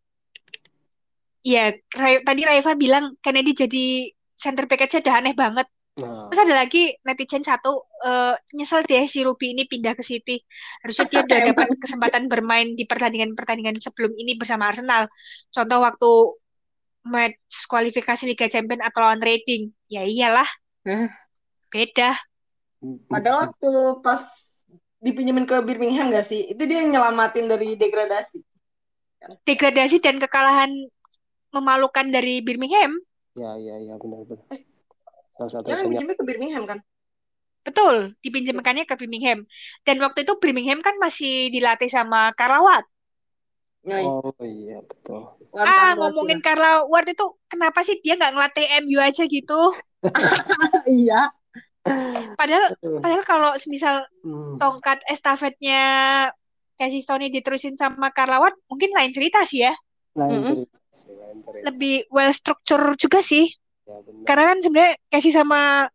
ya 1.46 1.70
Ray- 1.94 2.26
tadi 2.26 2.42
Raifa 2.42 2.74
bilang 2.74 3.14
Kennedy 3.22 3.54
jadi 3.54 3.86
center 4.34 4.66
back 4.66 4.90
aja 4.90 5.06
udah 5.06 5.16
aneh 5.22 5.38
banget. 5.38 5.70
Nah, 5.94 6.26
Terus 6.26 6.42
ada 6.50 6.56
lagi 6.66 6.90
netizen 7.06 7.46
satu 7.46 7.86
eh, 8.02 8.34
nyesel 8.58 8.82
deh 8.82 9.06
si 9.06 9.22
Ruby 9.22 9.54
ini 9.54 9.70
pindah 9.70 9.94
ke 9.94 10.02
City. 10.02 10.42
Harusnya 10.82 11.06
dia 11.06 11.22
udah 11.22 11.40
dapat 11.54 11.68
kesempatan 11.78 12.26
bermain 12.26 12.74
di 12.74 12.90
pertandingan-pertandingan 12.90 13.78
sebelum 13.78 14.18
ini 14.18 14.34
bersama 14.34 14.74
Arsenal. 14.74 15.06
Contoh 15.54 15.86
waktu 15.86 16.12
match 17.06 17.70
kualifikasi 17.70 18.26
Liga 18.26 18.50
Champions 18.50 18.82
atau 18.82 19.06
lawan 19.06 19.22
Reading. 19.22 19.70
Ya 19.86 20.02
iyalah, 20.02 20.50
beda. 21.70 22.18
Padahal 23.06 23.54
waktu 23.54 23.70
pas 24.02 24.26
dipinjemin 24.98 25.46
ke 25.46 25.62
Birmingham 25.62 26.10
gak 26.10 26.26
sih? 26.26 26.50
Itu 26.50 26.66
dia 26.66 26.82
yang 26.82 26.96
nyelamatin 26.96 27.46
dari 27.46 27.78
degradasi. 27.78 28.42
Degradasi 29.46 30.02
dan 30.02 30.18
kekalahan 30.18 30.74
memalukan 31.54 32.10
dari 32.10 32.42
Birmingham. 32.42 32.98
ya 33.34 33.58
ya 33.58 33.78
ya 33.82 33.98
benar-benar. 33.98 34.46
Salah 35.44 35.52
satu 35.60 35.68
Dia 35.68 35.76
kan 35.76 35.84
penyakit. 35.84 35.92
pinjemnya 36.00 36.16
ke 36.16 36.26
Birmingham 36.26 36.64
kan? 36.64 36.80
Betul, 37.64 37.96
dipinjamkannya 38.24 38.84
ke 38.88 38.96
Birmingham. 39.00 39.40
Dan 39.88 40.00
waktu 40.04 40.28
itu 40.28 40.34
Birmingham 40.40 40.80
kan 40.84 40.96
masih 41.00 41.52
dilatih 41.52 41.88
sama. 41.88 42.32
Nyoi. 43.84 44.04
Oh 44.08 44.32
iya 44.40 44.80
betul. 44.80 45.28
Ah, 45.60 45.92
ngomongin 46.00 46.40
Carla 46.40 46.88
Ward 46.88 47.08
itu 47.12 47.26
kenapa 47.52 47.84
sih 47.84 48.00
dia 48.00 48.16
nggak 48.16 48.32
ngelatih 48.36 48.66
MU 48.84 49.00
aja 49.00 49.24
gitu? 49.28 49.60
Iya. 50.88 51.32
Padahal, 52.40 52.66
padahal 53.04 53.24
kalau 53.28 53.52
misal 53.68 54.08
Hmm. 54.24 54.56
tongkat 54.56 55.04
estafetnya 55.12 55.82
Casey 56.80 57.04
Stoney 57.04 57.28
diterusin 57.28 57.76
sama 57.76 58.08
Carla 58.16 58.40
Ward, 58.40 58.56
mungkin 58.72 58.96
lain 58.96 59.12
cerita 59.12 59.44
sih 59.44 59.68
ya. 59.68 59.76
Lain 60.16 60.48
cerita 60.48 60.78
sih, 60.96 61.12
lain 61.12 61.38
cerita. 61.44 61.64
Lebih 61.68 61.96
well 62.08 62.32
structure 62.32 62.84
juga 62.96 63.20
sih. 63.20 63.52
Ya 63.84 63.98
benar. 64.00 64.26
Karena 64.26 64.44
kan 64.54 64.58
sebenarnya 64.64 64.94
Casey 65.12 65.32
sama 65.36 65.92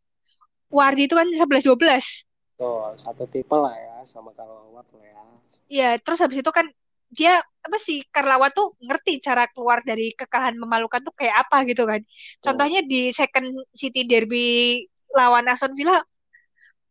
Wardi 0.69 1.09
itu 1.09 1.15
kan 1.17 1.29
11-12. 1.29 2.29
Tuh, 2.59 2.93
satu 2.99 3.25
tipe 3.31 3.55
lah 3.55 3.73
ya 3.73 3.97
sama 4.05 4.35
kalau 4.37 4.75
Awat 4.75 4.87
lah 4.93 5.05
ya. 5.07 5.23
Iya, 5.69 5.91
terus 6.03 6.21
habis 6.21 6.43
itu 6.43 6.53
kan 6.53 6.69
dia 7.09 7.41
apa 7.41 7.79
sih 7.81 8.05
Karlawa 8.13 8.53
tuh 8.53 8.77
ngerti 8.85 9.25
cara 9.25 9.49
keluar 9.49 9.81
dari 9.81 10.13
kekalahan 10.13 10.61
memalukan 10.61 11.01
tuh 11.01 11.15
kayak 11.17 11.49
apa 11.49 11.65
gitu 11.65 11.89
kan. 11.89 12.05
Contohnya 12.45 12.85
di 12.85 13.09
second 13.17 13.49
City 13.73 14.05
Derby 14.05 14.85
lawan 15.17 15.49
Aston 15.49 15.73
Villa 15.73 16.05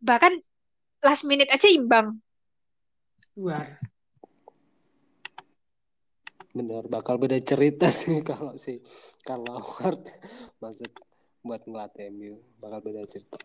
bahkan 0.02 0.34
last 1.06 1.26
minute 1.26 1.50
aja 1.54 1.70
imbang. 1.70 2.18
Luar. 3.38 3.78
Bener, 6.58 6.90
bakal 6.90 7.22
beda 7.22 7.38
cerita 7.38 7.94
sih 8.00 8.26
kalau 8.26 8.58
si 8.58 8.82
kalau 9.28 9.52
Award 9.60 10.08
masuk 10.64 10.92
buat 11.44 11.60
ngelatih 11.68 12.08
MU, 12.16 12.40
bakal 12.64 12.80
beda 12.80 13.04
cerita. 13.04 13.36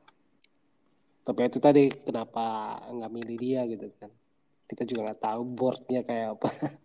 Tapi 1.22 1.39
itu 1.47 1.59
tadi 1.59 1.91
kenapa 1.91 2.78
nggak 2.87 3.11
milih 3.11 3.37
dia 3.39 3.66
gitu 3.66 3.91
kan? 3.99 4.11
Kita 4.66 4.87
juga 4.87 5.11
nggak 5.11 5.22
tahu 5.22 5.43
boardnya 5.43 6.01
kayak 6.07 6.39
apa. 6.39 6.49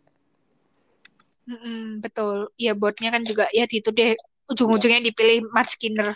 Mm-mm, 1.47 2.03
betul. 2.03 2.51
Ya 2.59 2.75
boardnya 2.75 3.09
kan 3.13 3.23
juga 3.23 3.47
ya 3.55 3.63
itu 3.69 3.87
deh 3.89 4.13
ujung-ujungnya 4.51 4.99
dipilih 4.99 5.47
Matt 5.55 5.71
Skinner. 5.71 6.11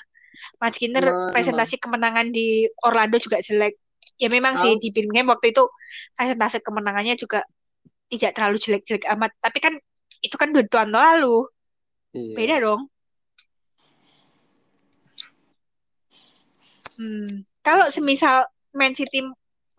Matt 0.59 0.75
Skinner 0.75 1.05
Benar, 1.07 1.31
presentasi 1.31 1.79
kemenangan 1.79 2.29
di 2.35 2.67
Orlando 2.83 3.15
juga 3.15 3.39
jelek. 3.39 3.79
Ya 4.19 4.29
memang 4.29 4.59
sih 4.59 4.77
di 4.77 4.93
Birmingham 4.93 5.33
waktu 5.33 5.49
itu 5.49 5.65
presentasi 6.13 6.61
kemenangannya 6.61 7.17
juga 7.17 7.41
tidak 8.11 8.37
terlalu 8.37 8.57
jelek-jelek 8.59 9.07
amat. 9.17 9.31
Tapi 9.39 9.57
kan 9.63 9.73
itu 10.21 10.35
kan 10.35 10.51
dua 10.51 10.67
tahun 10.67 10.91
lalu. 10.93 11.47
Iya. 12.11 12.35
Beda 12.35 12.55
dong. 12.59 12.81
Hmm. 16.99 17.47
Kalau 17.63 17.87
semisal 17.89 18.45
Man 18.75 18.93
City 18.93 19.23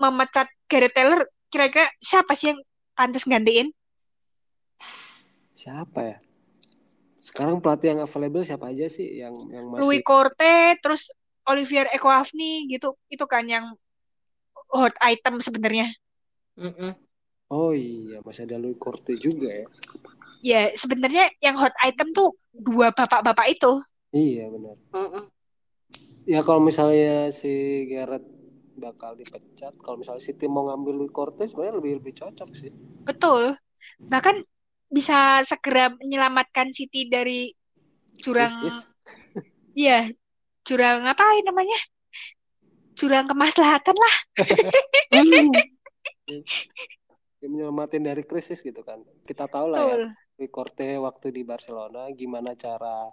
memecat 0.01 0.49
Gareth 0.67 0.97
Taylor, 0.97 1.29
kira-kira 1.53 1.93
siapa 2.01 2.33
sih 2.35 2.57
yang 2.57 2.61
pantas 2.97 3.29
gantiin? 3.29 3.71
Siapa 5.53 6.01
ya? 6.03 6.17
Sekarang 7.23 7.63
pelatih 7.63 7.95
yang 7.95 8.01
available 8.03 8.43
siapa 8.43 8.75
aja 8.75 8.91
sih 8.91 9.23
yang 9.23 9.31
yang 9.55 9.71
Louis 9.79 10.03
masih 10.03 10.03
Corte, 10.03 10.75
terus 10.83 11.15
Olivier 11.47 11.87
Ekoafni 11.95 12.67
gitu. 12.67 12.99
Itu 13.07 13.31
kan 13.31 13.47
yang 13.47 13.71
hot 14.73 14.97
item 14.99 15.39
sebenarnya. 15.39 15.95
Mm-mm. 16.59 16.99
Oh 17.53 17.71
iya, 17.77 18.19
masih 18.25 18.49
ada 18.49 18.59
Louis 18.59 18.81
Corte 18.81 19.15
juga 19.15 19.53
ya. 19.53 19.69
Ya, 20.43 20.75
sebenarnya 20.75 21.31
yang 21.39 21.55
hot 21.55 21.71
item 21.79 22.11
tuh 22.11 22.35
dua 22.51 22.91
bapak-bapak 22.91 23.47
itu. 23.55 23.79
Iya 24.13 24.51
benar. 24.51 24.77
Mm-mm. 24.93 25.25
Ya 26.27 26.43
kalau 26.43 26.59
misalnya 26.59 27.31
si 27.31 27.87
Gareth 27.87 28.27
bakal 28.75 29.15
dipecat, 29.15 29.75
kalau 29.79 30.03
misalnya 30.03 30.23
City 30.23 30.51
mau 30.51 30.67
ngambil 30.67 31.03
Louis 31.03 31.15
Corte 31.15 31.47
sebenarnya 31.47 31.79
lebih 31.79 31.93
lebih 32.03 32.15
cocok 32.19 32.51
sih. 32.53 32.71
Betul. 33.07 33.55
Bahkan 34.11 34.43
bisa 34.93 35.47
segera 35.49 35.95
menyelamatkan 35.95 36.75
City 36.75 37.09
dari 37.09 37.55
jurang. 38.21 38.53
Iya, 39.73 40.13
jurang 40.69 41.09
apa 41.09 41.25
ya 41.33 41.49
namanya? 41.49 41.81
Jurang 42.93 43.25
kemaslahatan 43.25 43.97
lah. 43.97 44.15
Ya, 47.43 47.49
menyelamatin 47.49 48.07
dari 48.07 48.23
krisis 48.23 48.63
gitu 48.63 48.85
kan. 48.87 49.03
Kita 49.27 49.51
tahu 49.51 49.75
lah 49.75 49.81
ya 49.83 49.87
Betul. 49.97 50.03
Rui 50.37 50.49
Corte 50.49 50.97
waktu 50.97 51.31
di 51.31 51.43
Barcelona 51.45 52.09
gimana 52.13 52.57
cara 52.57 53.11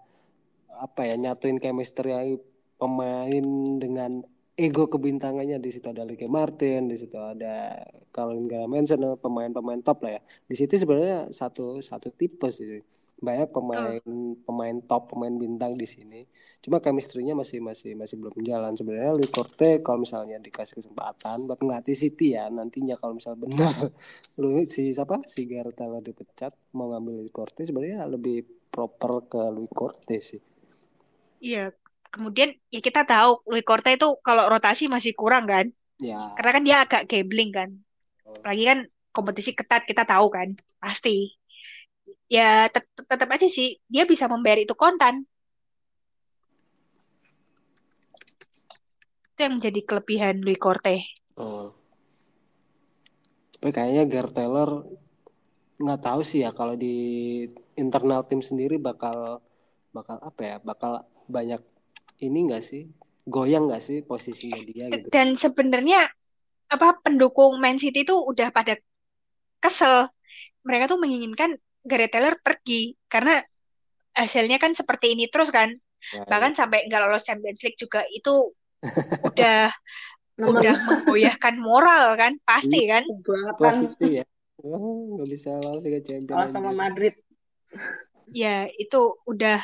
apa 0.79 1.01
ya 1.03 1.15
nyatuin 1.19 1.59
chemistry 1.59 2.39
pemain 2.79 3.45
dengan 3.77 4.23
ego 4.55 4.87
kebintangannya? 4.87 5.59
Di 5.59 5.69
situ 5.71 5.91
ada 5.91 6.07
Ricky 6.07 6.31
Martin 6.31 6.87
di 6.87 6.95
situ 6.95 7.19
ada 7.19 7.75
Colin 8.11 8.47
Mention 8.67 9.19
pemain-pemain 9.19 9.83
top 9.83 10.07
lah 10.07 10.19
ya. 10.19 10.21
Di 10.47 10.55
situ 10.55 10.79
sebenarnya 10.79 11.31
satu 11.31 11.83
satu 11.83 12.11
tipe 12.15 12.47
sih 12.49 12.83
banyak 13.19 13.51
pemain 13.51 13.99
oh. 13.99 14.39
pemain 14.47 14.79
top 14.87 15.11
pemain 15.11 15.35
bintang 15.35 15.75
di 15.75 15.83
sini 15.83 16.23
cuma 16.59 16.83
chemistry-nya 16.83 17.33
masih 17.33 17.63
masih 17.63 17.95
masih 17.95 18.15
belum 18.19 18.39
jalan. 18.43 18.71
Sebenarnya 18.75 19.15
Louis 19.15 19.31
Corte 19.31 19.79
kalau 19.79 20.03
misalnya 20.03 20.37
dikasih 20.43 20.83
kesempatan 20.83 21.47
buat 21.47 21.59
ngelatih 21.59 21.95
City 21.95 22.35
ya 22.35 22.51
nantinya 22.51 22.99
kalau 22.99 23.15
misal 23.15 23.39
benar 23.39 23.71
lu 24.41 24.59
si 24.67 24.91
siapa? 24.91 25.23
Si 25.23 25.47
Gareth 25.47 25.79
Taylor 25.79 26.03
dipecat 26.03 26.51
mau 26.75 26.91
ngambil 26.91 27.23
Louis 27.23 27.33
Corte 27.33 27.63
sebenarnya 27.63 28.07
lebih 28.07 28.43
proper 28.67 29.25
ke 29.31 29.41
Louis 29.49 29.71
Corte 29.71 30.19
sih. 30.19 30.41
Iya 31.39 31.71
kemudian 32.09 32.57
ya 32.73 32.81
kita 32.81 33.05
tahu 33.05 33.45
Louis 33.45 33.65
Corte 33.65 33.93
itu 33.93 34.17
kalau 34.25 34.49
rotasi 34.49 34.89
masih 34.89 35.13
kurang 35.13 35.45
kan? 35.45 35.69
Ya. 36.01 36.33
Karena 36.35 36.51
kan 36.51 36.63
dia 36.65 36.77
agak 36.83 37.03
gambling 37.05 37.51
kan. 37.53 37.69
Oh. 38.29 38.37
lagi 38.45 38.61
kan 38.69 38.85
kompetisi 39.09 39.57
ketat 39.57 39.89
kita 39.89 40.05
tahu 40.05 40.29
kan 40.29 40.53
pasti. 40.77 41.33
Ya 42.29 42.69
tet 42.69 42.85
tetap 42.93 43.29
aja 43.29 43.45
sih 43.49 43.77
dia 43.89 44.05
bisa 44.05 44.25
membayar 44.29 44.61
itu 44.61 44.73
kontan. 44.73 45.25
Itu 49.39 49.47
yang 49.47 49.55
menjadi 49.55 49.81
kelebihan 49.87 50.43
Louis 50.43 50.59
Corte. 50.59 50.99
Oh. 51.39 51.71
Tapi 53.55 53.71
kayaknya 53.71 54.03
Gar 54.03 54.27
Taylor 54.35 54.83
nggak 55.79 56.01
tahu 56.03 56.27
sih 56.27 56.43
ya 56.43 56.51
kalau 56.51 56.75
di 56.75 57.47
internal 57.79 58.27
tim 58.27 58.43
sendiri 58.43 58.75
bakal 58.75 59.39
bakal 59.95 60.19
apa 60.19 60.41
ya 60.43 60.55
bakal 60.59 61.07
banyak 61.31 61.63
ini 62.19 62.51
nggak 62.51 62.59
sih 62.59 62.91
goyang 63.23 63.71
nggak 63.71 63.79
sih 63.79 64.03
posisinya 64.03 64.59
dia 64.59 64.91
gitu. 64.91 65.07
Dan 65.07 65.39
sebenarnya 65.39 66.11
apa 66.67 66.99
pendukung 66.99 67.63
Man 67.63 67.79
City 67.79 68.03
itu 68.03 68.19
udah 68.19 68.51
pada 68.51 68.75
kesel. 69.63 70.11
Mereka 70.67 70.91
tuh 70.91 70.99
menginginkan 70.99 71.55
Gareth 71.87 72.11
Taylor 72.11 72.35
pergi 72.43 72.91
karena 73.07 73.39
hasilnya 74.19 74.59
kan 74.59 74.75
seperti 74.75 75.15
ini 75.15 75.31
terus 75.31 75.47
kan 75.47 75.71
ya, 76.11 76.27
bahkan 76.27 76.51
ya. 76.51 76.59
sampai 76.59 76.91
nggak 76.91 77.07
lolos 77.07 77.23
Champions 77.23 77.63
League 77.63 77.79
juga 77.79 78.03
itu 78.11 78.51
udah 79.35 79.71
udah. 80.39 80.75
menggoyahkan 80.87 81.55
moral 81.59 82.15
kan 82.15 82.39
pasti 82.47 82.87
kan? 82.87 83.03
pasti 83.59 84.23
ya. 84.23 84.25
Oh, 84.59 85.15
nggak 85.15 85.27
bisa 85.31 85.55
lolos 85.55 85.83
ke 85.83 85.99
Champions 86.03 86.51
sama 86.51 86.71
Madrid. 86.75 87.15
Ya 88.31 88.67
itu 88.75 89.15
udah 89.23 89.59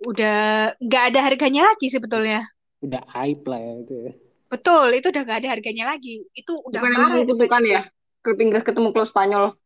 udah 0.00 0.72
nggak 0.80 1.04
ada 1.12 1.20
harganya 1.24 1.62
lagi 1.72 1.92
sebetulnya. 1.92 2.44
Udah 2.80 3.04
aib 3.24 3.44
lah 3.44 3.60
ya 3.60 3.74
itu 3.84 3.94
ya. 4.08 4.12
betul 4.50 4.90
itu 4.90 5.14
udah 5.14 5.22
nggak 5.22 5.40
ada 5.44 5.50
harganya 5.52 5.84
lagi. 5.94 6.24
Itu 6.32 6.58
udah 6.58 6.80
bukan 6.80 6.92
marah 6.96 7.18
itu 7.22 7.34
bukan 7.36 7.62
ya? 7.68 7.82
Klub 8.20 8.38
Inggris 8.40 8.64
ketemu 8.64 8.88
klub 8.92 9.08
Spanyol. 9.08 9.56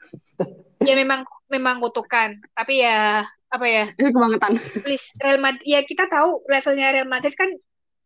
Ya 0.85 0.95
memang 0.99 1.25
memang 1.49 1.79
kutukan 1.81 2.43
tapi 2.53 2.83
ya 2.83 3.25
apa 3.49 3.67
ya? 3.71 3.89
Ini 3.95 4.11
kebangetan. 4.11 4.59
Please 4.83 5.15
Real 5.23 5.39
Madrid 5.39 5.65
ya 5.65 5.81
kita 5.87 6.11
tahu 6.11 6.43
levelnya 6.51 6.93
Real 6.93 7.09
Madrid 7.09 7.33
kan 7.39 7.49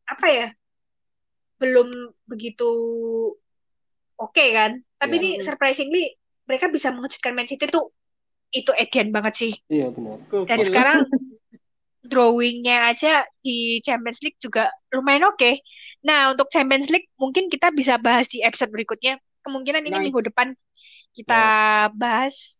apa 0.08 0.26
ya 0.28 0.48
belum 1.58 1.88
begitu 2.30 2.70
oke 4.18 4.32
okay, 4.34 4.54
kan 4.54 4.78
tapi 4.98 5.18
yeah. 5.18 5.22
ini 5.22 5.30
surprisingly 5.42 6.04
mereka 6.48 6.70
bisa 6.70 6.90
mengejutkan 6.94 7.34
Man 7.34 7.50
City 7.50 7.66
tuh 7.68 7.90
itu 8.54 8.72
Edian 8.74 9.12
banget 9.12 9.34
sih 9.36 9.52
iya 9.68 9.92
benar 9.92 10.22
dan 10.48 10.58
sekarang 10.64 10.98
drawingnya 12.10 12.88
aja 12.88 13.26
di 13.44 13.82
Champions 13.84 14.24
League 14.24 14.40
juga 14.40 14.72
lumayan 14.94 15.28
oke 15.28 15.36
okay. 15.36 15.60
nah 16.00 16.32
untuk 16.32 16.48
Champions 16.48 16.88
League 16.88 17.10
mungkin 17.20 17.52
kita 17.52 17.68
bisa 17.74 18.00
bahas 18.00 18.30
di 18.30 18.40
episode 18.40 18.72
berikutnya 18.72 19.20
kemungkinan 19.44 19.84
ini 19.84 19.96
nah. 19.98 20.02
minggu 20.02 20.22
depan 20.24 20.56
kita 21.12 21.42
ya. 21.90 21.92
bahas 21.92 22.58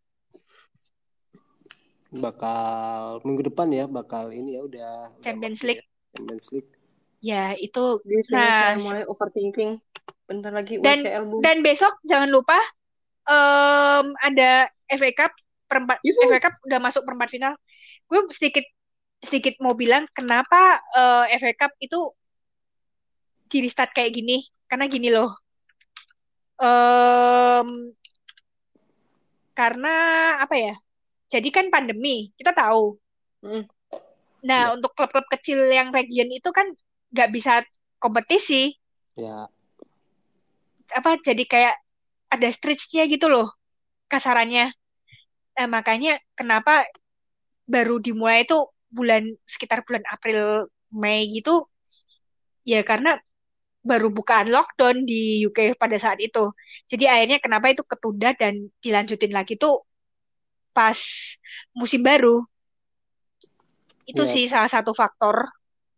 bakal 2.09 3.21
minggu 3.21 3.53
depan 3.53 3.69
ya 3.69 3.85
bakal 3.85 4.33
ini 4.33 4.57
ya 4.57 4.61
udah 4.65 4.93
Champions 5.21 5.61
League. 5.61 5.85
Ya, 5.85 6.17
Champions 6.17 6.49
League. 6.49 6.78
Ya 7.19 7.55
itu 7.59 7.99
Di 8.03 8.23
sini 8.23 8.35
nah 8.35 8.75
mulai 8.79 9.03
overthinking. 9.07 9.79
Bentar 10.29 10.53
lagi 10.53 10.77
dan 10.79 11.01
UCL 11.01 11.41
dan 11.41 11.65
besok 11.65 11.93
jangan 12.05 12.29
lupa 12.29 12.57
um, 13.25 14.13
ada 14.21 14.69
FA 14.85 15.11
Cup 15.13 15.33
perempat 15.65 15.97
Yuhu. 16.05 16.29
FA 16.29 16.39
Cup 16.49 16.55
udah 16.65 16.79
masuk 16.79 17.01
perempat 17.05 17.29
final. 17.33 17.53
Gue 18.05 18.25
sedikit 18.33 18.65
sedikit 19.19 19.59
mau 19.59 19.75
bilang 19.75 20.07
kenapa 20.15 20.79
uh, 20.95 21.25
eh, 21.27 21.37
FA 21.41 21.67
Cup 21.67 21.73
itu 21.81 22.13
di 23.49 23.65
restart 23.65 23.91
kayak 23.91 24.13
gini 24.13 24.45
karena 24.69 24.85
gini 24.85 25.09
loh. 25.09 25.33
Um, 26.59 27.95
karena 29.55 29.95
apa 30.43 30.55
ya? 30.55 30.75
jadi 31.29 31.49
kan 31.53 31.65
pandemi 31.69 32.33
kita 32.35 32.51
tahu 32.51 32.97
hmm. 33.45 33.63
nah 34.43 34.73
ya. 34.73 34.75
untuk 34.75 34.91
klub-klub 34.97 35.29
kecil 35.29 35.69
yang 35.69 35.93
region 35.93 36.27
itu 36.33 36.49
kan 36.49 36.73
nggak 37.13 37.29
bisa 37.33 37.63
kompetisi 37.97 38.73
ya 39.17 39.49
apa 40.89 41.21
jadi 41.21 41.43
kayak 41.45 41.75
ada 42.29 42.47
stretchnya 42.49 43.05
gitu 43.09 43.29
loh 43.29 43.49
kasarannya 44.09 44.73
nah 45.57 45.67
makanya 45.67 46.17
kenapa 46.33 46.87
baru 47.69 48.01
dimulai 48.01 48.47
itu 48.47 48.57
bulan 48.89 49.29
sekitar 49.45 49.85
bulan 49.85 50.01
April 50.09 50.71
Mei 50.89 51.29
gitu 51.29 51.69
ya 52.65 52.81
karena 52.81 53.21
baru 53.79 54.11
bukaan 54.11 54.51
lockdown 54.51 55.07
di 55.07 55.43
UK 55.47 55.79
pada 55.79 55.95
saat 55.95 56.19
itu. 56.19 56.51
Jadi 56.85 57.07
akhirnya 57.07 57.39
kenapa 57.39 57.71
itu 57.71 57.83
ketunda 57.87 58.35
dan 58.35 58.67
dilanjutin 58.83 59.31
lagi 59.31 59.55
tuh 59.55 59.87
pas 60.75 60.99
musim 61.71 62.03
baru. 62.03 62.43
Itu 64.03 64.27
ya. 64.27 64.31
sih 64.31 64.45
salah 64.51 64.69
satu 64.69 64.91
faktor. 64.91 65.47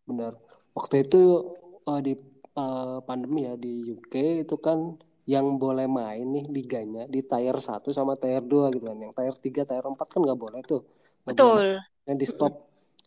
Benar. 0.06 0.38
Waktu 0.72 1.08
itu 1.08 1.52
uh, 1.84 2.00
di 2.00 2.16
uh, 2.56 2.98
pandemi 3.04 3.48
ya 3.48 3.54
di 3.56 3.92
UK 3.92 4.44
itu 4.48 4.56
kan 4.56 4.96
yang 5.22 5.56
boleh 5.56 5.86
main 5.86 6.26
nih 6.26 6.44
liganya 6.50 7.06
di 7.06 7.22
tier 7.22 7.54
1 7.54 7.86
sama 7.94 8.18
tier 8.18 8.42
2 8.42 8.74
gitu 8.74 8.84
kan. 8.90 8.98
Yang 8.98 9.12
tier 9.14 9.64
3, 9.64 9.70
tier 9.70 9.84
4 9.84 9.94
kan 9.94 10.20
nggak 10.24 10.40
boleh 10.40 10.60
tuh. 10.66 10.82
Gak 11.26 11.36
Betul. 11.36 11.78
Boleh. 11.78 11.82
Yang 12.08 12.16
di 12.18 12.26
stop 12.26 12.54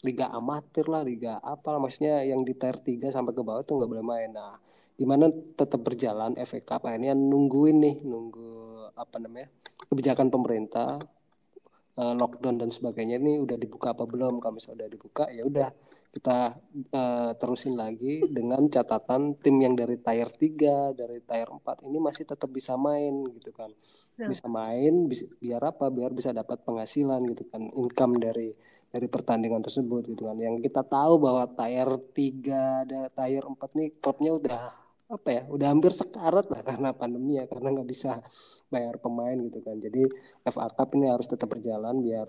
liga 0.05 0.29
amatir 0.31 0.85
lah, 0.87 1.01
liga 1.01 1.41
apa 1.41 1.81
maksudnya 1.81 2.21
yang 2.23 2.45
di 2.45 2.53
tier 2.55 2.77
3 2.77 3.11
sampai 3.11 3.33
ke 3.33 3.41
bawah 3.41 3.65
tuh 3.65 3.81
nggak 3.81 3.89
boleh 3.89 4.05
main. 4.05 4.29
Nah, 4.31 4.55
gimana 4.95 5.27
tetap 5.31 5.81
berjalan 5.83 6.37
FA 6.45 6.61
Cup 6.63 6.87
akhirnya 6.87 7.11
nungguin 7.17 7.77
nih, 7.83 7.95
nunggu 8.05 8.53
apa 8.95 9.19
namanya? 9.19 9.51
kebijakan 9.85 10.33
pemerintah 10.33 10.97
uh, 11.99 12.13
lockdown 12.15 12.57
dan 12.59 12.69
sebagainya 12.73 13.21
ini 13.21 13.39
udah 13.41 13.57
dibuka 13.59 13.93
apa 13.93 14.03
belum 14.07 14.41
kalau 14.41 14.57
misalnya 14.57 14.85
udah 14.85 14.91
dibuka 14.91 15.23
ya 15.31 15.43
udah 15.45 15.69
kita 16.15 16.47
uh, 16.95 17.35
terusin 17.35 17.75
lagi 17.75 18.23
dengan 18.31 18.63
catatan 18.71 19.35
tim 19.35 19.59
yang 19.59 19.75
dari 19.75 19.99
tier 19.99 20.31
3, 20.31 20.95
dari 20.95 21.19
tier 21.19 21.49
4 21.51 21.91
ini 21.91 21.99
masih 21.99 22.23
tetap 22.23 22.47
bisa 22.47 22.79
main 22.79 23.27
gitu 23.35 23.51
kan. 23.51 23.67
Ya. 24.15 24.31
Bisa 24.31 24.47
main 24.47 25.11
bisa, 25.11 25.27
biar 25.43 25.59
apa? 25.59 25.91
Biar 25.91 26.15
bisa 26.15 26.31
dapat 26.31 26.63
penghasilan 26.63 27.19
gitu 27.35 27.43
kan, 27.51 27.67
income 27.75 28.15
dari 28.15 28.55
dari 28.87 29.11
pertandingan 29.11 29.59
tersebut 29.59 30.07
gitu 30.15 30.31
kan. 30.31 30.39
Yang 30.39 30.71
kita 30.71 30.87
tahu 30.87 31.19
bahwa 31.19 31.51
tier 31.51 31.89
3 31.91 32.87
ada 32.87 33.01
tier 33.11 33.43
4 33.43 33.59
nih 33.75 33.89
klubnya 33.99 34.31
udah 34.39 34.63
apa 35.05 35.29
ya 35.29 35.43
udah 35.53 35.67
hampir 35.69 35.93
sekarat 35.93 36.49
lah 36.49 36.65
karena 36.65 36.89
pandemi 36.89 37.37
ya 37.37 37.45
karena 37.45 37.77
nggak 37.77 37.85
bisa 37.85 38.25
bayar 38.73 38.97
pemain 38.97 39.37
gitu 39.37 39.61
kan 39.61 39.77
jadi 39.77 40.09
FA 40.49 40.65
Cup 40.73 40.97
ini 40.97 41.13
harus 41.13 41.29
tetap 41.29 41.45
berjalan 41.53 42.01
biar 42.01 42.25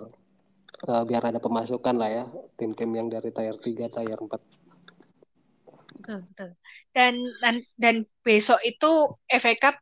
uh, 0.88 1.02
biar 1.06 1.22
ada 1.32 1.40
pemasukan 1.40 1.94
lah 1.96 2.10
ya 2.10 2.24
tim-tim 2.58 2.90
yang 2.94 3.08
dari 3.10 3.30
tier 3.32 3.56
3 3.56 3.88
tier 3.90 4.18
4 4.18 4.28
betul 5.96 6.18
betul 6.30 6.50
dan 6.94 7.14
dan 7.42 7.54
dan 7.80 7.96
besok 8.22 8.60
itu 8.62 9.16
FA 9.26 9.54
Cup 9.58 9.76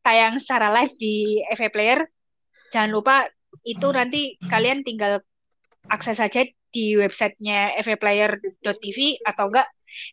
tayang 0.00 0.38
secara 0.38 0.70
live 0.72 0.94
di 0.96 1.42
FA 1.52 1.68
Player 1.68 2.06
jangan 2.70 2.90
lupa 2.94 3.26
itu 3.66 3.88
nanti 3.90 4.36
kalian 4.46 4.84
tinggal 4.86 5.22
akses 5.90 6.18
saja 6.18 6.44
di 6.76 6.92
websitenya 6.98 7.72
faplayer.tv 7.80 8.98
atau 9.24 9.48
enggak 9.48 9.68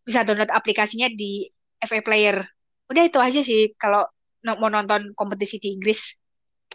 bisa 0.05 0.23
download 0.23 0.53
aplikasinya 0.53 1.11
di 1.11 1.49
FA 1.83 1.99
player. 1.99 2.39
Udah 2.87 3.03
itu 3.03 3.19
aja 3.19 3.43
sih 3.43 3.73
kalau 3.75 4.07
mau 4.45 4.71
nonton 4.71 5.11
kompetisi 5.17 5.59
di 5.59 5.75
Inggris. 5.75 6.15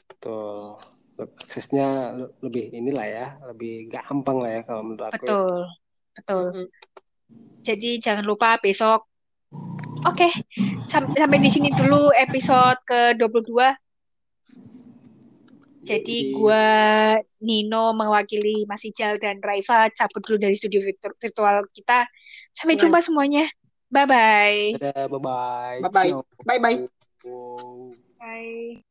Betul. 0.08 0.76
Aksesnya 1.18 2.14
lebih 2.38 2.70
inilah 2.70 3.06
ya, 3.06 3.26
lebih 3.50 3.90
gampang 3.90 4.38
lah 4.38 4.50
ya 4.54 4.62
kalau 4.62 4.82
menurut 4.86 5.10
aku. 5.10 5.14
Ya. 5.14 5.18
Betul. 5.18 5.58
Betul. 6.14 6.44
Mm 6.44 6.52
-hmm. 6.54 6.66
Jadi 7.66 7.90
jangan 8.00 8.24
lupa 8.24 8.56
besok 8.62 9.08
Oke, 10.06 10.28
okay. 10.28 10.32
Sam 10.86 11.10
sampai 11.10 11.42
di 11.42 11.50
sini 11.50 11.74
dulu 11.74 12.14
episode 12.14 12.78
ke-22. 12.86 13.50
Jadi 15.82 16.16
Jadi- 16.30 16.30
gua 16.36 16.64
Nino 17.42 17.96
mewakili 17.96 18.62
Mas 18.68 18.84
Ijal 18.84 19.18
dan 19.18 19.40
Raifa 19.42 19.90
cabut 19.90 20.22
dulu 20.22 20.38
dari 20.38 20.54
studio 20.54 20.84
virtu- 20.84 21.16
virtual 21.18 21.66
kita. 21.72 22.06
Sampai 22.54 22.78
jumpa 22.78 23.02
semuanya. 23.02 23.48
Bye 23.88 24.06
bye. 24.06 24.60
Dadah, 24.76 25.06
bye 25.08 25.18
bye. 25.18 25.78
Bye-bye. 25.88 26.12
Bye-bye. 26.44 26.76
Ciao. 27.24 27.90
Bye. 28.20 28.87